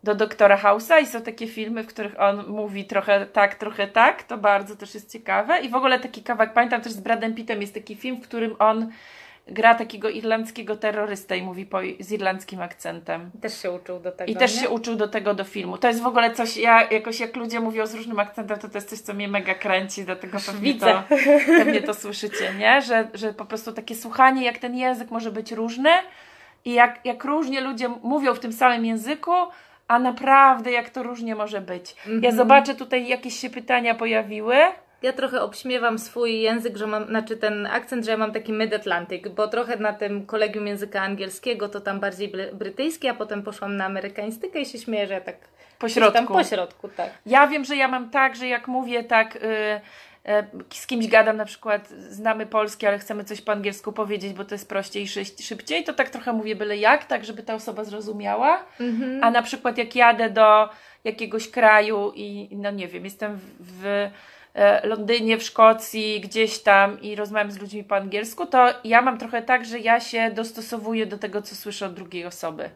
do 0.04 0.16
doktora 0.16 0.58
House'a 0.58 1.02
i 1.02 1.06
są 1.06 1.22
takie 1.22 1.48
filmy, 1.48 1.84
w 1.84 1.88
których 1.88 2.20
on 2.20 2.48
mówi 2.48 2.86
trochę 2.86 3.26
tak, 3.26 3.56
trochę 3.56 3.88
tak. 3.88 4.24
To 4.24 4.38
bardzo 4.38 4.76
też 4.76 4.94
jest 4.94 5.12
ciekawe. 5.12 5.60
I 5.60 5.70
w 5.70 5.76
ogóle 5.76 6.00
taki 6.00 6.24
kawałek, 6.24 6.54
pamiętam 6.54 6.82
też 6.82 6.92
z 6.94 7.00
Bradem 7.00 7.36
Pittem 7.36 7.62
jest 7.62 7.74
taki 7.74 7.96
film, 7.96 8.16
w 8.18 8.24
którym 8.28 8.56
on 8.60 8.92
gra 9.52 9.76
takiego 9.76 10.10
irlandzkiego 10.10 10.76
terrorystę 10.76 11.38
i 11.38 11.42
mówi 11.42 11.66
po, 11.66 11.80
z 12.00 12.12
irlandzkim 12.12 12.62
akcentem. 12.62 13.32
Też 13.42 13.62
się 13.62 13.72
uczył 13.72 14.00
do 14.00 14.12
tego. 14.12 14.32
I 14.32 14.36
też 14.36 14.56
nie? 14.56 14.62
się 14.62 14.70
uczył 14.70 14.96
do 14.96 15.08
tego 15.08 15.34
do 15.34 15.44
filmu. 15.44 15.78
To 15.78 15.88
jest 15.88 16.02
w 16.02 16.08
ogóle 16.08 16.32
coś, 16.32 16.58
ja 16.58 16.88
jakoś 16.92 17.20
jak 17.20 17.36
ludzie 17.36 17.60
mówią 17.60 17.86
z 17.86 17.94
różnym 17.94 18.20
akcentem, 18.20 18.60
to 18.60 18.70
to 18.70 18.78
jest 18.78 18.90
coś, 18.90 19.00
co 19.00 19.14
mnie 19.14 19.28
mega 19.28 19.54
kręci, 19.54 20.04
dlatego 20.06 20.38
pewnie 20.46 20.74
Widzę. 20.74 20.86
to, 21.10 21.16
pewnie 21.64 21.82
to 21.82 21.94
słyszycie, 21.94 22.54
nie? 22.60 22.82
Że, 22.82 23.08
że 23.14 23.34
po 23.34 23.46
prostu 23.46 23.74
takie 23.74 23.96
słuchanie, 23.96 24.46
jak 24.46 24.58
ten 24.58 24.76
język 24.78 25.12
może 25.12 25.32
być 25.32 25.52
różny 25.52 25.90
i 26.66 26.74
jak, 26.74 27.00
jak 27.06 27.24
różnie 27.24 27.62
ludzie 27.62 27.90
mówią 28.04 28.34
w 28.34 28.40
tym 28.40 28.54
samym 28.54 28.86
języku, 28.86 29.32
a 29.88 30.00
naprawdę 30.00 30.72
jak 30.72 30.90
to 30.90 31.04
różnie 31.04 31.36
może 31.36 31.62
być. 31.62 31.96
Ja 32.08 32.14
Mhm. 32.14 32.36
zobaczę 32.36 32.76
tutaj 32.76 33.08
jakieś 33.08 33.40
się 33.40 33.50
pytania 33.50 33.96
pojawiły. 33.96 34.56
Ja 35.02 35.14
trochę 35.14 35.42
obśmiewam 35.42 36.00
swój 36.00 36.40
język, 36.42 36.78
że 36.78 36.88
mam, 36.88 37.06
znaczy 37.08 37.38
ten 37.38 37.68
akcent, 37.68 38.06
że 38.06 38.12
ja 38.12 38.18
mam 38.18 38.32
taki 38.32 38.54
mid-Atlantic, 38.54 39.30
bo 39.30 39.48
trochę 39.48 39.78
na 39.78 39.94
tym 39.94 40.26
kolegium 40.26 40.68
języka 40.68 41.02
angielskiego 41.02 41.70
to 41.70 41.80
tam 41.82 42.00
bardziej 42.00 42.32
bry- 42.32 42.54
brytyjski, 42.56 43.08
a 43.08 43.14
potem 43.14 43.44
poszłam 43.44 43.78
na 43.78 43.86
amerykaństykę 43.86 44.62
i 44.62 44.66
się 44.66 44.78
śmieję, 44.78 45.08
że 45.08 45.14
ja 45.14 45.22
tak 45.22 45.36
Po 45.80 45.86
gdzieś 45.88 45.96
tam 45.96 46.04
środku. 46.14 46.34
po 46.34 46.44
środku, 46.44 46.90
tak. 46.98 47.10
Ja 47.26 47.48
wiem, 47.48 47.66
że 47.66 47.76
ja 47.76 47.88
mam 47.88 48.10
tak, 48.10 48.36
że 48.36 48.48
jak 48.48 48.68
mówię 48.68 49.04
tak, 49.04 49.36
y, 49.36 49.40
y, 49.40 50.76
z 50.76 50.88
kimś 50.88 51.08
gadam 51.08 51.38
na 51.38 51.46
przykład, 51.46 51.90
znamy 51.90 52.46
polski, 52.46 52.88
ale 52.88 53.00
chcemy 53.00 53.24
coś 53.24 53.42
po 53.42 53.52
angielsku 53.52 53.92
powiedzieć, 53.92 54.34
bo 54.34 54.46
to 54.46 54.56
jest 54.56 54.70
prościej 54.70 55.04
i 55.04 55.08
szy- 55.08 55.44
szybciej, 55.44 55.84
to 55.84 55.94
tak 55.94 56.10
trochę 56.10 56.34
mówię 56.34 56.56
byle 56.56 56.78
jak, 56.78 57.06
tak 57.06 57.26
żeby 57.26 57.44
ta 57.44 57.54
osoba 57.56 57.84
zrozumiała. 57.84 58.66
Mhm. 58.80 59.24
A 59.24 59.32
na 59.32 59.42
przykład 59.42 59.78
jak 59.78 59.96
jadę 59.96 60.30
do 60.30 60.70
jakiegoś 61.04 61.50
kraju 61.52 62.12
i 62.16 62.50
no 62.52 62.72
nie 62.72 62.88
wiem, 62.88 63.04
jestem 63.06 63.40
w, 63.60 64.10
Londynie, 64.84 65.38
w 65.38 65.44
Szkocji, 65.44 66.22
gdzieś 66.22 66.60
tam 66.60 67.02
i 67.02 67.16
rozmawiam 67.16 67.52
z 67.52 67.60
ludźmi 67.62 67.84
po 67.84 67.96
angielsku, 67.96 68.46
to 68.46 68.68
ja 68.84 69.02
mam 69.02 69.18
trochę 69.18 69.42
tak, 69.42 69.66
że 69.66 69.80
ja 69.80 70.00
się 70.00 70.32
dostosowuję 70.32 71.06
do 71.06 71.18
tego, 71.18 71.42
co 71.42 71.56
słyszę 71.56 71.86
od 71.86 71.94
drugiej 71.94 72.26
osoby. 72.26 72.70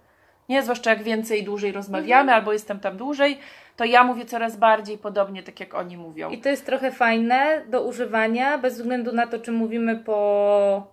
Nie, 0.49 0.63
zwłaszcza 0.63 0.89
jak 0.89 1.03
więcej 1.03 1.41
i 1.41 1.43
dłużej 1.43 1.71
rozmawiamy, 1.71 2.21
Mhm. 2.21 2.39
albo 2.39 2.53
jestem 2.53 2.79
tam 2.79 2.97
dłużej, 2.97 3.39
to 3.77 3.85
ja 3.85 4.03
mówię 4.03 4.25
coraz 4.25 4.57
bardziej 4.57 4.97
podobnie, 4.97 5.43
tak 5.43 5.59
jak 5.59 5.73
oni 5.73 5.97
mówią. 5.97 6.29
I 6.29 6.37
to 6.37 6.49
jest 6.49 6.65
trochę 6.65 6.91
fajne 6.91 7.61
do 7.69 7.83
używania, 7.83 8.57
bez 8.57 8.73
względu 8.77 9.11
na 9.11 9.27
to, 9.27 9.39
czy 9.39 9.51
mówimy 9.51 9.95
po 9.95 10.92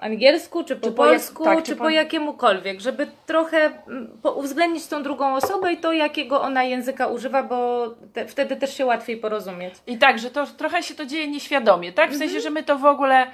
angielsku, 0.00 0.64
czy 0.64 0.76
po 0.76 0.86
Czy 0.86 0.92
po 0.92 1.06
jak- 1.06 1.12
polsku, 1.12 1.44
tak, 1.44 1.58
czy, 1.58 1.64
czy 1.64 1.76
po... 1.76 1.84
po- 1.84 1.90
jakiemukolwiek, 1.90 2.80
żeby 2.80 3.06
trochę 3.26 3.56
mm, 3.88 4.10
uwzględnić 4.36 4.86
tą 4.86 5.02
drugą 5.02 5.34
osobę 5.34 5.72
i 5.72 5.76
to, 5.76 5.92
jakiego 5.92 6.40
ona 6.42 6.62
języka 6.64 7.06
używa, 7.06 7.42
bo 7.42 7.88
te, 8.12 8.26
wtedy 8.26 8.56
też 8.56 8.76
się 8.76 8.86
łatwiej 8.86 9.16
porozumieć. 9.16 9.74
I 9.86 9.98
tak, 9.98 10.18
że 10.18 10.30
to 10.30 10.46
trochę 10.46 10.82
się 10.82 10.94
to 10.94 11.06
dzieje 11.06 11.28
nieświadomie, 11.28 11.92
tak? 11.92 12.10
W 12.10 12.12
Mhm. 12.12 12.30
sensie, 12.30 12.40
że 12.42 12.50
my 12.50 12.62
to 12.62 12.78
w 12.78 12.84
ogóle 12.84 13.26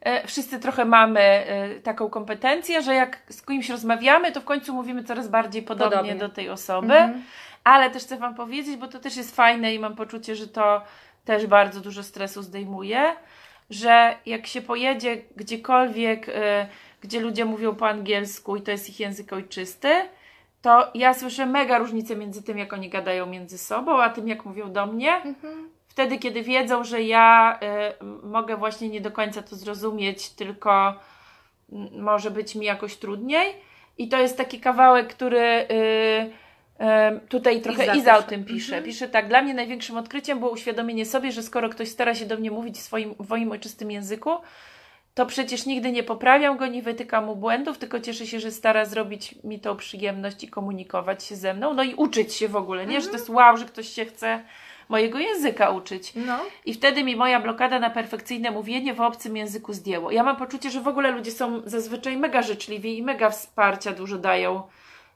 e, 0.00 0.26
wszyscy 0.26 0.60
trochę 0.60 0.84
mamy 0.84 1.20
e, 1.20 1.68
taką 1.80 2.10
kompetencję, 2.10 2.82
że 2.82 2.94
jak 2.94 3.18
z 3.28 3.46
kimś 3.46 3.68
rozmawiamy, 3.70 4.32
to 4.32 4.40
w 4.40 4.44
końcu 4.44 4.74
mówimy 4.74 5.04
coraz 5.04 5.28
bardziej 5.28 5.62
podobnie, 5.62 5.96
Podobnie. 5.96 6.14
do 6.16 6.28
tej 6.28 6.50
osoby. 6.50 6.94
Mhm. 6.94 7.22
Ale 7.64 7.90
też 7.90 8.02
chcę 8.02 8.16
Wam 8.16 8.34
powiedzieć, 8.34 8.76
bo 8.76 8.88
to 8.88 8.98
też 8.98 9.16
jest 9.16 9.36
fajne 9.36 9.74
i 9.74 9.78
mam 9.78 9.96
poczucie, 9.96 10.36
że 10.36 10.48
to 10.48 10.82
też 11.24 11.46
bardzo 11.46 11.80
dużo 11.80 12.02
stresu 12.02 12.42
zdejmuje, 12.42 13.12
że 13.70 14.16
jak 14.26 14.46
się 14.46 14.62
pojedzie 14.62 15.16
gdziekolwiek, 15.36 16.28
e, 16.28 16.68
gdzie 17.00 17.20
ludzie 17.20 17.44
mówią 17.44 17.74
po 17.74 17.88
angielsku 17.88 18.56
i 18.56 18.62
to 18.62 18.70
jest 18.70 18.88
ich 18.88 19.00
język 19.00 19.32
ojczysty, 19.32 19.88
to 20.64 20.90
ja 20.94 21.14
słyszę 21.14 21.46
mega 21.46 21.78
różnicę 21.78 22.16
między 22.16 22.42
tym, 22.42 22.58
jak 22.58 22.72
oni 22.72 22.88
gadają 22.88 23.26
między 23.26 23.58
sobą, 23.58 24.02
a 24.02 24.10
tym, 24.10 24.28
jak 24.28 24.44
mówią 24.44 24.72
do 24.72 24.86
mnie. 24.86 25.14
Mhm. 25.14 25.68
Wtedy, 25.88 26.18
kiedy 26.18 26.42
wiedzą, 26.42 26.84
że 26.84 27.02
ja 27.02 27.58
y, 28.02 28.26
mogę 28.26 28.56
właśnie 28.56 28.88
nie 28.88 29.00
do 29.00 29.10
końca 29.10 29.42
to 29.42 29.56
zrozumieć, 29.56 30.30
tylko 30.30 30.94
m, 31.72 31.88
może 31.92 32.30
być 32.30 32.54
mi 32.54 32.66
jakoś 32.66 32.96
trudniej. 32.96 33.54
I 33.98 34.08
to 34.08 34.18
jest 34.18 34.36
taki 34.36 34.60
kawałek, 34.60 35.08
który 35.08 35.38
y, 35.38 35.74
y, 35.74 36.30
tutaj 37.28 37.60
trochę 37.60 37.84
Iza 37.84 37.94
Iza, 37.94 38.18
o 38.18 38.22
tym 38.22 38.44
pisze. 38.44 38.76
Mhm. 38.76 38.84
Pisze 38.84 39.08
tak, 39.08 39.28
dla 39.28 39.42
mnie 39.42 39.54
największym 39.54 39.96
odkryciem 39.96 40.38
było 40.38 40.50
uświadomienie 40.50 41.06
sobie, 41.06 41.32
że 41.32 41.42
skoro 41.42 41.68
ktoś 41.68 41.88
stara 41.88 42.14
się 42.14 42.26
do 42.26 42.36
mnie 42.36 42.50
mówić 42.50 42.76
w 42.76 42.82
swoim, 42.82 43.14
w 43.20 43.28
moim 43.28 43.52
ojczystym 43.52 43.90
języku, 43.90 44.30
to 45.14 45.26
przecież 45.26 45.66
nigdy 45.66 45.92
nie 45.92 46.02
poprawiam 46.02 46.56
go, 46.56 46.66
nie 46.66 46.82
wytykam 46.82 47.24
mu 47.24 47.36
błędów, 47.36 47.78
tylko 47.78 48.00
cieszę 48.00 48.26
się, 48.26 48.40
że 48.40 48.50
stara 48.50 48.84
zrobić 48.84 49.34
mi 49.44 49.60
tą 49.60 49.76
przyjemność 49.76 50.44
i 50.44 50.48
komunikować 50.48 51.24
się 51.24 51.36
ze 51.36 51.54
mną, 51.54 51.74
no 51.74 51.82
i 51.82 51.94
uczyć 51.94 52.34
się 52.34 52.48
w 52.48 52.56
ogóle, 52.56 52.86
nie? 52.86 53.00
Że 53.00 53.06
to 53.06 53.12
jest 53.12 53.30
wow, 53.30 53.56
że 53.56 53.64
ktoś 53.64 53.88
się 53.88 54.04
chce 54.04 54.42
mojego 54.88 55.18
języka 55.18 55.70
uczyć. 55.70 56.12
No. 56.14 56.38
I 56.64 56.74
wtedy 56.74 57.04
mi 57.04 57.16
moja 57.16 57.40
blokada 57.40 57.78
na 57.78 57.90
perfekcyjne 57.90 58.50
mówienie 58.50 58.94
w 58.94 59.00
obcym 59.00 59.36
języku 59.36 59.72
zdjęło. 59.72 60.10
Ja 60.10 60.22
mam 60.22 60.36
poczucie, 60.36 60.70
że 60.70 60.80
w 60.80 60.88
ogóle 60.88 61.10
ludzie 61.10 61.30
są 61.30 61.62
zazwyczaj 61.64 62.16
mega 62.16 62.42
życzliwi 62.42 62.98
i 62.98 63.02
mega 63.02 63.30
wsparcia 63.30 63.92
dużo 63.92 64.18
dają, 64.18 64.62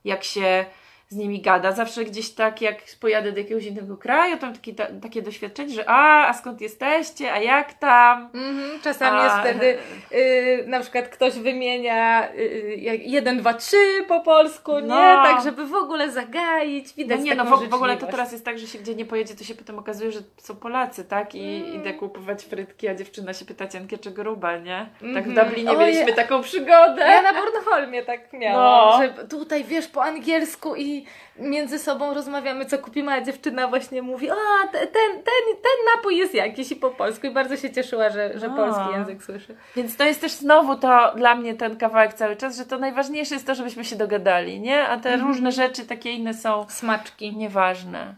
jak 0.04 0.24
się 0.24 0.66
z 1.08 1.16
nimi 1.16 1.40
gada. 1.40 1.72
Zawsze 1.72 2.04
gdzieś 2.04 2.30
tak, 2.30 2.62
jak 2.62 2.76
pojadę 3.00 3.32
do 3.32 3.38
jakiegoś 3.38 3.64
innego 3.64 3.96
kraju, 3.96 4.36
to 4.36 4.46
mam 4.46 4.54
taki, 4.54 4.74
ta, 4.74 4.86
takie 5.02 5.22
doświadczenie, 5.22 5.74
że 5.74 5.84
a, 5.90 6.28
a 6.28 6.32
skąd 6.32 6.60
jesteście, 6.60 7.32
a 7.32 7.38
jak 7.38 7.74
tam? 7.74 8.30
Mhm, 8.34 8.80
czasami 8.82 9.18
A, 9.20 9.24
jest 9.24 9.36
wtedy, 9.36 9.78
y, 10.12 10.64
na 10.66 10.80
przykład 10.80 11.08
ktoś 11.08 11.34
wymienia 11.34 12.28
y, 12.34 12.74
jak 12.78 13.00
jeden, 13.02 13.38
dwa, 13.38 13.54
trzy 13.54 13.76
po 14.08 14.20
polsku, 14.20 14.72
nie? 14.78 14.86
No. 14.86 15.22
Tak, 15.22 15.42
żeby 15.44 15.66
w 15.66 15.74
ogóle 15.74 16.10
zagaić, 16.10 16.86
No 16.86 16.92
widać 16.96 17.20
nie, 17.20 17.34
no 17.34 17.44
w, 17.44 17.68
w 17.68 17.74
ogóle 17.74 17.96
to 17.96 18.06
teraz 18.06 18.32
jest 18.32 18.44
tak, 18.44 18.58
że 18.58 18.66
się 18.66 18.78
gdzie 18.78 18.94
nie 18.94 19.04
pojedzie, 19.04 19.34
to 19.34 19.44
się 19.44 19.54
potem 19.54 19.78
okazuje, 19.78 20.12
że 20.12 20.20
są 20.36 20.56
Polacy, 20.56 21.04
tak? 21.04 21.34
I 21.34 21.38
Mm. 21.58 21.74
idę 21.74 21.94
kupować 21.94 22.44
frytki, 22.44 22.88
a 22.88 22.94
dziewczyna 22.94 23.32
się 23.34 23.44
pyta 23.44 23.66
cienkie 23.68 23.98
czy 23.98 24.10
grube, 24.10 24.60
nie? 24.60 24.86
Tak 25.14 25.24
w 25.24 25.28
Mhm. 25.28 25.46
Dublinie 25.48 25.70
Ojej. 25.70 25.80
mieliśmy 25.92 26.12
taką 26.12 26.42
przygodę. 26.42 27.02
Ja 27.02 27.22
na 27.22 27.32
Bornholmie 27.32 28.02
tak 28.02 28.32
miałam, 28.32 28.90
No. 28.90 28.98
że 29.18 29.24
tutaj 29.28 29.64
wiesz 29.64 29.86
po 29.86 30.02
angielsku 30.04 30.74
i 30.74 30.97
między 31.36 31.78
sobą 31.78 32.14
rozmawiamy, 32.14 32.66
co 32.66 32.78
kupimy, 32.78 33.12
a 33.12 33.20
dziewczyna 33.20 33.68
właśnie 33.68 34.02
mówi, 34.02 34.30
a 34.30 34.66
te- 34.72 34.78
ten, 34.86 35.12
ten, 35.12 35.56
ten 35.62 35.96
napój 35.96 36.16
jest 36.16 36.34
jakiś 36.34 36.72
i 36.72 36.76
po 36.76 36.90
polsku 36.90 37.26
i 37.26 37.30
bardzo 37.30 37.56
się 37.56 37.70
cieszyła, 37.72 38.10
że, 38.10 38.38
że 38.38 38.50
polski 38.50 38.82
język 38.92 39.22
słyszy. 39.24 39.56
Więc 39.76 39.96
to 39.96 40.04
jest 40.04 40.20
też 40.20 40.32
znowu 40.32 40.76
to 40.76 41.12
dla 41.16 41.34
mnie 41.34 41.54
ten 41.54 41.76
kawałek 41.76 42.14
cały 42.14 42.36
czas, 42.36 42.56
że 42.56 42.64
to 42.66 42.78
najważniejsze 42.78 43.34
jest 43.34 43.46
to, 43.46 43.54
żebyśmy 43.54 43.84
się 43.84 43.96
dogadali, 43.96 44.60
nie? 44.60 44.88
A 44.88 44.96
te 44.98 45.10
Mhm. 45.12 45.28
różne 45.30 45.52
rzeczy, 45.52 45.86
takie 45.86 46.12
inne 46.12 46.34
są 46.34 46.66
Smaczki. 46.68 47.36
nieważne. 47.36 48.14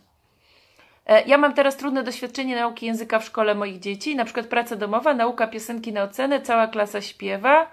E, 1.06 1.22
Ja 1.22 1.38
mam 1.38 1.54
teraz 1.54 1.76
trudne 1.76 2.02
doświadczenie 2.02 2.56
nauki 2.56 2.86
języka 2.86 3.18
w 3.18 3.24
szkole 3.24 3.54
moich 3.54 3.78
dzieci, 3.80 4.16
na 4.16 4.24
przykład 4.24 4.46
praca 4.46 4.76
domowa, 4.76 5.14
nauka 5.14 5.46
piosenki 5.46 5.92
na 5.92 6.02
ocenę, 6.02 6.40
cała 6.40 6.66
klasa 6.66 7.00
śpiewa, 7.00 7.66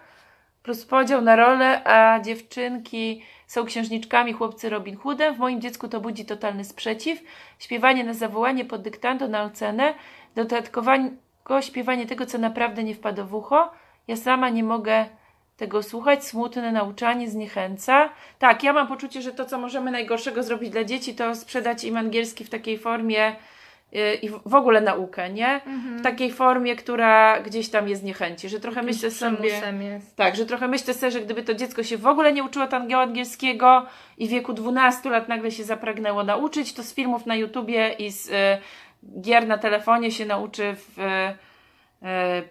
plus 0.64 0.86
podział 0.86 1.22
na 1.22 1.36
role, 1.36 1.84
a 1.84 2.20
dziewczynki 2.20 3.24
są 3.48 3.66
księżniczkami, 3.66 4.34
chłopcy 4.34 4.70
Robin 4.70 4.98
Hoodem. 4.98 5.36
W 5.36 5.40
moim 5.40 5.62
dziecku 5.62 5.88
to 5.88 6.02
budzi 6.02 6.26
totalny 6.26 6.66
sprzeciw. 6.66 7.20
Śpiewanie 7.60 8.04
na 8.04 8.14
zawołanie 8.14 8.66
pod 8.66 8.82
dyktando 8.82 9.28
na 9.28 9.44
ocenę. 9.44 9.94
Dodatkowo 10.36 10.92
śpiewanie 11.62 12.06
tego, 12.06 12.26
co 12.26 12.38
naprawdę 12.38 12.84
nie 12.84 12.96
wpada 12.96 13.24
w 13.24 13.36
ucho. 13.36 13.72
Ja 14.08 14.16
sama 14.16 14.50
nie 14.50 14.64
mogę 14.64 15.06
tego 15.58 15.84
słuchać, 15.84 16.26
smutne 16.26 16.72
nauczanie 16.72 17.30
zniechęca. 17.30 18.10
Tak, 18.40 18.64
ja 18.64 18.74
mam 18.74 18.88
poczucie, 18.88 19.22
że 19.22 19.32
to, 19.32 19.46
co 19.46 19.58
możemy 19.58 19.92
najgorszego 19.92 20.44
zrobić 20.44 20.70
dla 20.70 20.84
dzieci, 20.84 21.16
to 21.16 21.36
sprzedać 21.36 21.84
im 21.84 21.98
angielski 21.98 22.46
w 22.46 22.50
takiej 22.50 22.78
formie 22.78 23.36
i 24.22 24.30
w 24.46 24.56
ogóle 24.56 24.82
naukę, 24.82 25.30
nie? 25.30 25.48
Mhm. 25.48 26.00
W 26.00 26.02
takiej 26.02 26.32
formie, 26.32 26.76
która 26.76 27.40
gdzieś 27.40 27.70
tam 27.70 27.90
je 27.90 27.96
zniechęci, 27.96 28.50
że 28.50 28.60
trochę 28.60 28.82
myślę 28.82 29.12
sobie... 29.12 29.50
Jest. 29.50 30.16
Tak, 30.16 30.36
że 30.36 30.46
trochę 30.46 30.68
myślę 30.68 30.94
sobie, 30.94 31.12
że 31.12 31.22
gdyby 31.22 31.44
to 31.44 31.54
dziecko 31.54 31.84
się 31.84 31.98
w 31.98 32.08
ogóle 32.08 32.34
nie 32.34 32.44
uczyło 32.44 32.68
tangiego 32.68 33.02
angielskiego 33.02 33.86
i 34.18 34.28
w 34.28 34.30
wieku 34.30 34.54
12 34.54 35.10
lat 35.10 35.30
nagle 35.30 35.52
się 35.52 35.64
zapragnęło 35.64 36.24
nauczyć, 36.24 36.74
to 36.74 36.84
z 36.84 36.94
filmów 36.94 37.26
na 37.26 37.36
YouTubie 37.36 37.90
i 37.90 38.12
z 38.12 38.30
y, 38.30 38.32
gier 39.22 39.48
na 39.48 39.58
telefonie 39.58 40.12
się 40.12 40.26
nauczy 40.26 40.76
w, 40.76 41.00
y, 41.00 41.47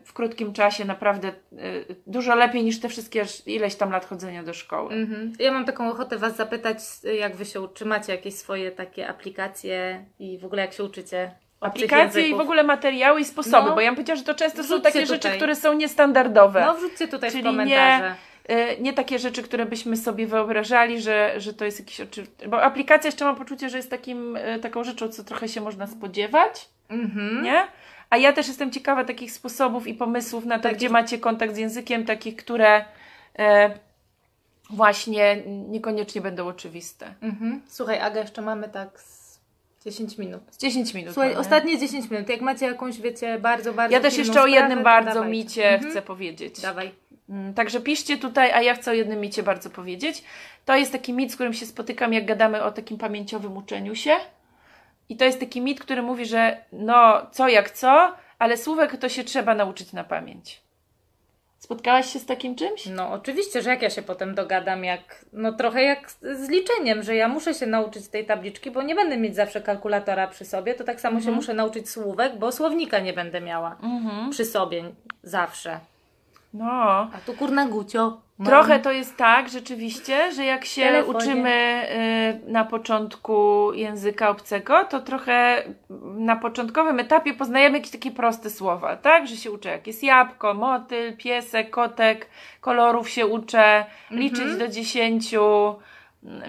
w 0.05 0.13
krótkim 0.13 0.53
czasie 0.53 0.85
naprawdę 0.85 1.29
y, 1.53 1.97
dużo 2.07 2.35
lepiej 2.35 2.65
niż 2.65 2.81
te 2.81 2.89
wszystkie 2.89 3.25
ileś 3.47 3.75
tam 3.75 3.91
lat 3.91 4.07
chodzenia 4.07 4.43
do 4.43 4.55
szkoły. 4.55 4.95
Mhm. 4.95 5.33
Ja 5.39 5.53
mam 5.53 5.65
taką 5.65 5.91
ochotę 5.91 6.19
Was 6.19 6.37
zapytać, 6.37 6.79
jak 7.19 7.37
Wy 7.37 7.45
się 7.45 7.61
uczy, 7.61 7.85
macie 7.85 8.13
jakieś 8.13 8.35
swoje 8.35 8.71
takie 8.71 9.09
aplikacje 9.09 10.05
i 10.19 10.39
w 10.39 10.45
ogóle 10.45 10.63
jak 10.63 10.73
się 10.73 10.85
uczycie 10.85 11.31
Aplikacje 11.61 12.29
i 12.29 12.35
w 12.35 12.41
ogóle 12.41 12.63
materiały 12.63 13.21
i 13.21 13.25
sposoby, 13.25 13.69
No. 13.69 13.75
bo 13.75 13.81
ja 13.81 13.89
bym 13.89 13.95
powiedziała, 13.95 14.17
że 14.17 14.25
to 14.25 14.35
często 14.35 14.65
są 14.65 14.81
takie 14.81 15.07
rzeczy, 15.07 15.19
tutaj. 15.19 15.37
które 15.37 15.57
są 15.57 15.73
niestandardowe. 15.73 16.61
No 16.67 16.75
wrzućcie 16.75 17.09
tutaj 17.09 17.31
Czyli 17.31 17.43
w 17.43 17.47
komentarze. 17.47 18.15
Y, 18.51 18.81
nie 18.81 18.93
takie 18.93 19.19
rzeczy, 19.19 19.43
które 19.43 19.67
byśmy 19.67 19.97
sobie 19.97 20.27
wyobrażali, 20.27 21.01
że, 21.01 21.35
że 21.37 21.55
to 21.55 21.65
jest 21.65 21.79
jakiś 21.81 22.01
oczywisty. 22.01 22.49
Bo 22.49 22.63
aplikacja 22.63 23.09
jeszcze 23.09 23.25
mam 23.25 23.37
poczucie, 23.37 23.69
że 23.71 23.77
jest 23.77 23.91
takim, 23.91 24.37
y, 24.37 24.59
taką 24.63 24.85
rzeczą, 24.85 25.09
co 25.09 25.25
trochę 25.25 25.49
się 25.49 25.61
można 25.61 25.87
spodziewać, 25.87 26.69
Mhm. 26.89 27.43
nie? 27.43 27.67
A 28.11 28.17
ja 28.17 28.33
też 28.33 28.49
jestem 28.49 28.71
ciekawa 28.71 29.05
takich 29.05 29.33
sposobów 29.33 29.87
i 29.87 29.95
pomysłów 29.95 30.45
na 30.45 30.57
to, 30.57 30.63
Tak. 30.63 30.75
gdzie 30.77 30.89
macie 30.91 31.19
kontakt 31.19 31.55
z 31.55 31.59
językiem, 31.59 32.05
takich, 32.05 32.37
które 32.37 32.85
e, 33.39 33.71
właśnie 34.71 35.37
niekoniecznie 35.47 36.21
będą 36.21 36.47
oczywiste. 36.49 37.15
Mhm. 37.23 37.63
Słuchaj, 37.69 38.01
Aga, 38.01 38.21
jeszcze 38.21 38.43
mamy 38.43 38.69
tak 38.69 39.01
z 39.01 39.39
10 39.85 40.19
minut. 40.19 40.43
Z 40.51 40.59
10 40.59 40.95
minut. 40.95 41.15
Słuchaj, 41.15 41.29
mamy. 41.31 41.41
ostatnie 41.41 41.79
10 41.79 42.11
minut. 42.11 42.29
Jak 42.29 42.41
macie 42.41 42.67
jakąś, 42.67 43.01
wiecie, 43.01 43.39
bardzo, 43.39 43.73
bardzo 43.73 43.95
Ja 43.97 44.01
też 44.01 44.17
jeszcze 44.19 44.43
o 44.43 44.47
jednym 44.47 44.83
bardzo 44.83 45.15
dawajcie. 45.15 45.31
micie 45.31 45.69
Mhm. 45.71 45.91
chcę 45.91 46.03
powiedzieć. 46.03 46.61
Dawaj. 46.61 46.91
Mm, 47.29 47.55
Także 47.55 47.81
piszcie 47.81 48.19
tutaj, 48.19 48.53
a 48.53 48.63
ja 48.63 48.75
chcę 48.75 48.91
o 48.91 48.95
jednym 48.95 49.21
micie 49.21 49.43
bardzo 49.43 49.71
powiedzieć. 49.71 50.25
To 50.65 50.77
jest 50.77 50.93
taki 50.93 51.13
mit, 51.13 51.33
z 51.33 51.35
którym 51.35 51.53
się 51.55 51.67
spotykam, 51.67 52.13
jak 52.13 52.27
gadamy 52.27 52.63
o 52.63 52.73
takim 52.73 52.99
pamięciowym 52.99 53.57
uczeniu 53.57 53.95
się. 53.95 54.17
I 55.09 55.17
to 55.17 55.25
jest 55.25 55.41
taki 55.41 55.61
mit, 55.61 55.81
który 55.81 56.03
mówi, 56.03 56.27
że 56.27 56.57
no 56.73 57.27
co 57.33 57.49
jak 57.49 57.71
co, 57.71 58.13
ale 58.39 58.57
słówek 58.57 58.97
to 58.97 59.09
się 59.09 59.25
trzeba 59.25 59.55
nauczyć 59.55 59.93
na 59.93 60.05
pamięć. 60.05 60.61
Spotkałaś 61.59 62.13
się 62.13 62.19
z 62.19 62.27
takim 62.27 62.55
czymś? 62.55 62.87
No 62.87 63.13
oczywiście, 63.13 63.63
że 63.63 63.71
jak 63.71 63.83
ja 63.83 63.91
się 63.91 64.03
potem 64.03 64.35
dogadam, 64.35 64.85
jak, 64.85 65.25
no 65.33 65.53
trochę 65.53 65.83
jak 65.83 66.11
z, 66.11 66.49
liczeniem, 66.49 67.03
że 67.03 67.17
ja 67.17 67.29
muszę 67.29 67.55
się 67.55 67.67
nauczyć 67.67 68.09
tej 68.09 68.27
tabliczki, 68.27 68.71
bo 68.71 68.83
nie 68.83 68.95
będę 68.95 69.17
mieć 69.17 69.35
zawsze 69.37 69.61
kalkulatora 69.61 70.27
przy 70.29 70.45
sobie, 70.45 70.75
to 70.75 70.85
tak 70.85 71.01
samo 71.01 71.21
się 71.21 71.31
muszę 71.31 71.55
nauczyć 71.55 71.91
słówek, 71.91 72.39
bo 72.39 72.53
słownika 72.53 72.99
nie 72.99 73.13
będę 73.13 73.41
miała 73.41 73.77
Mhm. 73.83 74.31
przy 74.31 74.45
sobie 74.45 74.85
zawsze. 75.23 75.81
No. 76.55 76.73
A 77.15 77.19
tu 77.27 77.35
kurna 77.35 77.67
gucio. 77.67 78.21
Mam- 78.39 78.49
Trochę 78.49 78.79
to 78.81 78.93
jest 78.93 79.17
tak 79.17 79.49
rzeczywiście, 79.49 80.33
że 80.33 80.45
jak 80.45 80.65
się 80.65 80.83
telefonie. 80.83 81.19
uczymy 81.19 81.83
y, 82.47 82.51
na 82.53 82.65
początku 82.65 83.73
języka 83.73 84.29
obcego, 84.29 84.85
to 84.85 85.01
trochę 85.01 85.63
na 86.17 86.37
początkowym 86.37 87.01
etapie 87.01 87.35
poznajemy 87.35 87.79
jakieś 87.79 87.91
takie 87.93 88.11
proste 88.11 88.51
słowa, 88.51 88.97
tak? 88.97 89.27
Że 89.27 89.37
się 89.37 89.51
uczę 89.51 89.69
jak 89.71 89.87
jest 89.87 90.03
jabłko, 90.03 90.55
motyl, 90.55 91.17
piesek, 91.17 91.71
kotek, 91.71 92.27
kolorów 92.61 93.09
się 93.09 93.27
uczę, 93.27 93.87
liczyć 94.11 94.57
do 94.57 94.69
dziesięciu, 94.69 95.75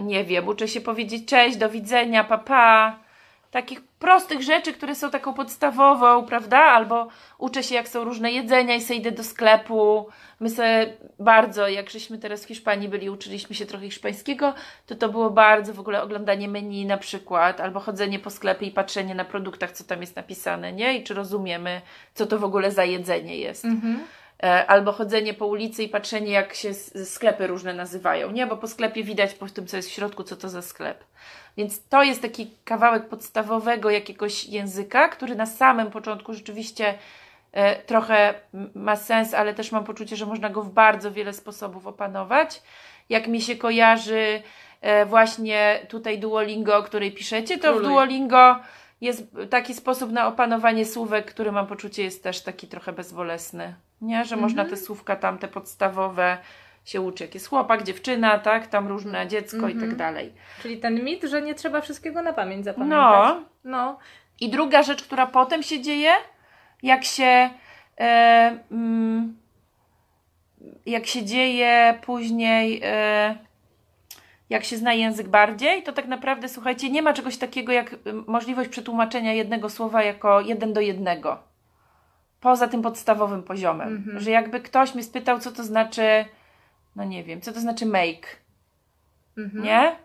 nie 0.01 0.23
wiem, 0.23 0.47
uczę 0.47 0.67
się 0.67 0.81
powiedzieć 0.81 1.25
cześć, 1.29 1.57
do 1.57 1.69
widzenia, 1.69 2.23
papa. 2.23 2.95
Takich 3.51 3.81
prostych 3.99 4.41
rzeczy, 4.41 4.73
które 4.73 4.95
są 4.95 5.09
taką 5.09 5.33
podstawową, 5.33 6.25
prawda? 6.25 6.59
Albo 6.59 7.07
uczę 7.37 7.63
się, 7.63 7.75
jak 7.75 7.87
są 7.87 8.03
różne 8.03 8.31
jedzenia 8.31 8.75
i 8.75 8.81
sobie 8.81 8.99
idę 8.99 9.11
do 9.11 9.23
sklepu. 9.23 10.07
My 10.39 10.49
sobie 10.49 10.93
bardzo, 11.19 11.67
jak 11.67 11.89
żeśmy 11.89 12.17
teraz 12.17 12.43
w 12.43 12.47
Hiszpanii 12.47 12.89
byli, 12.89 13.09
uczyliśmy 13.09 13.55
się 13.55 13.65
trochę 13.65 13.85
hiszpańskiego, 13.85 14.53
to 14.85 14.95
to 14.95 15.09
było 15.09 15.29
bardzo 15.29 15.73
w 15.73 15.79
ogóle 15.79 16.01
oglądanie 16.01 16.47
menu 16.47 16.85
na 16.85 16.97
przykład, 16.97 17.61
albo 17.61 17.79
chodzenie 17.79 18.19
po 18.19 18.29
sklepie 18.29 18.65
i 18.65 18.71
patrzenie 18.71 19.15
na 19.15 19.25
produktach, 19.25 19.71
co 19.71 19.83
tam 19.83 20.01
jest 20.01 20.15
napisane, 20.15 20.73
nie? 20.73 20.97
I 20.97 21.03
czy 21.03 21.13
rozumiemy, 21.13 21.81
co 22.13 22.25
to 22.25 22.39
w 22.39 22.43
ogóle 22.43 22.71
za 22.71 22.83
jedzenie 22.83 23.37
jest. 23.37 23.65
Mhm. 23.65 23.99
E, 24.43 24.67
albo 24.67 24.91
chodzenie 24.91 25.33
po 25.33 25.47
ulicy 25.47 25.83
i 25.83 25.89
patrzenie, 25.89 26.31
jak 26.31 26.53
się 26.53 26.73
sklepy 27.05 27.47
różne 27.47 27.73
nazywają, 27.73 28.31
nie? 28.31 28.47
Bo 28.47 28.57
po 28.57 28.67
sklepie 28.67 29.03
widać 29.03 29.33
po 29.33 29.49
tym, 29.49 29.67
co 29.67 29.77
jest 29.77 29.89
w 29.89 29.93
środku, 29.93 30.23
co 30.23 30.35
to 30.35 30.49
za 30.49 30.61
sklep. 30.61 31.03
Więc 31.57 31.87
to 31.87 32.03
jest 32.03 32.21
taki 32.21 32.51
kawałek 32.65 33.09
podstawowego 33.09 33.89
jakiegoś 33.89 34.45
języka, 34.45 35.09
który 35.09 35.35
na 35.35 35.45
samym 35.45 35.91
początku 35.91 36.33
rzeczywiście 36.33 36.93
e, 37.51 37.75
trochę 37.75 38.33
ma 38.75 38.95
sens, 38.95 39.33
ale 39.33 39.53
też 39.53 39.71
mam 39.71 39.83
poczucie, 39.83 40.15
że 40.15 40.25
można 40.25 40.49
go 40.49 40.61
w 40.61 40.69
bardzo 40.69 41.11
wiele 41.11 41.33
sposobów 41.33 41.87
opanować. 41.87 42.61
Jak 43.09 43.27
mi 43.27 43.41
się 43.41 43.55
kojarzy 43.55 44.41
e, 44.81 45.05
właśnie 45.05 45.85
tutaj 45.89 46.19
Duolingo, 46.19 46.77
o 46.77 46.83
której 46.83 47.11
piszecie, 47.11 47.57
to 47.57 47.71
w 47.71 47.75
Króluj. 47.75 47.93
Duolingo 47.93 48.55
jest 49.01 49.23
taki 49.49 49.73
sposób 49.73 50.11
na 50.11 50.27
opanowanie 50.27 50.85
słówek, 50.85 51.25
który 51.25 51.51
mam 51.51 51.67
poczucie 51.67 52.03
jest 52.03 52.23
też 52.23 52.41
taki 52.41 52.67
trochę 52.67 52.93
bezbolesny. 52.93 53.75
Nie, 54.01 54.25
że 54.25 54.35
można 54.35 54.65
te 54.65 54.77
słówka 54.77 55.15
tam, 55.15 55.37
te 55.37 55.47
podstawowe 55.47 56.37
się 56.85 57.01
uczy, 57.01 57.23
jak 57.23 57.33
jest 57.33 57.47
chłopak, 57.47 57.83
dziewczyna, 57.83 58.39
tak, 58.39 58.67
tam 58.67 58.87
różne 58.87 59.27
dziecko 59.27 59.69
i 59.69 59.75
tak 59.75 59.95
dalej. 59.95 60.33
Czyli 60.61 60.77
ten 60.77 61.03
mit, 61.03 61.23
że 61.23 61.41
nie 61.41 61.55
trzeba 61.55 61.81
wszystkiego 61.81 62.21
na 62.21 62.33
pamięć 62.33 62.65
zapamiętać. 62.65 63.35
No. 63.35 63.43
No. 63.63 63.97
I 64.39 64.49
druga 64.49 64.83
rzecz, 64.83 65.03
która 65.03 65.27
potem 65.27 65.63
się 65.63 65.81
dzieje, 65.81 66.11
jak 66.83 67.03
się 67.03 67.49
e, 67.99 68.59
mm, 68.71 69.37
jak 70.85 71.07
się 71.07 71.25
dzieje 71.25 71.99
później 72.05 72.81
e, 72.83 73.35
jak 74.49 74.63
się 74.63 74.77
zna 74.77 74.93
język 74.93 75.27
bardziej, 75.27 75.83
to 75.83 75.93
tak 75.93 76.07
naprawdę, 76.07 76.49
słuchajcie, 76.49 76.89
nie 76.89 77.01
ma 77.01 77.13
czegoś 77.13 77.37
takiego 77.37 77.71
jak 77.71 77.93
y, 77.93 77.97
możliwość 78.27 78.69
przetłumaczenia 78.69 79.33
jednego 79.33 79.69
słowa 79.69 80.03
jako 80.03 80.41
jeden 80.41 80.73
do 80.73 80.81
jednego. 80.81 81.39
Poza 82.41 82.67
tym 82.67 82.81
podstawowym 82.81 83.43
poziomem. 83.43 83.87
Mhm. 83.87 84.19
Że 84.19 84.31
jakby 84.31 84.59
ktoś 84.59 84.93
mnie 84.93 85.03
spytał, 85.03 85.39
co 85.39 85.51
to 85.51 85.63
znaczy, 85.63 86.25
no 86.95 87.03
nie 87.03 87.23
wiem, 87.23 87.41
co 87.41 87.53
to 87.53 87.59
znaczy 87.59 87.85
make, 87.85 88.47
Mhm. 89.37 89.63
nie? 89.63 89.95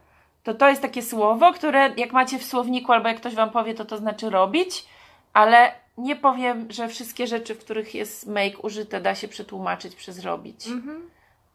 To 0.43 0.55
to 0.55 0.68
jest 0.68 0.82
takie 0.82 1.03
słowo, 1.03 1.53
które 1.53 1.90
jak 1.97 2.12
macie 2.12 2.38
w 2.38 2.45
słowniku 2.45 2.93
albo 2.93 3.09
jak 3.09 3.16
ktoś 3.16 3.34
Wam 3.34 3.51
powie, 3.51 3.74
to 3.74 3.84
to 3.84 3.97
znaczy 3.97 4.30
robić, 4.30 4.86
ale 5.32 5.72
nie 5.99 6.16
powiem, 6.16 6.66
że 6.70 6.88
wszystkie 6.88 7.26
rzeczy, 7.26 7.55
w 7.55 7.59
których 7.59 7.95
jest 7.95 8.26
make 8.26 8.64
użyte, 8.64 9.01
da 9.01 9.14
się 9.14 9.28
przetłumaczyć 9.28 9.95
przez 9.95 10.24
robić. 10.24 10.66
Mhm. 10.66 11.11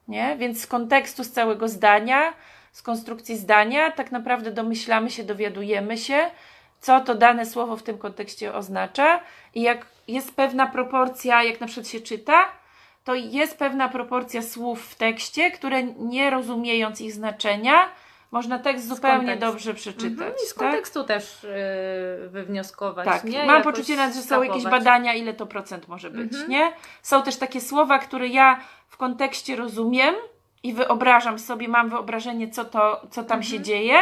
Nie? 0.07 0.35
Więc 0.37 0.61
z 0.61 0.67
kontekstu, 0.67 1.23
z 1.23 1.31
całego 1.31 1.67
zdania, 1.67 2.33
z 2.77 2.81
konstrukcji 2.81 3.37
zdania, 3.37 3.91
tak 3.91 4.11
naprawdę 4.11 4.51
domyślamy 4.51 5.09
się, 5.09 5.23
dowiadujemy 5.23 5.97
się, 5.97 6.31
co 6.79 6.99
to 6.99 7.15
dane 7.15 7.45
słowo 7.45 7.77
w 7.77 7.83
tym 7.83 7.97
kontekście 7.97 8.53
oznacza 8.53 9.19
i 9.55 9.61
jak 9.61 9.85
jest 10.07 10.35
pewna 10.35 10.67
proporcja, 10.67 11.43
jak 11.43 11.61
na 11.61 11.67
przykład 11.67 11.87
się 11.87 11.99
czyta, 12.01 12.45
to 13.03 13.15
jest 13.15 13.57
pewna 13.57 13.89
proporcja 13.89 14.41
słów 14.41 14.85
w 14.85 14.95
tekście, 14.95 15.51
które 15.51 15.83
nie 15.83 16.29
rozumiejąc 16.29 17.01
ich 17.01 17.13
znaczenia, 17.13 17.89
można 18.31 18.59
tekst 18.59 18.87
zupełnie 18.87 19.37
dobrze 19.37 19.73
przeczytać. 19.73 20.11
Mhm. 20.11 20.33
I 20.43 20.47
z 20.47 20.53
tak? 20.53 20.57
kontekstu 20.57 21.03
też 21.03 21.43
yy, 22.23 22.29
wywnioskować. 22.29 23.05
Tak, 23.05 23.23
nie? 23.23 23.37
mam 23.45 23.47
Jakoś 23.47 23.63
poczucie 23.63 23.95
że 23.95 24.11
są 24.21 24.43
jakieś 24.43 24.61
skapować. 24.61 24.83
badania, 24.83 25.13
ile 25.13 25.33
to 25.33 25.45
procent 25.45 25.87
może 25.87 26.09
być, 26.09 26.33
Mhm. 26.33 26.49
nie? 26.49 26.71
Są 27.01 27.23
też 27.23 27.35
takie 27.35 27.61
słowa, 27.61 27.99
które 27.99 28.27
ja 28.27 28.59
w 28.87 28.97
kontekście 28.97 29.55
rozumiem 29.55 30.15
i 30.67 30.73
wyobrażam 30.73 31.39
sobie, 31.39 31.67
mam 31.67 31.89
wyobrażenie, 31.89 32.49
co, 32.49 32.65
to, 32.65 33.01
co 33.11 33.23
tam 33.23 33.39
Mhm. 33.39 33.43
się 33.43 33.59
dzieje, 33.59 33.95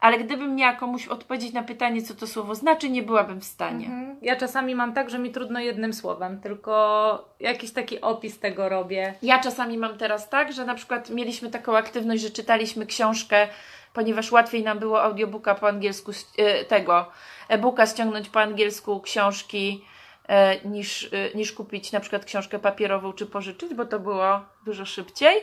ale 0.00 0.18
gdybym 0.18 0.54
miała 0.54 0.72
komuś 0.72 1.08
odpowiedzieć 1.08 1.52
na 1.52 1.62
pytanie, 1.62 2.02
co 2.02 2.14
to 2.14 2.26
słowo 2.26 2.54
znaczy, 2.54 2.90
nie 2.90 3.02
byłabym 3.02 3.40
w 3.40 3.44
stanie. 3.44 3.86
Mhm. 3.86 4.16
Ja 4.22 4.36
czasami 4.36 4.74
mam 4.74 4.92
tak, 4.92 5.10
że 5.10 5.18
mi 5.18 5.30
trudno 5.30 5.60
jednym 5.60 5.92
słowem, 5.92 6.40
tylko 6.40 7.24
jakiś 7.40 7.72
taki 7.72 8.00
opis 8.00 8.38
tego 8.38 8.68
robię. 8.68 9.14
Ja 9.22 9.38
czasami 9.38 9.78
mam 9.78 9.98
teraz 9.98 10.28
tak, 10.28 10.52
że 10.52 10.64
na 10.64 10.74
przykład 10.74 11.10
mieliśmy 11.10 11.50
taką 11.50 11.76
aktywność, 11.76 12.22
że 12.22 12.30
czytaliśmy 12.30 12.86
książkę, 12.86 13.48
ponieważ 13.94 14.32
łatwiej 14.32 14.62
nam 14.62 14.78
było 14.78 15.02
audiobooka 15.02 15.54
po 15.54 15.68
angielsku, 15.68 16.12
e, 16.38 16.64
tego 16.64 17.06
e-booka 17.48 17.86
ściągnąć 17.86 18.28
po 18.28 18.40
angielsku 18.40 19.00
książki 19.00 19.84
e, 20.28 20.68
niż, 20.68 21.04
e, 21.04 21.08
niż 21.34 21.52
kupić 21.52 21.92
na 21.92 22.00
przykład 22.00 22.24
książkę 22.24 22.58
papierową 22.58 23.12
czy 23.12 23.26
pożyczyć, 23.26 23.74
bo 23.74 23.84
to 23.86 24.00
było 24.00 24.40
dużo 24.64 24.84
szybciej. 24.86 25.42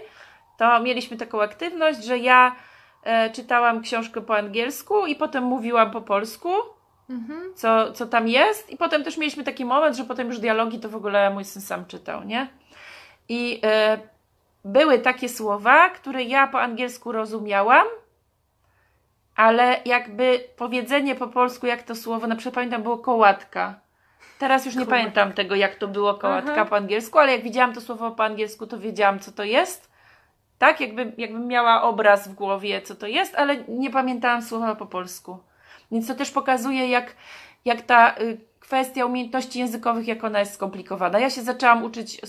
To 0.57 0.79
mieliśmy 0.79 1.17
taką 1.17 1.41
aktywność, 1.41 2.03
że 2.03 2.17
ja 2.17 2.55
e, 3.03 3.29
czytałam 3.29 3.81
książkę 3.81 4.21
po 4.21 4.37
angielsku 4.37 5.05
i 5.05 5.15
potem 5.15 5.43
mówiłam 5.43 5.91
po 5.91 6.01
polsku, 6.01 6.49
Mhm. 7.09 7.53
co, 7.55 7.91
co 7.93 8.05
tam 8.05 8.27
jest. 8.27 8.69
I 8.69 8.77
potem 8.77 9.03
też 9.03 9.17
mieliśmy 9.17 9.43
taki 9.43 9.65
moment, 9.65 9.95
że 9.97 10.03
potem 10.03 10.27
już 10.27 10.39
dialogi 10.39 10.79
to 10.79 10.89
w 10.89 10.95
ogóle 10.95 11.29
mój 11.29 11.45
syn 11.45 11.61
sam 11.61 11.85
czytał, 11.85 12.23
nie? 12.23 12.47
I 13.29 13.59
e, 13.63 13.97
były 14.65 14.99
takie 14.99 15.29
słowa, 15.29 15.89
które 15.89 16.23
ja 16.23 16.47
po 16.47 16.61
angielsku 16.61 17.11
rozumiałam, 17.11 17.85
ale 19.35 19.77
jakby 19.85 20.39
powiedzenie 20.57 21.15
po 21.15 21.27
polsku, 21.27 21.67
jak 21.67 21.83
to 21.83 21.95
słowo, 21.95 22.27
na 22.27 22.35
przykład 22.35 22.55
pamiętam, 22.55 22.83
było 22.83 22.97
kołatka. 22.97 23.79
Teraz 24.39 24.65
już 24.65 24.75
nie 24.75 24.85
Kołatka. 24.85 24.97
pamiętam 24.97 25.33
tego, 25.33 25.55
jak 25.55 25.75
to 25.75 25.87
było 25.87 26.13
kołatka 26.13 26.51
Aha. 26.53 26.65
po 26.65 26.75
angielsku, 26.75 27.19
ale 27.19 27.31
jak 27.31 27.43
widziałam 27.43 27.73
to 27.73 27.81
słowo 27.81 28.11
po 28.11 28.23
angielsku, 28.23 28.67
to 28.67 28.79
wiedziałam, 28.79 29.19
co 29.19 29.31
to 29.31 29.43
jest. 29.43 29.91
Tak, 30.57 30.81
jakby, 30.81 31.13
jakbym 31.17 31.47
miała 31.47 31.81
obraz 31.81 32.27
w 32.27 32.33
głowie, 32.33 32.81
co 32.81 32.95
to 32.95 33.07
jest, 33.07 33.35
ale 33.35 33.55
nie 33.67 33.89
pamiętałam 33.89 34.41
słowa 34.41 34.75
po 34.75 34.85
polsku. 34.85 35.37
Więc 35.91 36.07
to 36.07 36.15
też 36.15 36.31
pokazuje, 36.31 36.87
jak, 36.87 37.15
jak 37.65 37.81
ta 37.81 38.17
y, 38.19 38.37
kwestia 38.59 39.05
umiejętności 39.05 39.59
językowych, 39.59 40.07
jak 40.07 40.23
ona 40.23 40.39
jest 40.39 40.53
skomplikowana. 40.53 41.19
Ja 41.19 41.29
się 41.29 41.41
zaczęłam 41.41 41.83
uczyć 41.83 42.21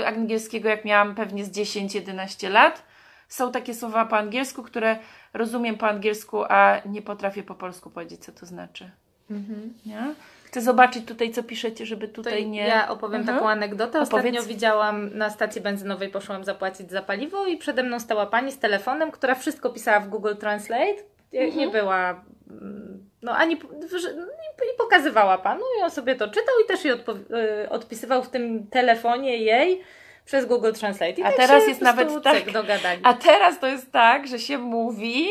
y, 0.00 0.06
angielskiego, 0.06 0.68
jak 0.68 0.84
miałam 0.84 1.14
pewnie 1.14 1.44
z 1.44 1.50
10-11 1.50 2.50
lat. 2.50 2.82
Są 3.28 3.52
takie 3.52 3.74
słowa 3.74 4.06
po 4.06 4.16
angielsku, 4.16 4.62
które 4.62 4.98
rozumiem 5.32 5.76
po 5.78 5.88
angielsku, 5.88 6.44
a 6.44 6.80
nie 6.86 7.02
potrafię 7.02 7.42
po 7.42 7.54
polsku 7.54 7.90
powiedzieć, 7.90 8.24
co 8.24 8.32
to 8.32 8.46
znaczy. 8.46 8.90
Mhm. 9.30 9.74
Nie? 9.86 10.14
Chcę 10.48 10.60
zobaczyć 10.60 11.04
tutaj, 11.06 11.30
co 11.30 11.42
piszecie, 11.42 11.86
żeby 11.86 12.08
To 12.08 12.14
tutaj 12.14 12.46
nie... 12.46 12.66
Ja 12.66 12.88
opowiem 12.88 13.20
Mhm. 13.20 13.38
taką 13.38 13.50
anegdotę. 13.50 14.00
Ostatnio 14.00 14.30
Opowiedz. 14.30 14.46
widziałam 14.46 15.18
na 15.18 15.30
stacji 15.30 15.60
benzynowej, 15.60 16.08
poszłam 16.08 16.44
zapłacić 16.44 16.90
za 16.90 17.02
paliwo 17.02 17.46
i 17.46 17.56
przede 17.56 17.82
mną 17.82 18.00
stała 18.00 18.26
pani 18.26 18.52
z 18.52 18.58
telefonem, 18.58 19.10
która 19.10 19.34
wszystko 19.34 19.70
pisała 19.70 20.00
w 20.00 20.08
Google 20.08 20.34
Translate. 20.40 21.02
Mhm. 21.34 21.56
Nie 21.58 21.68
była, 21.68 22.24
mm, 22.50 23.04
no 23.22 23.32
ani 23.36 23.54
i 23.54 24.78
pokazywała 24.78 25.38
panu 25.38 25.60
i 25.78 25.82
on 25.82 25.90
sobie 25.90 26.14
to 26.16 26.28
czytał 26.28 26.54
i 26.64 26.68
też 26.68 26.84
jej 26.84 26.94
y, 26.94 27.68
odpisywał 27.70 28.22
w 28.22 28.28
tym 28.28 28.66
telefonie 28.66 29.36
jej 29.36 29.82
przez 30.24 30.46
Google 30.46 30.72
Translate. 30.72 31.12
I 31.12 31.22
A 31.22 31.26
tak 31.26 31.36
teraz 31.36 31.68
jest 31.68 31.80
nawet 31.80 32.22
tak- 32.22 32.36
cyk 32.36 32.52
dogadali. 32.52 33.00
A 33.02 33.14
teraz 33.14 33.58
to 33.60 33.66
jest 33.66 33.92
tak, 33.92 34.26
że 34.28 34.38
się 34.38 34.58
mówi, 34.58 35.28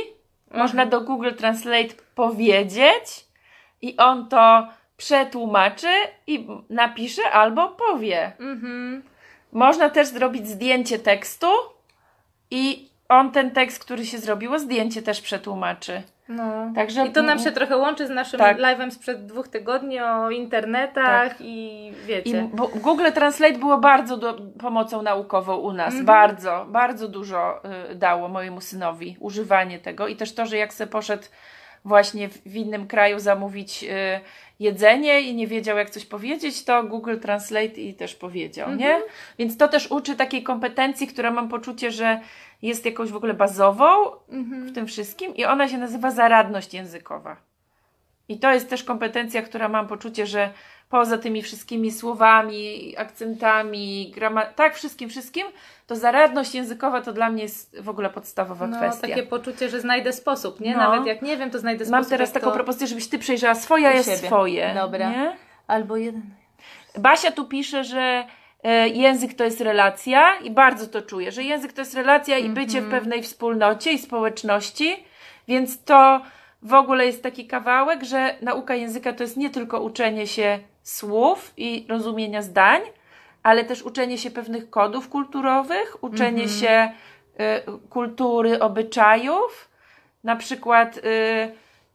Mhm. 0.48 0.62
można 0.64 0.86
do 0.86 1.02
Google 1.02 1.32
Translate 1.38 1.94
powiedzieć 2.16 3.26
i 3.82 3.98
on 3.98 4.30
to 4.30 4.68
przetłumaczy 4.98 5.88
i 6.28 6.48
napisze 6.70 7.32
albo 7.32 7.68
powie. 7.68 8.32
Mhm. 8.40 9.04
Można 9.52 9.90
też 9.90 10.08
zrobić 10.08 10.48
zdjęcie 10.48 11.00
tekstu 11.00 11.48
i 12.52 12.90
on 13.10 13.32
ten 13.32 13.52
tekst, 13.52 13.80
który 13.84 14.06
się 14.06 14.18
zrobiło, 14.18 14.60
zdjęcie 14.60 15.02
też 15.02 15.22
przetłumaczy. 15.22 16.02
No. 16.30 16.72
Także 16.76 17.08
I 17.08 17.12
to 17.12 17.22
nam 17.22 17.40
się 17.40 17.52
trochę 17.52 17.78
łączy 17.78 18.08
z 18.08 18.10
naszym 18.10 18.40
Tak. 18.40 18.58
live'em 18.58 18.92
sprzed 18.92 19.26
dwóch 19.26 19.48
tygodni 19.48 20.00
o 20.00 20.30
internetach 20.30 21.42
i 21.42 21.88
I 21.88 21.94
wiecie. 22.08 22.50
bo 22.54 22.68
Google 22.68 23.12
Translate 23.14 23.58
było 23.60 23.78
bardzo 23.78 24.18
do, 24.18 24.34
pomocą 24.60 25.02
naukową 25.02 25.56
u 25.56 25.74
nas. 25.74 25.88
Mhm. 25.88 26.06
Bardzo, 26.06 26.66
bardzo 26.70 27.08
dużo 27.08 27.62
y, 27.92 27.96
dało 27.96 28.28
mojemu 28.28 28.62
synowi 28.62 29.18
używanie 29.20 29.80
tego. 29.80 30.08
I 30.08 30.16
też 30.16 30.36
to, 30.36 30.46
że 30.46 30.58
jak 30.58 30.74
se 30.74 30.88
poszedł 30.88 31.24
właśnie 31.86 32.30
w, 32.30 32.38
w 32.44 32.56
innym 32.56 32.88
kraju 32.88 33.20
zamówić 33.20 33.84
y, 33.84 34.20
jedzenie 34.60 35.22
i 35.22 35.36
nie 35.36 35.48
wiedział 35.48 35.78
jak 35.78 35.90
coś 35.90 36.06
powiedzieć, 36.06 36.64
to 36.64 36.84
Google 36.84 37.18
Translate 37.20 37.66
i 37.82 37.94
też 37.94 38.16
powiedział, 38.16 38.76
nie? 38.76 38.94
Mhm. 38.94 39.12
Więc 39.40 39.58
to 39.58 39.68
też 39.68 39.92
uczy 39.92 40.16
takiej 40.16 40.44
kompetencji, 40.44 41.08
która 41.08 41.32
mam 41.32 41.50
poczucie, 41.50 41.92
że 41.92 42.20
jest 42.62 42.86
jakąś 42.86 43.10
w 43.10 43.16
ogóle 43.16 43.34
bazową 43.34 43.86
Mhm. 44.30 44.66
w 44.68 44.74
tym 44.74 44.88
wszystkim 44.88 45.36
i 45.36 45.46
ona 45.46 45.68
się 45.70 45.78
nazywa 45.78 46.12
zaradność 46.12 46.74
językowa. 46.74 47.38
I 48.30 48.40
to 48.40 48.54
jest 48.54 48.70
też 48.70 48.84
kompetencja, 48.84 49.42
która 49.42 49.70
mam 49.70 49.88
poczucie, 49.88 50.28
że 50.28 50.50
poza 50.90 51.18
tymi 51.18 51.42
wszystkimi 51.42 51.92
słowami, 51.92 52.94
akcentami, 52.98 54.14
grama- 54.16 54.54
tak, 54.56 54.76
wszystkim, 54.76 55.10
wszystkim, 55.10 55.48
to 55.88 55.96
zaradność 55.96 56.56
językowa 56.56 57.02
to 57.02 57.14
dla 57.14 57.30
mnie 57.30 57.44
jest 57.44 57.82
w 57.82 57.90
ogóle 57.90 58.10
podstawowa 58.10 58.68
No, 58.68 58.78
kwestia. 58.78 59.08
takie 59.08 59.24
poczucie, 59.24 59.70
że 59.70 59.82
znajdę 59.82 60.14
sposób, 60.14 60.60
nie? 60.60 60.72
No. 60.74 60.78
Nawet 60.78 61.06
jak 61.06 61.22
nie 61.22 61.38
wiem, 61.38 61.52
to 61.52 61.60
znajdę 61.60 61.86
sposób. 61.86 62.02
Mam 62.02 62.06
teraz 62.10 62.32
taką 62.32 62.46
to... 62.46 62.52
propozycję, 62.54 62.88
żebyś 62.88 63.08
ty 63.08 63.20
przejrzała 63.20 63.56
swoje, 63.56 63.88
a 63.88 63.92
ja 63.92 64.04
siebie. 64.04 64.18
swoje. 64.18 64.74
Dobra. 64.76 65.10
Nie? 65.10 65.36
Albo 65.68 65.98
jeden. 65.98 66.22
Basia 66.98 67.32
tu 67.32 67.46
pisze, 67.46 67.84
że 67.84 68.24
e, 68.64 68.90
język 68.90 69.34
to 69.34 69.44
jest 69.44 69.62
relacja 69.62 70.36
i 70.40 70.52
bardzo 70.52 70.88
to 70.88 71.02
czuję, 71.02 71.32
że 71.32 71.44
język 71.44 71.74
to 71.74 71.82
jest 71.82 71.94
relacja 71.96 72.38
i 72.38 72.50
bycie 72.50 72.82
w 72.82 72.90
pewnej 72.90 73.24
wspólnocie 73.24 73.92
i 73.92 73.98
społeczności, 74.00 75.04
więc 75.48 75.84
to 75.84 76.22
w 76.62 76.74
ogóle 76.74 77.06
jest 77.06 77.24
taki 77.24 77.48
kawałek, 77.48 78.04
że 78.04 78.36
nauka 78.42 78.76
języka 78.76 79.14
to 79.14 79.24
jest 79.24 79.38
nie 79.38 79.50
tylko 79.50 79.80
uczenie 79.82 80.28
się 80.28 80.60
słów 80.90 81.54
i 81.58 81.86
rozumienia 81.90 82.42
zdań, 82.42 82.82
ale 83.44 83.64
też 83.66 83.84
uczenie 83.84 84.18
się 84.18 84.32
pewnych 84.32 84.70
kodów 84.70 85.10
kulturowych, 85.10 86.04
uczenie 86.04 86.48
się 86.50 86.92
e, 87.38 87.62
kultury, 87.90 88.60
obyczajów, 88.60 89.70
na 90.24 90.36
przykład 90.36 90.98
y, 90.98 91.02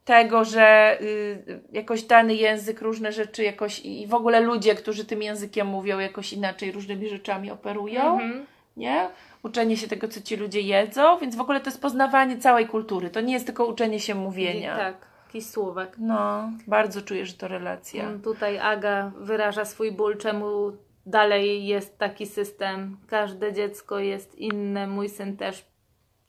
tego, 0.05 0.45
że 0.45 0.97
y, 1.01 1.61
jakoś 1.71 2.03
dany 2.03 2.35
język, 2.35 2.81
różne 2.81 3.11
rzeczy 3.11 3.43
jakoś 3.43 3.79
i 3.79 4.07
w 4.07 4.13
ogóle 4.13 4.39
ludzie, 4.39 4.75
którzy 4.75 5.05
tym 5.05 5.21
językiem 5.21 5.67
mówią, 5.67 5.99
jakoś 5.99 6.33
inaczej 6.33 6.71
różnymi 6.71 7.09
rzeczami 7.09 7.51
operują, 7.51 8.13
Mhm. 8.13 8.45
nie? 8.77 9.07
Uczenie 9.43 9.77
się 9.77 9.87
tego, 9.87 10.07
co 10.07 10.21
ci 10.21 10.35
ludzie 10.35 10.61
jedzą, 10.61 11.17
więc 11.17 11.35
w 11.35 11.41
ogóle 11.41 11.59
to 11.59 11.69
jest 11.69 11.81
poznawanie 11.81 12.37
całej 12.37 12.67
kultury. 12.67 13.09
To 13.09 13.21
nie 13.21 13.33
jest 13.33 13.45
tylko 13.45 13.65
uczenie 13.65 13.99
się 13.99 14.15
mówienia. 14.15 14.77
Tak, 14.77 15.12
jakiś 15.33 15.49
słówek. 15.49 15.95
No, 15.97 16.49
bardzo 16.67 17.01
czuję, 17.01 17.25
że 17.25 17.33
to 17.33 17.47
relacja. 17.47 18.03
Mm, 18.03 18.21
Tutaj 18.21 18.59
Aga 18.59 19.11
wyraża 19.17 19.65
swój 19.65 19.91
ból, 19.91 20.17
czemu 20.17 20.71
dalej 21.05 21.65
jest 21.65 21.97
taki 21.97 22.25
system. 22.25 22.97
Każde 23.07 23.53
dziecko 23.53 23.99
jest 23.99 24.35
inne. 24.35 24.87
Mój 24.87 25.09
syn 25.09 25.37
też 25.37 25.65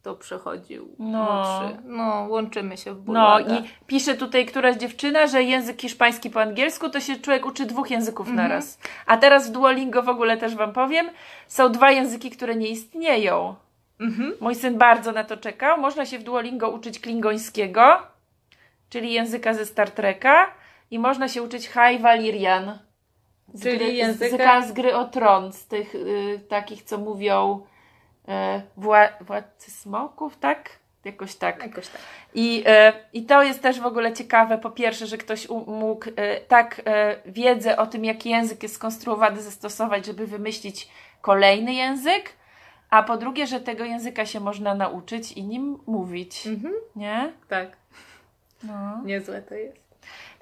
to 0.03 0.15
przechodził. 0.15 0.89
No. 0.99 1.45
No, 1.85 2.27
łączymy 2.29 2.77
się 2.77 2.95
w 2.95 3.01
bólu. 3.01 3.19
No 3.19 3.41
i 3.41 3.65
pisze 3.87 4.15
tutaj 4.15 4.47
któraś 4.47 4.77
dziewczyna, 4.77 5.27
że 5.27 5.43
język 5.43 5.81
hiszpański 5.81 6.31
po 6.31 6.41
angielsku 6.41 6.91
to 6.91 7.01
się 7.01 7.17
człowiek 7.17 7.47
uczy 7.47 7.67
dwóch 7.67 7.91
języków 7.91 8.29
Mhm. 8.29 8.49
naraz. 8.49 8.79
A 9.07 9.17
teraz 9.17 9.49
w 9.49 9.53
Duolingo 9.53 10.03
w 10.03 10.09
ogóle 10.09 10.37
też 10.37 10.55
Wam 10.57 10.73
powiem, 10.73 11.07
są 11.47 11.73
dwa 11.73 11.91
języki, 11.91 12.31
które 12.31 12.57
nie 12.57 12.69
istnieją. 12.69 13.55
Mhm. 14.01 14.33
Mój 14.41 14.55
syn 14.55 14.79
bardzo 14.79 15.13
na 15.13 15.25
to 15.25 15.37
czekał. 15.37 15.81
Można 15.81 16.07
się 16.07 16.19
w 16.19 16.23
Duolingo 16.23 16.71
uczyć 16.71 17.01
klingońskiego, 17.01 17.99
czyli 18.95 19.13
języka 19.13 19.55
ze 19.55 19.67
Star 19.67 19.91
Treka 19.91 20.51
i 20.91 20.99
można 20.99 21.29
się 21.29 21.43
uczyć 21.43 21.67
High 21.67 22.01
Valyrian. 22.01 22.79
Z 23.55 23.63
Czyli 23.63 23.79
gry, 23.79 23.87
języka- 23.93 24.15
z, 24.19 24.21
języka 24.21 24.63
z 24.63 24.73
gry 24.73 24.95
o 24.97 25.05
tron, 25.05 25.53
z 25.53 25.67
tych 25.67 25.95
y, 25.95 26.41
takich, 26.49 26.83
co 26.83 26.99
mówią 26.99 27.67
y, 28.29 28.33
wła, 28.77 29.09
władcy 29.21 29.71
smoków, 29.71 30.37
tak? 30.37 30.71
Jakoś 31.05 31.35
tak. 31.35 31.63
Jakoś 31.63 31.89
tak. 31.89 32.01
I, 32.35 32.63
e, 32.67 32.93
I 33.13 33.23
to 33.27 33.43
jest 33.43 33.63
też 33.63 33.81
w 33.81 33.87
ogóle 33.87 34.13
ciekawe, 34.13 34.59
po 34.59 34.71
pierwsze, 34.71 35.07
że 35.07 35.19
ktoś 35.19 35.49
mógł 35.67 36.05
e, 36.17 36.41
tak 36.41 36.83
e, 36.85 37.17
wiedzę 37.27 37.77
o 37.77 37.87
tym, 37.87 38.05
jaki 38.05 38.31
język 38.31 38.63
jest 38.63 38.75
skonstruowany, 38.75 39.43
zastosować, 39.43 40.07
żeby 40.07 40.27
wymyślić 40.27 40.89
kolejny 41.21 41.75
język, 41.75 42.33
a 42.91 43.03
po 43.03 43.17
drugie, 43.17 43.47
że 43.47 43.61
tego 43.61 43.85
języka 43.85 44.27
się 44.27 44.41
można 44.41 44.75
nauczyć 44.75 45.33
i 45.33 45.45
nim 45.45 45.79
mówić, 45.87 46.47
Mhm. 46.47 46.75
nie? 46.97 47.33
Tak, 47.49 47.77
No. 48.67 49.03
niezłe 49.05 49.43
to 49.43 49.55
jest. 49.55 49.85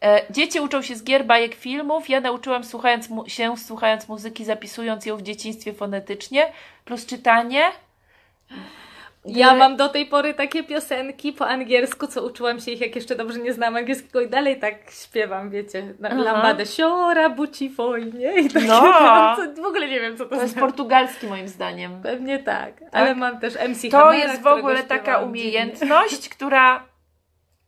E, 0.02 0.22
dzieci 0.30 0.60
uczą 0.60 0.82
się 0.82 0.96
z 0.96 1.04
gier, 1.04 1.24
bajek, 1.24 1.54
filmów. 1.54 2.08
Ja 2.08 2.20
nauczyłam 2.20 2.64
słuchając 2.64 3.08
mu- 3.10 3.28
się, 3.28 3.56
słuchając 3.56 4.08
muzyki, 4.08 4.44
zapisując 4.44 5.06
ją 5.06 5.16
w 5.16 5.22
dzieciństwie 5.22 5.72
fonetycznie, 5.72 6.52
plus 6.84 7.06
czytanie. 7.06 7.62
Ja 9.24 9.48
Gry- 9.50 9.58
mam 9.58 9.76
do 9.76 9.88
tej 9.88 10.06
pory 10.06 10.34
takie 10.34 10.62
piosenki 10.64 11.32
po 11.32 11.46
angielsku, 11.48 12.06
co 12.06 12.22
uczyłam 12.26 12.60
się 12.60 12.70
ich, 12.70 12.80
jak 12.80 12.96
jeszcze 12.96 13.14
dobrze 13.16 13.38
nie 13.38 13.52
znam 13.52 13.76
angielskiego 13.76 14.20
i 14.20 14.28
dalej 14.28 14.60
tak 14.60 14.74
śpiewam, 14.90 15.50
wiecie, 15.50 15.94
na 15.98 16.14
lambadę 16.14 16.66
siora 16.66 17.28
buci 17.30 17.70
fojnie 17.70 18.32
i 18.40 18.48
takie, 18.50 18.66
No. 18.66 18.82
co, 19.36 19.62
w 19.62 19.66
ogóle 19.66 19.88
nie 19.88 20.00
wiem, 20.00 20.16
co 20.16 20.24
to, 20.24 20.30
To 20.30 20.42
jest 20.42 20.52
znaczy. 20.52 20.66
portugalski 20.66 21.26
moim 21.26 21.48
zdaniem. 21.48 22.02
Pewnie 22.02 22.38
tak, 22.38 22.72
ale 22.92 23.14
mam 23.14 23.40
też 23.40 23.56
MC 23.56 23.88
To 23.90 23.98
Hammera, 23.98 24.18
jest 24.18 24.42
w 24.42 24.46
ogóle 24.46 24.82
taka 24.82 25.12
dziwnie. 25.12 25.26
umiejętność, 25.26 26.28
która 26.28 26.82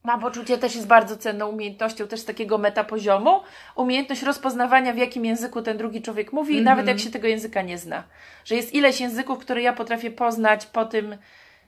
mam 0.05 0.21
poczucie 0.21 0.59
też 0.59 0.75
jest 0.75 0.87
bardzo 0.87 1.17
cenną 1.17 1.49
umiejętnością, 1.49 2.07
też 2.09 2.21
z 2.21 2.25
takiego 2.25 2.59
metapoziomu. 2.59 3.41
Umiejętność 3.77 4.23
rozpoznawania, 4.23 4.93
w 4.93 4.97
jakim 4.97 5.25
języku 5.25 5.63
ten 5.63 5.77
drugi 5.79 6.03
człowiek 6.03 6.33
mówi, 6.33 6.59
Mhm. 6.59 6.65
nawet 6.65 6.87
jak 6.89 7.01
się 7.01 7.11
tego 7.11 7.29
języka 7.29 7.63
nie 7.63 7.79
zna. 7.79 8.03
Że 8.45 8.55
jest 8.55 8.75
ileś 8.75 9.01
języków, 9.01 9.39
które 9.39 9.63
ja 9.63 9.73
potrafię 9.73 10.11
poznać 10.11 10.67
po 10.67 10.85
tym, 10.85 11.17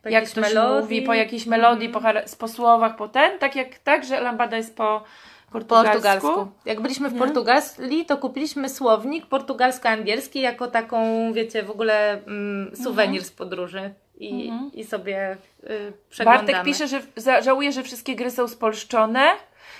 Po 0.02 0.08
jak 0.08 0.24
ktoś 0.24 0.44
melodii. 0.54 0.82
mówi, 0.82 1.02
po 1.02 1.14
jakiejś 1.14 1.46
melodii, 1.46 1.86
Mhm. 1.88 2.16
po, 2.28 2.36
po 2.36 2.48
słowach, 2.48 2.96
po 2.96 3.08
ten, 3.08 3.38
tak 3.38 3.56
jak 3.56 3.78
tak, 3.78 4.04
że 4.04 4.20
lambada 4.20 4.56
jest 4.56 4.76
po, 4.76 5.04
portugalsku. 5.52 5.92
portugalsku. 5.92 6.48
Jak 6.64 6.80
byliśmy 6.80 7.08
w 7.08 7.12
Nie? 7.12 7.18
Portugalii, 7.18 8.06
to 8.06 8.16
kupiliśmy 8.16 8.68
słownik 8.68 9.26
portugalsko-angielski 9.26 10.40
jako 10.40 10.66
taką, 10.66 11.32
wiecie, 11.32 11.62
w 11.62 11.70
ogóle 11.70 12.12
mm, 12.26 12.76
suwenir 12.76 13.24
z 13.24 13.30
podróży. 13.30 13.94
I, 14.16 14.48
Mhm. 14.48 14.70
i 14.74 14.84
sobie 14.84 15.36
y, 15.64 15.92
przeglądamy. 16.10 16.46
Bartek 16.46 16.64
pisze, 16.64 16.88
że 16.88 17.00
żałuje, 17.42 17.72
że 17.72 17.82
wszystkie 17.82 18.16
gry 18.16 18.30
są 18.30 18.48
spolszczone. 18.48 19.30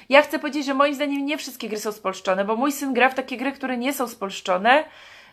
Ja 0.09 0.22
chcę 0.22 0.39
powiedzieć, 0.39 0.66
że 0.66 0.74
moim 0.74 0.95
zdaniem 0.95 1.26
nie 1.26 1.39
wszystkie 1.39 1.68
gry 1.68 1.78
są 1.78 1.93
spolszczone, 1.93 2.45
bo 2.45 2.57
mój 2.57 2.72
syn 2.72 2.95
gra 2.95 3.09
w 3.09 3.14
takie 3.14 3.37
gry, 3.37 3.53
które 3.53 3.76
nie 3.76 3.93
są 3.93 4.09
spolszczone. 4.09 4.84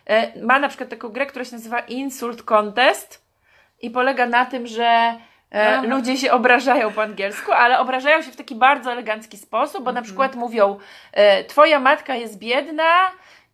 E, 0.06 0.40
Ma 0.42 0.58
na 0.58 0.68
przykład 0.68 0.90
taką 0.90 1.08
grę, 1.08 1.26
która 1.26 1.44
się 1.44 1.52
nazywa 1.52 1.80
Insult 1.80 2.42
Contest 2.42 3.24
i 3.82 3.90
polega 3.90 4.26
na 4.26 4.46
tym, 4.46 4.66
że 4.66 4.84
e, 4.84 5.18
Aha. 5.52 5.82
ludzie 5.86 6.16
się 6.16 6.32
obrażają 6.32 6.92
po 6.92 7.02
angielsku, 7.02 7.52
ale 7.52 7.78
obrażają 7.78 8.22
się 8.22 8.30
w 8.30 8.36
taki 8.36 8.54
bardzo 8.54 8.92
elegancki 8.92 9.36
sposób, 9.38 9.84
bo 9.84 9.92
na 9.92 10.02
przykład 10.02 10.34
mówią 10.34 10.78
e, 11.12 11.44
twoja 11.44 11.80
matka 11.80 12.14
jest 12.14 12.38
biedna 12.38 13.10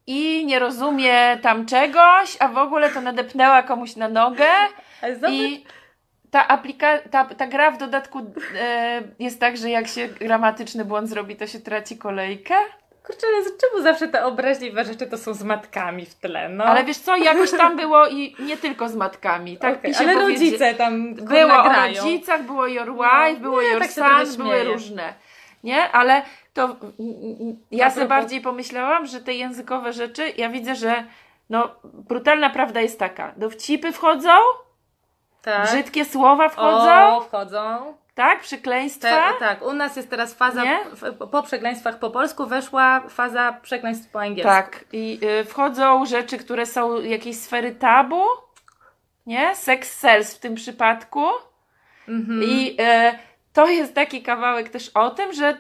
i 0.07 0.47
nie 0.47 0.59
rozumie 0.59 1.39
tam 1.43 1.67
czegoś, 1.67 2.37
a 2.39 2.49
w 2.49 2.59
ogóle 2.59 2.91
to 2.91 3.01
nadepnęła 3.01 3.63
komuś 3.63 3.97
na 3.97 4.09
nogę. 4.09 4.49
Ale 5.03 5.15
zobacz, 5.15 5.33
I 5.33 5.65
ta, 6.31 6.59
ta, 7.11 7.25
ta 7.25 7.47
gra 7.47 7.71
w 7.71 7.79
dodatku 7.79 8.19
e, 8.61 9.03
jest 9.19 9.41
tak, 9.41 9.57
że 9.57 9.71
jak 9.71 9.89
się 9.89 10.09
gramatyczny 10.09 10.85
błąd 10.85 11.09
zrobi, 11.09 11.37
to 11.37 11.47
się 11.47 11.61
traci 11.61 11.99
kolejkę. 11.99 12.55
kurczę, 13.07 13.27
ale 13.35 13.45
czemu 13.45 13.83
zawsze 13.83 14.09
te 14.09 14.25
obraźliwe 14.25 14.85
rzeczy 14.85 15.07
to 15.07 15.19
są 15.19 15.35
z 15.35 15.43
matkami 15.43 16.07
w 16.07 16.15
tle, 16.15 16.49
no? 16.49 16.65
Ale 16.65 16.85
wiesz 16.85 16.99
co, 16.99 17.17
jakoś 17.17 17.51
tam 17.51 17.77
było 17.77 18.09
i 18.09 18.37
nie 18.39 18.57
tylko 18.57 18.89
z 18.89 18.97
matkami. 18.97 19.57
Tak 19.57 19.87
się 19.87 19.99
ale 19.99 20.15
powiedzie- 20.15 20.21
rodzice 20.45 20.75
tam 20.75 21.15
Było 21.15 21.61
o 21.61 21.65
grają. 21.65 22.03
rodzicach, 22.03 22.43
było 22.43 22.67
your 22.67 22.93
wife, 22.93 23.33
No, 23.33 23.41
było 23.41 23.63
ja 23.63 23.71
your 23.71 23.81
tak 23.83 23.91
son, 23.91 24.37
były 24.37 24.65
różne. 24.65 25.15
Nie? 25.65 25.91
Ale 25.93 26.23
to 26.55 26.77
ja 27.71 27.91
sobie 27.91 28.07
bardziej 28.07 28.41
pomyślałam, 28.41 29.07
że 29.07 29.21
te 29.21 29.35
językowe 29.35 29.93
rzeczy, 29.93 30.33
ja 30.37 30.49
widzę, 30.49 30.75
że 30.75 31.05
no, 31.51 31.69
brutalna 31.85 32.51
prawda 32.51 32.81
jest 32.81 32.99
taka. 32.99 33.33
Dowcipy 33.37 33.93
wchodzą, 33.93 34.31
tak. 35.43 35.69
brzydkie 35.69 36.05
słowa 36.05 36.49
wchodzą, 36.49 37.17
O, 37.17 37.21
wchodzą. 37.21 37.95
tak? 38.15 38.41
Przekleństwa. 38.41 39.33
Te, 39.33 39.39
tak, 39.39 39.63
u 39.63 39.73
nas 39.73 39.97
jest 39.97 40.11
teraz 40.11 40.35
faza, 40.35 40.63
po 41.31 41.43
przekleństwach 41.43 41.99
po 41.99 42.11
polsku 42.11 42.47
weszła 42.47 43.01
faza 43.09 43.53
przekleństw 43.63 44.11
po 44.11 44.21
angielsku. 44.21 44.49
Tak, 44.53 44.85
i 44.93 45.19
y, 45.41 45.45
wchodzą 45.45 46.07
rzeczy, 46.07 46.39
które 46.39 46.67
są 46.67 47.01
jakiejś 47.01 47.37
sfery 47.37 47.75
tabu, 47.75 48.23
nie? 49.27 49.55
Sex 49.57 49.99
sells 49.99 50.35
w 50.35 50.39
tym 50.39 50.55
przypadku. 50.55 51.25
Mhm. 52.09 52.43
I 52.43 52.77
y, 52.81 53.19
to 53.53 53.67
jest 53.69 53.95
taki 53.95 54.23
kawałek 54.23 54.69
też 54.69 54.89
o 54.89 55.11
tym, 55.11 55.33
że 55.33 55.57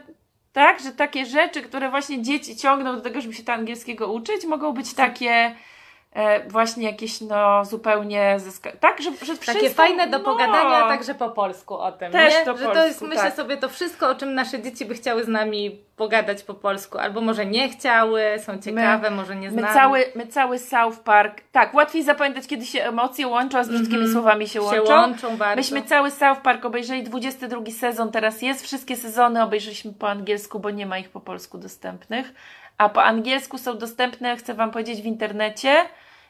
tak, 0.52 0.80
że 0.80 0.92
takie 0.92 1.26
rzeczy, 1.26 1.62
które 1.62 1.90
właśnie 1.90 2.22
dzieci 2.22 2.56
ciągną 2.56 2.96
do 2.96 3.00
tego, 3.00 3.20
żeby 3.20 3.34
się 3.34 3.42
to 3.42 3.52
angielskiego 3.52 4.12
uczyć, 4.12 4.44
mogą 4.44 4.72
być 4.72 4.94
takie 4.94 5.54
właśnie 6.48 6.84
jakieś 6.84 7.20
no 7.20 7.64
zupełnie 7.64 8.36
zyska- 8.38 8.72
tak, 8.80 9.02
że, 9.02 9.10
że 9.10 9.36
Takie 9.36 9.58
wszystko, 9.58 9.82
fajne 9.82 10.06
do 10.08 10.18
no, 10.18 10.24
pogadania 10.24 10.88
także 10.88 11.14
po 11.14 11.30
polsku 11.30 11.74
o 11.78 11.92
tym, 11.92 12.12
Też 12.12 12.34
nie? 12.34 12.44
po 12.52 12.58
Że 12.58 12.64
to 12.64 12.74
jest, 12.74 12.84
polsku, 12.98 13.06
myślę 13.06 13.22
tak. 13.22 13.34
sobie, 13.34 13.56
to 13.56 13.68
wszystko, 13.68 14.08
o 14.08 14.14
czym 14.14 14.34
nasze 14.34 14.62
dzieci 14.62 14.84
by 14.84 14.94
chciały 14.94 15.24
z 15.24 15.28
nami 15.28 15.78
pogadać 15.96 16.42
po 16.42 16.54
polsku, 16.54 16.98
albo 16.98 17.20
może 17.20 17.46
nie 17.46 17.68
chciały, 17.68 18.22
są 18.38 18.58
ciekawe, 18.58 19.10
może 19.10 19.36
nie 19.36 19.50
My 19.50 19.58
znają. 19.60 19.74
cały, 19.74 20.04
my 20.14 20.26
cały 20.26 20.58
South 20.58 20.98
Park, 20.98 21.40
tak, 21.52 21.74
łatwiej 21.74 22.02
zapamiętać, 22.02 22.46
kiedy 22.46 22.66
się 22.66 22.82
emocje 22.84 23.28
łączą, 23.28 23.58
a 23.58 23.64
z 23.64 23.68
brzydkimi 23.68 23.94
Mhm. 23.96 24.12
słowami 24.12 24.48
się 24.48 24.62
łączą. 24.62 24.76
się 24.86 24.92
łączą 24.92 25.36
bardzo. 25.36 25.56
Myśmy 25.56 25.82
cały 25.82 26.10
South 26.10 26.40
Park 26.40 26.64
obejrzeli, 26.64 27.02
22 27.02 27.70
sezon 27.70 28.12
teraz 28.12 28.42
jest, 28.42 28.64
wszystkie 28.64 28.96
sezony 28.96 29.42
obejrzeliśmy 29.42 29.92
po 29.92 30.08
angielsku, 30.08 30.60
bo 30.60 30.70
nie 30.70 30.86
ma 30.86 30.98
ich 30.98 31.08
po 31.08 31.20
polsku 31.20 31.58
dostępnych, 31.58 32.32
a 32.80 32.88
po 32.88 33.04
angielsku 33.04 33.58
są 33.58 33.78
dostępne, 33.78 34.36
chcę 34.36 34.54
Wam 34.54 34.70
powiedzieć, 34.70 35.02
w 35.02 35.04
internecie, 35.04 35.76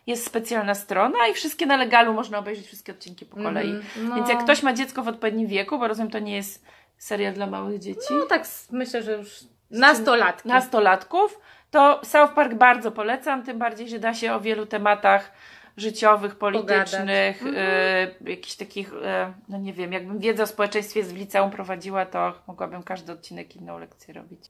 jest 0.07 0.27
specjalna 0.27 0.75
strona 0.75 1.19
i 1.31 1.35
wszystkie 1.35 1.67
na 1.67 1.77
legalu 1.77 2.15
można 2.15 2.39
obejrzeć 2.39 2.67
wszystkie 2.67 2.93
odcinki 2.93 3.27
po 3.27 3.37
kolei. 3.37 3.71
Mhm. 3.71 4.09
No. 4.09 4.17
Więc 4.17 4.29
jak 4.29 4.45
ktoś 4.45 4.63
ma 4.63 4.73
dziecko 4.73 5.03
w 5.03 5.09
odpowiednim 5.09 5.47
wieku, 5.47 5.79
bo 5.79 5.89
rozumiem, 5.89 6.11
to 6.11 6.19
nie 6.19 6.37
jest 6.37 6.65
serial 6.99 7.35
dla 7.35 7.47
małych 7.47 7.79
dzieci, 7.79 8.15
No 8.19 8.27
tak, 8.27 8.45
myślę, 8.71 9.03
że 9.03 9.13
już 9.13 9.39
nastolatki. 9.71 10.49
nastolatków, 10.49 11.41
to 11.71 12.01
South 12.05 12.33
Park 12.35 12.55
bardzo 12.55 12.93
polecam, 12.93 13.43
tym 13.43 13.59
bardziej, 13.59 13.89
że 13.89 13.99
da 13.99 14.15
się 14.15 14.33
o 14.35 14.41
wielu 14.41 14.67
tematach 14.67 15.33
życiowych, 15.77 16.37
politycznych, 16.37 17.39
Pogadać. 17.39 17.63
y, 18.21 18.31
jakichś 18.31 18.55
takich, 18.57 18.93
y, 18.93 18.97
no 19.49 19.59
nie 19.59 19.73
wiem, 19.73 19.93
jakbym 19.93 20.19
wiedzę 20.19 20.43
o 20.43 20.47
społeczeństwie 20.47 21.05
z 21.05 21.13
liceum 21.13 21.51
prowadziła, 21.51 22.07
to 22.07 22.35
mogłabym 22.47 22.83
każdy 22.83 23.13
odcinek 23.13 23.57
inną 23.57 23.79
lekcję 23.79 24.15
robić. 24.15 24.41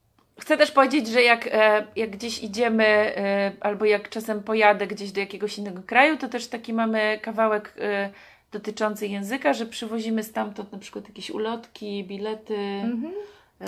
Chcę 0.41 0.57
też 0.57 0.71
powiedzieć, 0.71 1.09
że 1.09 1.23
jak, 1.23 1.47
e, 1.47 1.87
jak 1.97 2.11
gdzieś 2.11 2.43
idziemy, 2.43 2.85
e, 2.85 3.53
albo 3.61 3.85
jak 3.85 4.09
czasem 4.09 4.43
pojadę 4.43 4.87
gdzieś 4.87 5.13
do 5.13 5.21
jakiegoś 5.21 5.59
innego 5.59 5.83
kraju, 5.87 6.17
to 6.17 6.29
też 6.29 6.47
taki 6.47 6.73
mamy 6.73 7.19
kawałek 7.23 7.75
e, 7.79 8.11
dotyczący 8.53 9.07
języka, 9.07 9.53
że 9.53 9.67
przywozimy 9.67 10.23
stamtąd 10.23 10.73
na 10.73 10.79
przykład 10.79 11.09
jakieś 11.09 11.31
ulotki, 11.31 12.05
bilety. 12.05 12.57
Mhm. 12.57 13.13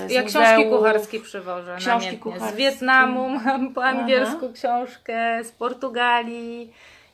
Ja 0.08 0.22
książki 0.22 0.70
kucharskie 0.70 1.20
przywożę 1.20 1.76
Książki 1.78 2.06
namiętnie. 2.06 2.18
kucharskie. 2.18 2.54
Z 2.54 2.56
Wietnamu 2.56 3.28
mam 3.28 3.74
po 3.74 3.84
angielsku 3.84 4.52
książkę, 4.52 5.44
z 5.44 5.52
Portugalii, 5.52 6.72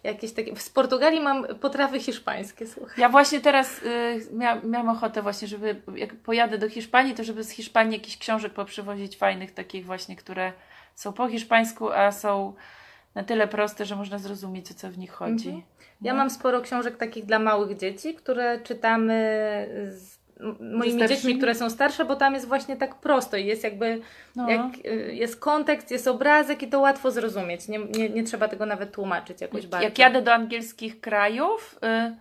jakieś 0.08 0.32
takie... 0.32 0.56
Z 0.56 0.70
Portugalii 0.70 1.20
mam 1.20 1.46
potrawy 1.60 2.00
hiszpańskie, 2.00 2.66
słuchaj. 2.66 2.94
Ja 3.00 3.08
właśnie 3.08 3.40
teraz 3.40 3.82
y, 3.82 4.26
mia, 4.32 4.60
miałam 4.64 4.88
ochotę 4.88 5.22
właśnie, 5.22 5.48
żeby 5.48 5.82
jak 5.96 6.14
pojadę 6.14 6.58
do 6.58 6.68
Hiszpanii, 6.68 7.14
to 7.14 7.24
żeby 7.24 7.44
z 7.44 7.50
Hiszpanii 7.50 7.92
jakichś 7.92 8.18
książek 8.18 8.52
poprzywozić 8.52 9.16
fajnych, 9.16 9.52
takich 9.54 9.86
właśnie, 9.86 10.16
które 10.16 10.52
są 10.94 11.12
po 11.12 11.28
hiszpańsku, 11.28 11.92
a 11.92 12.12
są 12.12 12.54
na 13.14 13.24
tyle 13.24 13.48
proste, 13.48 13.84
że 13.84 13.96
można 13.96 14.18
zrozumieć, 14.18 14.70
o 14.70 14.74
co 14.74 14.90
w 14.90 14.98
nich 14.98 15.10
chodzi. 15.12 15.48
Mhm. 15.48 15.62
Ja 16.02 16.12
No. 16.12 16.18
mam 16.18 16.30
sporo 16.30 16.60
książek 16.60 16.96
takich 16.96 17.24
dla 17.26 17.38
małych 17.38 17.78
dzieci, 17.78 18.14
które 18.14 18.60
czytamy 18.60 19.14
z 19.90 20.17
moimi 20.60 21.08
dziećmi, 21.08 21.36
które 21.36 21.54
są 21.54 21.70
starsze, 21.70 22.04
bo 22.04 22.16
tam 22.16 22.34
jest 22.34 22.48
właśnie 22.48 22.76
tak 22.76 22.94
prosto 22.94 23.36
i 23.36 23.46
jest 23.46 23.64
jakby, 23.64 24.00
No. 24.36 24.50
jak, 24.50 24.62
y, 24.86 25.14
jest 25.14 25.40
kontekst, 25.40 25.90
jest 25.90 26.08
obrazek 26.08 26.62
i 26.62 26.68
to 26.68 26.80
łatwo 26.80 27.10
zrozumieć. 27.10 27.68
Nie, 27.68 27.78
nie, 27.78 28.08
nie 28.08 28.24
trzeba 28.24 28.48
tego 28.48 28.66
nawet 28.66 28.92
tłumaczyć 28.92 29.40
jakoś 29.40 29.66
bardzo. 29.66 29.84
Jak 29.84 29.98
jadę 29.98 30.22
do 30.22 30.34
angielskich 30.34 31.00
krajów, 31.00 31.78
y, 31.84 32.16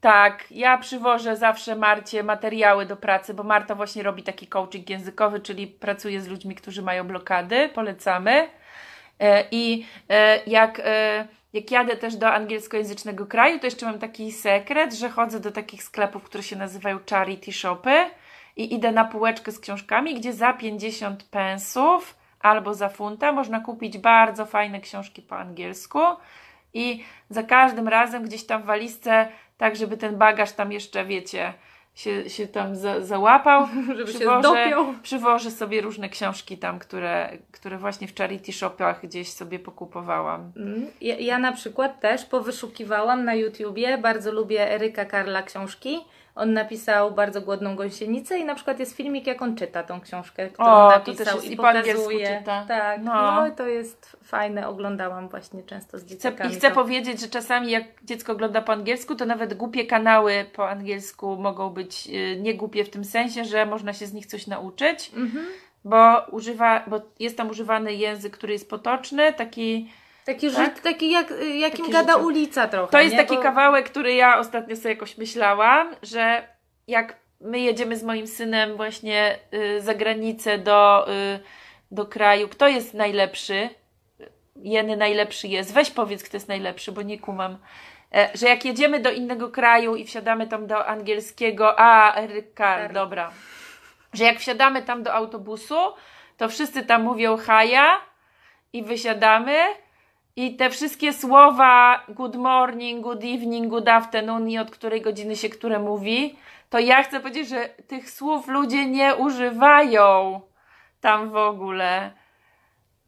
tak, 0.00 0.44
ja 0.50 0.78
przywożę 0.78 1.36
zawsze 1.36 1.76
Marcie 1.76 2.22
materiały 2.22 2.86
do 2.86 2.96
pracy, 2.96 3.34
bo 3.34 3.42
Marta 3.42 3.74
właśnie 3.74 4.02
robi 4.02 4.22
taki 4.22 4.46
coaching 4.46 4.90
językowy, 4.90 5.40
czyli 5.40 5.66
pracuje 5.66 6.20
z 6.20 6.28
ludźmi, 6.28 6.54
którzy 6.54 6.82
mają 6.82 7.04
blokady, 7.04 7.68
polecamy. 7.74 8.48
E, 9.20 9.44
I 9.50 9.86
e, 10.08 10.40
jak, 10.46 10.80
e, 10.84 11.28
jak 11.52 11.70
jadę 11.70 11.96
też 11.96 12.16
do 12.16 12.32
angielskojęzycznego 12.32 13.26
kraju, 13.26 13.58
to 13.58 13.66
jeszcze 13.66 13.86
mam 13.86 13.98
taki 13.98 14.32
sekret, 14.32 14.94
że 14.94 15.08
chodzę 15.08 15.40
do 15.40 15.52
takich 15.52 15.82
sklepów, 15.82 16.22
które 16.22 16.42
się 16.42 16.56
nazywają 16.56 16.98
charity 17.10 17.52
shopy 17.52 18.10
i 18.56 18.74
idę 18.74 18.92
na 18.92 19.04
półeczkę 19.04 19.52
z 19.52 19.60
książkami, 19.60 20.14
gdzie 20.14 20.32
za 20.32 20.52
50 20.52 21.24
pensów 21.24 22.16
albo 22.40 22.74
za 22.74 22.88
funta 22.88 23.32
można 23.32 23.60
kupić 23.60 23.98
bardzo 23.98 24.46
fajne 24.46 24.80
książki 24.80 25.22
po 25.22 25.38
angielsku. 25.38 25.98
I 26.74 27.04
za 27.30 27.42
każdym 27.42 27.88
razem 27.88 28.22
gdzieś 28.22 28.46
tam 28.46 28.62
w 28.62 28.66
walizce, 28.66 29.28
tak 29.58 29.76
żeby 29.76 29.96
ten 29.96 30.16
bagaż 30.16 30.52
tam 30.52 30.72
jeszcze, 30.72 31.04
wiecie, 31.04 31.52
się, 32.00 32.30
się 32.30 32.48
tam 32.48 32.76
za, 32.76 33.00
załapał, 33.00 33.66
żeby 33.96 34.12
się 34.12 34.18
przywożę, 34.18 34.40
zdopiął. 34.40 34.94
przywożę 35.02 35.50
sobie 35.50 35.80
różne 35.80 36.08
książki 36.08 36.58
tam, 36.58 36.78
które, 36.78 37.38
które 37.52 37.78
właśnie 37.78 38.08
w 38.08 38.14
charity 38.14 38.52
shopach 38.52 39.02
gdzieś 39.02 39.32
sobie 39.32 39.58
pokupowałam. 39.58 40.52
Mm, 40.56 40.86
Ja, 41.00 41.16
ja 41.18 41.38
na 41.38 41.52
przykład 41.52 42.00
też 42.00 42.24
powyszukiwałam 42.24 43.24
na 43.24 43.34
YouTubie, 43.34 43.98
bardzo 43.98 44.32
lubię 44.32 44.70
Eryka 44.74 45.04
Karla 45.04 45.42
książki. 45.42 45.98
On 46.34 46.52
napisał 46.52 47.10
bardzo 47.10 47.40
głodną 47.40 47.76
gąsienicę 47.76 48.38
i 48.38 48.44
na 48.44 48.54
przykład 48.54 48.80
jest 48.80 48.96
filmik, 48.96 49.26
jak 49.26 49.42
on 49.42 49.56
czyta 49.56 49.82
tą 49.82 50.00
książkę, 50.00 50.48
którą 50.48 50.68
O, 50.68 50.90
napisał 50.90 51.40
i 51.40 51.52
i 51.52 51.56
pokazuje. 51.56 52.38
czyta. 52.38 52.64
Tak, 52.68 53.02
No. 53.02 53.14
no. 53.44 53.50
to 53.56 53.66
jest 53.66 54.16
fajne, 54.24 54.68
oglądałam 54.68 55.28
właśnie 55.28 55.62
często 55.62 55.98
z 55.98 56.04
dzieciakami. 56.04 56.52
I 56.52 56.56
chcę 56.56 56.68
to. 56.68 56.74
powiedzieć, 56.74 57.20
że 57.20 57.28
czasami 57.28 57.70
jak 57.70 57.84
dziecko 58.04 58.32
ogląda 58.32 58.62
po 58.62 58.72
angielsku, 58.72 59.14
to 59.14 59.26
nawet 59.26 59.54
głupie 59.54 59.86
kanały 59.86 60.46
po 60.52 60.68
angielsku 60.70 61.36
mogą 61.36 61.70
być 61.70 62.06
y, 62.06 62.36
nie 62.40 62.54
głupie 62.54 62.84
w 62.84 62.90
tym 62.90 63.04
sensie, 63.04 63.44
że 63.44 63.66
można 63.66 63.92
się 63.92 64.06
z 64.06 64.12
nich 64.12 64.26
coś 64.26 64.46
nauczyć, 64.46 65.10
Mhm. 65.16 65.46
bo, 65.84 66.20
używa, 66.30 66.84
bo 66.86 67.00
jest 67.18 67.36
tam 67.36 67.50
używany 67.50 67.94
język, 67.94 68.32
który 68.36 68.52
jest 68.52 68.70
potoczny, 68.70 69.32
taki 69.32 69.90
Taki, 70.34 70.50
Tak? 70.50 70.64
żyt, 70.64 70.82
taki 70.82 71.10
jak, 71.10 71.30
jakim 71.54 71.80
Taki 71.84 71.92
gada 71.92 72.12
życiowy. 72.12 72.26
ulica 72.26 72.68
trochę. 72.68 72.92
To 72.92 73.00
jest 73.00 73.12
nie? 73.12 73.18
taki 73.22 73.36
Bo- 73.36 73.42
kawałek, 73.42 73.90
który 73.90 74.14
ja 74.14 74.38
ostatnio 74.38 74.76
sobie 74.76 74.90
jakoś 74.94 75.18
myślałam, 75.18 75.94
że 76.02 76.48
jak 76.86 77.16
my 77.40 77.58
jedziemy 77.60 77.96
z 77.96 78.02
moim 78.02 78.26
synem 78.26 78.76
właśnie 78.76 79.38
y, 79.54 79.80
za 79.80 79.94
granicę 79.94 80.58
do, 80.58 81.06
y, 81.12 81.40
do 81.90 82.06
kraju, 82.06 82.48
kto 82.48 82.68
jest 82.68 82.94
najlepszy? 82.94 83.68
Jeny 84.56 84.96
najlepszy 84.96 85.48
jest. 85.48 85.74
Weź 85.74 85.90
powiedz, 85.90 86.24
kto 86.24 86.36
jest 86.36 86.48
najlepszy, 86.48 86.92
bo 86.92 87.02
nie 87.02 87.18
kumam. 87.18 87.58
E, 88.14 88.28
że 88.34 88.46
jak 88.48 88.64
jedziemy 88.64 89.00
do 89.00 89.10
innego 89.10 89.48
kraju 89.48 89.96
i 89.96 90.04
wsiadamy 90.04 90.46
tam 90.46 90.66
do 90.66 90.86
angielskiego, 90.86 91.74
a 91.80 92.14
Eryka, 92.16 92.76
Tak. 92.76 92.92
dobra, 92.92 93.30
że 94.12 94.24
jak 94.24 94.38
wsiadamy 94.38 94.82
tam 94.82 95.02
do 95.02 95.14
autobusu, 95.14 95.76
to 96.36 96.48
wszyscy 96.48 96.82
tam 96.86 97.02
mówią 97.02 97.36
haja 97.36 98.00
i 98.72 98.82
wysiadamy 98.82 99.58
i 100.40 100.56
te 100.56 100.70
wszystkie 100.70 101.12
słowa 101.12 102.04
good 102.08 102.36
morning, 102.36 103.02
good 103.02 103.24
evening, 103.24 103.68
good 103.68 103.88
afternoon 103.88 104.48
i 104.48 104.58
od 104.58 104.70
której 104.70 105.00
godziny 105.00 105.36
się 105.36 105.48
które 105.48 105.78
mówi, 105.78 106.36
to 106.70 106.78
ja 106.78 107.02
chcę 107.02 107.20
powiedzieć, 107.20 107.48
że 107.48 107.68
tych 107.86 108.10
słów 108.10 108.48
ludzie 108.48 108.86
nie 108.86 109.14
używają 109.14 110.40
tam 111.00 111.30
w 111.30 111.36
ogóle. 111.36 112.10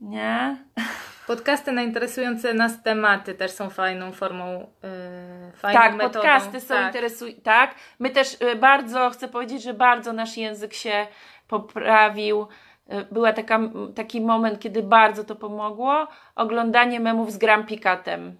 Nie? 0.00 0.56
Podcasty 1.26 1.72
na 1.72 1.82
interesujące 1.82 2.54
nas 2.54 2.82
tematy 2.82 3.34
też 3.34 3.50
są 3.50 3.70
fajną 3.70 4.12
formą, 4.12 4.66
yy, 4.82 5.52
fajną 5.52 5.80
tak, 5.80 5.94
metodą. 5.94 6.14
podcasty 6.14 6.60
są 6.60 6.74
tak. 6.74 6.86
interesujące. 6.86 7.42
Tak, 7.42 7.74
my 7.98 8.10
też 8.10 8.36
y, 8.42 8.56
bardzo, 8.56 9.10
chcę 9.10 9.28
powiedzieć, 9.28 9.62
że 9.62 9.74
bardzo 9.74 10.12
nasz 10.12 10.36
język 10.36 10.74
się 10.74 11.06
poprawił. 11.48 12.46
Y, 12.90 13.06
Była 13.10 13.32
taka, 13.32 13.60
taki 13.94 14.20
moment, 14.20 14.60
kiedy 14.60 14.82
bardzo 14.82 15.24
to 15.24 15.36
pomogło. 15.36 16.06
Oglądanie 16.34 17.00
memów 17.00 17.32
z 17.32 17.38
Grampikatem. 17.38 18.36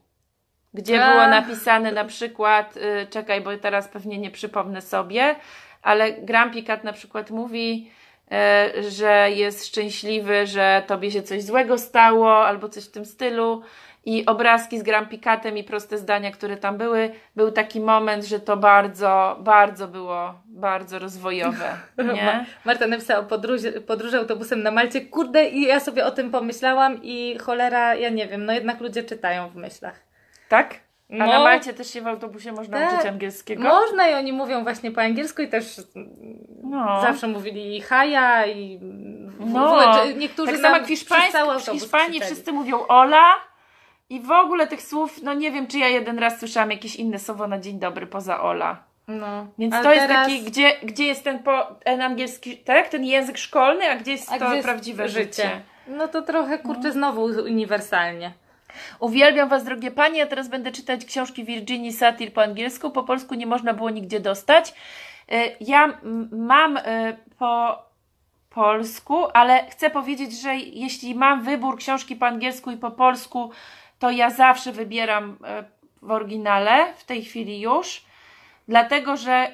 Gdzie 0.75 1.05
A. 1.05 1.11
było 1.11 1.27
napisane 1.27 1.93
na 1.93 2.05
przykład, 2.05 2.77
y, 2.77 3.07
czekaj, 3.11 3.41
bo 3.41 3.57
teraz 3.57 3.89
pewnie 3.89 4.19
nie 4.19 4.31
przypomnę 4.31 4.81
sobie, 4.81 5.37
ale 5.83 6.13
Grampikat 6.13 6.85
na 6.85 6.93
przykład 6.93 7.31
mówi, 7.31 7.91
y, 8.77 8.91
że 8.91 9.31
jest 9.31 9.67
szczęśliwy, 9.67 10.47
że 10.47 10.83
tobie 10.87 11.11
się 11.11 11.23
coś 11.23 11.43
złego 11.43 11.79
stało, 11.79 12.47
albo 12.47 12.69
coś 12.69 12.85
w 12.85 12.91
tym 12.91 13.05
stylu. 13.05 13.63
I 14.05 14.27
obrazki 14.27 14.79
z 14.79 14.83
Grampikatem 14.83 15.59
i 15.59 15.65
proste 15.65 15.99
zdania, 15.99 16.31
które 16.31 16.57
tam 16.57 16.79
były, 16.79 17.11
był 17.37 17.51
taki 17.53 17.81
moment, 17.81 18.25
że 18.25 18.41
to 18.41 18.57
bardzo, 18.57 19.37
bardzo 19.41 19.89
było, 19.89 20.35
bardzo 20.47 20.99
rozwojowe. 20.99 21.77
Nie? 22.15 22.47
Marta 22.65 22.87
napisała 22.87 23.21
o 23.21 23.23
podróży, 23.25 23.73
podróży 23.81 24.19
autobusem 24.19 24.63
na 24.63 24.71
Malcie. 24.71 25.01
Kurde, 25.01 25.49
i 25.49 25.63
ja 25.63 25.81
sobie 25.81 26.07
o 26.07 26.11
tym 26.11 26.31
pomyślałam 26.31 27.03
i 27.03 27.39
cholera, 27.39 27.95
ja 27.95 28.09
nie 28.09 28.27
wiem, 28.29 28.45
no 28.47 28.53
jednak 28.53 28.81
ludzie 28.81 29.03
czytają 29.03 29.49
w 29.49 29.57
myślach. 29.57 30.01
Tak? 30.49 30.75
A 31.11 31.15
No. 31.15 31.27
na 31.27 31.39
Malcie 31.39 31.73
też 31.73 31.91
się 31.93 32.01
w 32.03 32.07
autobusie 32.07 32.53
można 32.53 32.79
Tak. 32.79 32.95
uczyć 32.95 33.07
angielskiego? 33.07 33.63
Można 33.63 34.09
i 34.09 34.15
oni 34.15 34.33
mówią 34.33 34.63
właśnie 34.63 34.91
po 34.91 35.01
angielsku 35.01 35.43
i 35.43 35.49
też 35.49 35.81
No. 36.63 37.01
zawsze 37.03 37.29
mówili 37.29 37.81
haja 37.81 38.47
i 38.47 38.79
w 39.39 39.51
No. 39.53 39.67
ogóle, 39.67 39.93
że 40.07 40.15
niektórzy 40.15 40.53
tak 40.53 40.61
samo 40.61 40.77
jak 40.77 40.87
w, 40.87 41.09
w 41.09 41.13
autobus 41.37 41.67
Hiszpanii 41.67 42.21
wszyscy 42.21 42.53
mówią 42.53 42.87
ola 42.87 43.25
i 44.13 44.21
w 44.21 44.31
ogóle 44.31 44.67
tych 44.67 44.83
słów, 44.83 45.23
no 45.23 45.35
nie 45.35 45.51
wiem, 45.51 45.67
czy 45.67 45.79
ja 45.79 45.89
jeden 45.89 46.19
raz 46.19 46.39
słyszałam 46.39 46.71
jakieś 46.71 46.97
inne 46.97 47.19
słowo 47.19 47.47
na 47.47 47.59
dzień 47.59 47.79
dobry 47.79 48.07
poza 48.07 48.43
ola. 48.43 48.83
No. 49.09 49.47
Więc 49.59 49.75
to 49.83 49.93
jest 49.93 50.07
teraz- 50.07 50.27
taki, 50.27 50.43
gdzie, 50.43 50.73
gdzie 50.83 51.05
jest 51.05 51.25
ten, 51.25 51.39
po, 51.39 51.67
ten 51.85 52.01
angielski, 52.01 52.57
tak? 52.57 52.89
Ten 52.89 53.05
język 53.05 53.39
szkolny, 53.39 53.91
a 53.91 53.97
gdzie 53.97 54.13
jest 54.13 54.33
a 54.33 54.39
to 54.39 54.47
gdzie 54.47 54.55
jest 54.55 54.69
prawdziwe 54.69 55.09
życie. 55.09 55.51
No 55.87 56.09
to 56.09 56.23
trochę, 56.23 56.59
kurczę, 56.59 56.93
znowu 56.93 57.23
uniwersalnie. 57.23 58.33
Uwielbiam 59.01 59.49
Was, 59.49 59.65
drogie 59.65 59.91
Panie. 59.91 60.19
Ja 60.19 60.27
teraz 60.27 60.49
będę 60.49 60.73
czytać 60.73 61.05
książki 61.05 61.45
Virginii 61.45 61.93
Satir 61.93 62.33
po 62.33 62.43
angielsku. 62.43 62.91
Po 62.91 63.03
polsku 63.03 63.35
nie 63.35 63.47
można 63.47 63.75
było 63.75 63.91
nigdzie 63.91 64.21
dostać. 64.21 64.75
E, 65.33 65.49
Ja 65.61 65.99
mam 66.33 66.77
e, 66.77 67.17
po 67.39 67.83
polsku, 68.51 69.25
ale 69.35 69.67
chcę 69.71 69.91
powiedzieć, 69.91 70.41
że 70.41 70.57
jeśli 70.57 71.15
mam 71.15 71.43
wybór 71.43 71.79
książki 71.79 72.17
po 72.17 72.27
angielsku 72.27 72.71
i 72.71 72.77
po 72.77 72.91
polsku, 72.91 73.51
to 74.03 74.11
ja 74.11 74.31
zawsze 74.31 74.73
wybieram 74.73 75.39
e, 75.45 75.65
w 76.03 76.11
oryginale, 76.11 76.95
w 76.97 77.05
tej 77.05 77.25
chwili 77.25 77.61
już, 77.61 78.05
dlatego 78.69 79.17
że 79.17 79.51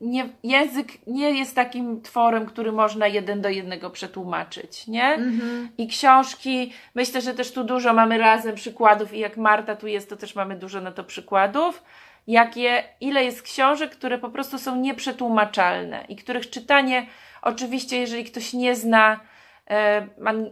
nie, 0.00 0.28
język 0.42 1.06
nie 1.06 1.30
jest 1.30 1.54
takim 1.54 2.02
tworem, 2.02 2.46
który 2.46 2.72
można 2.72 3.06
jeden 3.06 3.40
do 3.40 3.48
jednego 3.48 3.90
przetłumaczyć, 3.90 4.86
nie? 4.86 5.04
Mhm. 5.04 5.68
I 5.78 5.88
książki, 5.88 6.72
myślę, 6.94 7.20
że 7.20 7.34
też 7.34 7.52
tu 7.52 7.64
dużo 7.64 7.92
mamy 7.92 8.18
razem 8.18 8.54
przykładów 8.54 9.14
i 9.14 9.18
jak 9.18 9.36
Marta 9.36 9.76
tu 9.76 9.86
jest, 9.86 10.10
to 10.10 10.16
też 10.16 10.34
mamy 10.34 10.56
dużo 10.56 10.80
na 10.80 10.92
to 10.92 11.04
przykładów. 11.04 11.82
Jakie, 12.26 12.84
ile 13.00 13.24
jest 13.24 13.42
książek, 13.42 13.90
które 13.90 14.18
po 14.18 14.30
prostu 14.30 14.58
są 14.58 14.76
nieprzetłumaczalne 14.76 16.04
i 16.08 16.16
których 16.16 16.50
czytanie, 16.50 17.06
oczywiście, 17.42 17.96
jeżeli 17.98 18.24
ktoś 18.24 18.52
nie 18.52 18.76
zna 18.76 19.20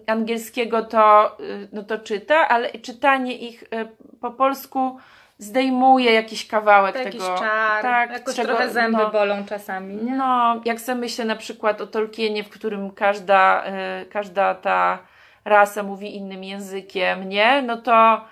angielskiego, 0.07 0.83
to, 0.83 1.37
y, 1.41 1.69
no 1.73 1.83
to 1.83 1.99
czyta, 1.99 2.49
ale 2.49 2.71
czytanie 2.71 3.39
ich 3.39 3.64
e, 3.71 3.87
po 4.21 4.31
polsku 4.31 4.99
zdejmuje 5.39 6.12
jakiś 6.12 6.47
kawałek 6.47 6.93
To 6.97 6.99
jakiś 7.03 7.21
tego. 7.21 7.39
czar, 7.39 7.83
tak, 7.83 8.11
jakoś 8.12 8.37
czego- 8.37 8.49
trochę 8.49 8.71
zęby 8.71 8.99
no, 8.99 9.11
bolą 9.11 9.45
czasami, 9.45 9.95
nie? 9.97 10.14
no, 10.17 10.61
jak 10.64 10.81
sobie 10.81 11.01
myślę 11.01 11.25
na 11.25 11.37
przykład 11.37 11.81
o 11.81 11.87
Tolkienie, 11.87 12.45
w 12.45 12.49
którym 12.49 12.91
każda, 12.91 13.64
e, 13.64 14.05
każda 14.11 14.55
ta 14.55 14.99
rasa 15.45 15.83
mówi 15.83 16.17
innym 16.17 16.45
językiem, 16.45 17.29
nie? 17.29 17.62
No 17.62 17.77
to, 17.77 18.25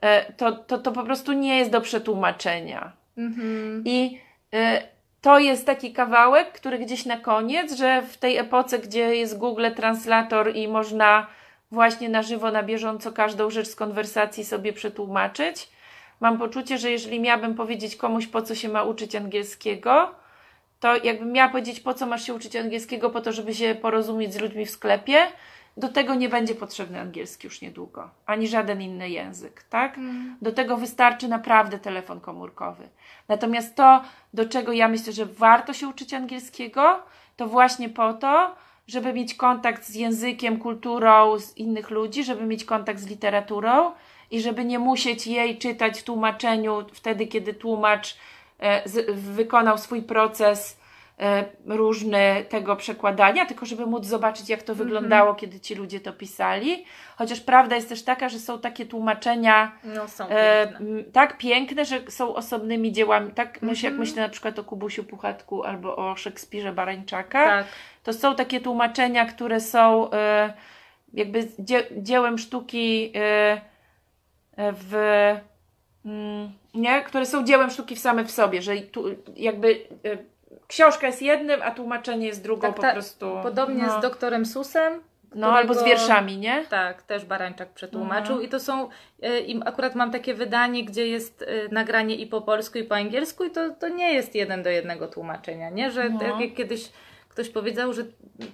e, 0.00 0.32
to, 0.32 0.52
to, 0.52 0.78
to 0.78 0.92
po 0.92 1.02
prostu 1.02 1.32
nie 1.32 1.58
jest 1.58 1.70
do 1.70 1.80
przetłumaczenia. 1.80 2.92
Mhm. 3.18 3.82
I 3.86 4.20
e, 4.54 4.82
to 5.22 5.38
jest 5.38 5.66
taki 5.66 5.92
kawałek, 5.92 6.52
który 6.52 6.78
gdzieś 6.78 7.06
na 7.06 7.16
koniec, 7.16 7.72
że 7.72 8.02
w 8.02 8.16
tej 8.16 8.36
epoce, 8.36 8.78
gdzie 8.78 9.16
jest 9.16 9.38
Google 9.38 9.66
Translator 9.76 10.56
i 10.56 10.68
można 10.68 11.26
właśnie 11.70 12.08
na 12.08 12.22
żywo, 12.22 12.50
na 12.50 12.62
bieżąco 12.62 13.12
każdą 13.12 13.50
rzecz 13.50 13.68
z 13.68 13.76
konwersacji 13.76 14.44
sobie 14.44 14.72
przetłumaczyć, 14.72 15.68
mam 16.20 16.38
poczucie, 16.38 16.78
że 16.78 16.90
jeżeli 16.90 17.20
miałabym 17.20 17.54
powiedzieć 17.54 17.96
komuś, 17.96 18.26
po 18.26 18.42
co 18.42 18.54
się 18.54 18.68
ma 18.68 18.82
uczyć 18.82 19.16
angielskiego, 19.16 20.14
to 20.80 20.96
jakbym 21.04 21.32
miała 21.32 21.48
powiedzieć, 21.48 21.80
po 21.80 21.94
co 21.94 22.06
masz 22.06 22.26
się 22.26 22.34
uczyć 22.34 22.56
angielskiego, 22.56 23.10
po 23.10 23.20
to, 23.20 23.32
żeby 23.32 23.54
się 23.54 23.74
porozumieć 23.74 24.34
z 24.34 24.40
ludźmi 24.40 24.66
w 24.66 24.70
sklepie, 24.70 25.26
do 25.76 25.88
tego 25.88 26.14
nie 26.14 26.28
będzie 26.28 26.54
potrzebny 26.54 27.00
angielski 27.00 27.46
już 27.46 27.60
niedługo, 27.60 28.10
ani 28.26 28.48
żaden 28.48 28.82
inny 28.82 29.10
język, 29.10 29.62
tak? 29.62 29.98
Do 30.42 30.52
tego 30.52 30.76
wystarczy 30.76 31.28
naprawdę 31.28 31.78
telefon 31.78 32.20
komórkowy. 32.20 32.88
Natomiast 33.28 33.74
to, 33.74 34.02
do 34.34 34.48
czego 34.48 34.72
ja 34.72 34.88
myślę, 34.88 35.12
że 35.12 35.26
warto 35.26 35.72
się 35.72 35.88
uczyć 35.88 36.14
angielskiego, 36.14 37.02
to 37.36 37.46
właśnie 37.46 37.88
po 37.88 38.12
to, 38.14 38.54
żeby 38.86 39.12
mieć 39.12 39.34
kontakt 39.34 39.84
z 39.84 39.94
językiem, 39.94 40.58
kulturą 40.58 41.38
z 41.38 41.56
innych 41.56 41.90
ludzi, 41.90 42.24
żeby 42.24 42.46
mieć 42.46 42.64
kontakt 42.64 43.00
z 43.00 43.06
literaturą 43.06 43.92
i 44.30 44.40
żeby 44.40 44.64
nie 44.64 44.78
musieć 44.78 45.26
jej 45.26 45.58
czytać 45.58 46.00
w 46.00 46.04
tłumaczeniu 46.04 46.84
wtedy, 46.92 47.26
kiedy 47.26 47.54
tłumacz 47.54 48.16
e, 48.58 48.88
wykonał 49.12 49.78
swój 49.78 50.02
proces 50.02 50.79
e, 51.20 51.44
różny 51.66 52.44
tego 52.48 52.76
przekładania, 52.76 53.46
tylko 53.46 53.66
żeby 53.66 53.86
móc 53.86 54.06
zobaczyć, 54.06 54.48
jak 54.48 54.62
to 54.62 54.74
wyglądało, 54.74 55.34
kiedy 55.34 55.60
ci 55.60 55.74
ludzie 55.74 56.00
to 56.00 56.12
pisali. 56.12 56.84
Chociaż 57.16 57.40
prawda 57.40 57.76
jest 57.76 57.88
też 57.88 58.02
taka, 58.02 58.28
że 58.28 58.38
są 58.38 58.58
takie 58.58 58.86
tłumaczenia 58.86 59.72
No 59.84 60.08
są 60.08 60.28
e, 60.28 60.66
piękne. 60.68 60.86
m, 60.86 61.04
tak 61.12 61.38
piękne, 61.38 61.84
że 61.84 62.00
są 62.10 62.34
osobnymi 62.34 62.92
dziełami. 62.92 63.32
Tak, 63.32 63.62
myślę, 63.62 63.86
jak 63.86 63.92
Mhm. 63.92 63.98
myślę 64.08 64.22
na 64.22 64.28
przykład 64.28 64.58
o 64.58 64.64
Kubusiu 64.64 65.04
Puchatku 65.04 65.64
albo 65.64 65.96
o 65.96 66.16
Szekspirze 66.16 66.72
Barańczaka, 66.72 67.44
Tak. 67.46 67.66
to 68.02 68.12
są 68.12 68.34
takie 68.34 68.60
tłumaczenia, 68.60 69.26
które 69.26 69.60
są 69.60 70.10
e, 70.12 70.52
jakby 71.14 71.48
dzie, 71.58 71.82
dziełem 71.96 72.38
sztuki 72.38 73.12
e, 73.14 73.20
e, 74.56 74.72
w 74.72 74.94
mm, 76.04 76.52
nie? 76.74 77.02
które 77.02 77.26
są 77.26 77.44
dziełem 77.44 77.70
sztuki 77.70 77.96
w 77.96 77.98
same 77.98 78.24
w 78.24 78.30
sobie, 78.30 78.62
że 78.62 78.76
tu 78.76 79.04
jakby 79.36 79.74
e, 80.04 80.29
książka 80.66 81.06
jest 81.06 81.22
jednym, 81.22 81.60
a 81.62 81.70
tłumaczenie 81.70 82.26
jest 82.26 82.42
drugą 82.42 82.60
Tak, 82.68 82.76
po 82.76 82.82
tak. 82.82 82.92
prostu. 82.92 83.38
Podobnie 83.42 83.82
no, 83.86 83.98
z 83.98 84.02
doktorem 84.02 84.46
Susem. 84.46 85.00
no 85.34 85.52
albo 85.52 85.74
z 85.74 85.76
którego- 85.76 85.98
wierszami, 85.98 86.38
nie? 86.38 86.64
Tak, 86.70 87.02
też 87.02 87.24
Barańczak 87.24 87.68
przetłumaczył 87.68 88.32
Mhm. 88.32 88.42
i 88.42 88.48
to 88.48 88.60
są, 88.60 88.88
e, 89.22 89.40
i 89.40 89.60
akurat 89.64 89.94
mam 89.94 90.10
takie 90.10 90.34
wydanie, 90.34 90.84
gdzie 90.84 91.06
jest 91.06 91.42
e, 91.42 91.74
nagranie 91.74 92.14
i 92.14 92.26
po 92.26 92.40
polsku 92.40 92.78
i 92.78 92.84
po 92.84 92.94
angielsku 92.94 93.44
i 93.44 93.50
to, 93.50 93.70
to 93.70 93.88
nie 93.88 94.12
jest 94.14 94.34
jeden 94.34 94.62
do 94.62 94.70
jednego 94.70 95.08
tłumaczenia, 95.08 95.70
nie? 95.70 95.90
Że 95.90 96.10
No. 96.10 96.18
tak 96.18 96.40
jak 96.40 96.54
kiedyś 96.54 96.88
ktoś 97.28 97.48
powiedział, 97.48 97.92
że 97.92 98.02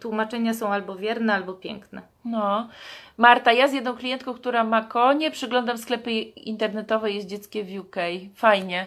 tłumaczenia 0.00 0.54
są 0.54 0.72
albo 0.72 0.96
wierne, 0.96 1.34
albo 1.34 1.52
piękne. 1.52 2.02
No. 2.24 2.68
Marta, 3.16 3.52
ja 3.52 3.68
z 3.68 3.72
jedną 3.72 3.96
klientką, 3.96 4.34
która 4.34 4.64
ma 4.64 4.84
konie, 4.84 5.30
przyglądam 5.30 5.78
sklepy 5.78 6.10
internetowe, 6.10 7.10
jest 7.10 7.26
dzieckie 7.26 7.64
w 7.64 7.78
UK. 7.80 7.96
Fajnie. 8.34 8.86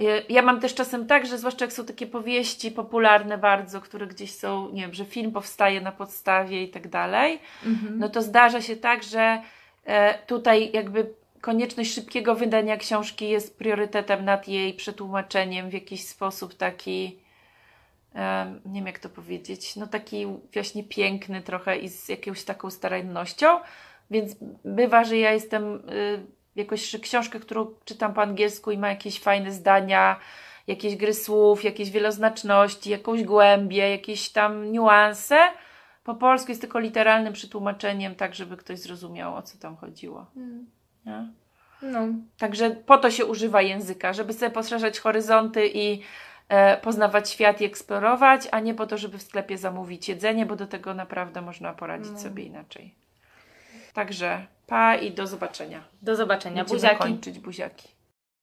Y, 0.00 0.24
Ja 0.28 0.42
mam 0.42 0.60
też 0.60 0.74
czasem 0.74 1.06
tak, 1.06 1.26
że 1.26 1.38
zwłaszcza 1.38 1.64
jak 1.64 1.72
są 1.72 1.84
takie 1.84 2.06
powieści 2.06 2.70
popularne 2.70 3.38
bardzo, 3.38 3.80
które 3.80 4.06
gdzieś 4.06 4.34
są, 4.34 4.70
nie 4.72 4.82
wiem, 4.82 4.94
że 4.94 5.04
film 5.04 5.32
powstaje 5.32 5.80
na 5.80 5.92
podstawie 5.92 6.62
i 6.62 6.68
tak 6.68 6.88
dalej, 6.88 7.38
no 7.98 8.08
to 8.08 8.22
zdarza 8.22 8.60
się 8.62 8.76
tak, 8.76 9.02
że 9.02 9.42
e, 9.84 10.18
tutaj 10.26 10.70
jakby 10.72 11.14
konieczność 11.40 11.94
szybkiego 11.94 12.34
wydania 12.34 12.76
książki 12.76 13.28
jest 13.28 13.58
priorytetem 13.58 14.24
nad 14.24 14.48
jej 14.48 14.74
przetłumaczeniem 14.74 15.70
w 15.70 15.72
jakiś 15.72 16.06
sposób 16.06 16.54
taki, 16.54 17.18
em, 18.14 18.60
nie 18.66 18.80
wiem 18.80 18.86
jak 18.86 18.98
to 18.98 19.08
powiedzieć, 19.08 19.76
no 19.76 19.86
taki 19.86 20.26
właśnie 20.52 20.84
piękny 20.84 21.42
trochę 21.42 21.78
i 21.78 21.88
z 21.88 22.08
jakąś 22.08 22.44
taką 22.44 22.70
starannością, 22.70 23.60
więc 24.10 24.36
bywa, 24.64 25.04
że 25.04 25.16
ja 25.16 25.32
jestem 25.32 25.82
jakoś 26.56 26.90
że 26.90 26.98
książkę, 26.98 27.40
którą 27.40 27.66
czytam 27.84 28.14
po 28.14 28.22
angielsku 28.22 28.70
i 28.70 28.78
ma 28.78 28.88
jakieś 28.88 29.20
fajne 29.20 29.52
zdania, 29.52 30.16
jakieś 30.66 30.96
gry 30.96 31.14
słów, 31.14 31.64
jakieś 31.64 31.90
wieloznaczności, 31.90 32.90
jakąś 32.90 33.24
głębię, 33.24 33.90
jakieś 33.90 34.28
tam 34.30 34.72
niuanse, 34.72 35.38
Po 36.04 36.14
polsku 36.14 36.48
jest 36.50 36.60
tylko 36.60 36.78
literalnym 36.78 37.32
przetłumaczeniem, 37.32 38.14
tak 38.14 38.34
żeby 38.34 38.56
ktoś 38.56 38.78
zrozumiał, 38.78 39.36
o 39.36 39.42
co 39.42 39.58
tam 39.58 39.76
chodziło. 39.76 40.26
Nie? 41.06 41.28
No. 41.82 42.00
Także 42.38 42.70
po 42.70 42.98
to 42.98 43.10
się 43.10 43.26
używa 43.26 43.62
języka, 43.62 44.12
żeby 44.12 44.32
sobie 44.32 44.50
poszerzać 44.50 45.00
horyzonty 45.00 45.70
i 45.74 46.00
e, 46.48 46.76
poznawać 46.76 47.30
świat 47.30 47.60
i 47.60 47.64
eksplorować, 47.64 48.48
a 48.50 48.60
nie 48.60 48.74
po 48.74 48.86
to, 48.86 48.98
żeby 48.98 49.18
w 49.18 49.22
sklepie 49.22 49.58
zamówić 49.58 50.08
jedzenie, 50.08 50.46
bo 50.46 50.56
do 50.56 50.66
tego 50.66 50.94
naprawdę 50.94 51.40
można 51.40 51.72
poradzić 51.74 52.12
No. 52.12 52.18
sobie 52.18 52.44
inaczej. 52.44 52.94
Także 53.92 54.46
pa 54.66 54.96
i 54.96 55.10
do 55.10 55.26
zobaczenia. 55.26 55.84
Do 56.02 56.16
zobaczenia. 56.16 56.64
Będziemy 56.64 56.80
Buziaki. 56.80 56.98
kończyć 56.98 57.38
buziaki. 57.38 57.88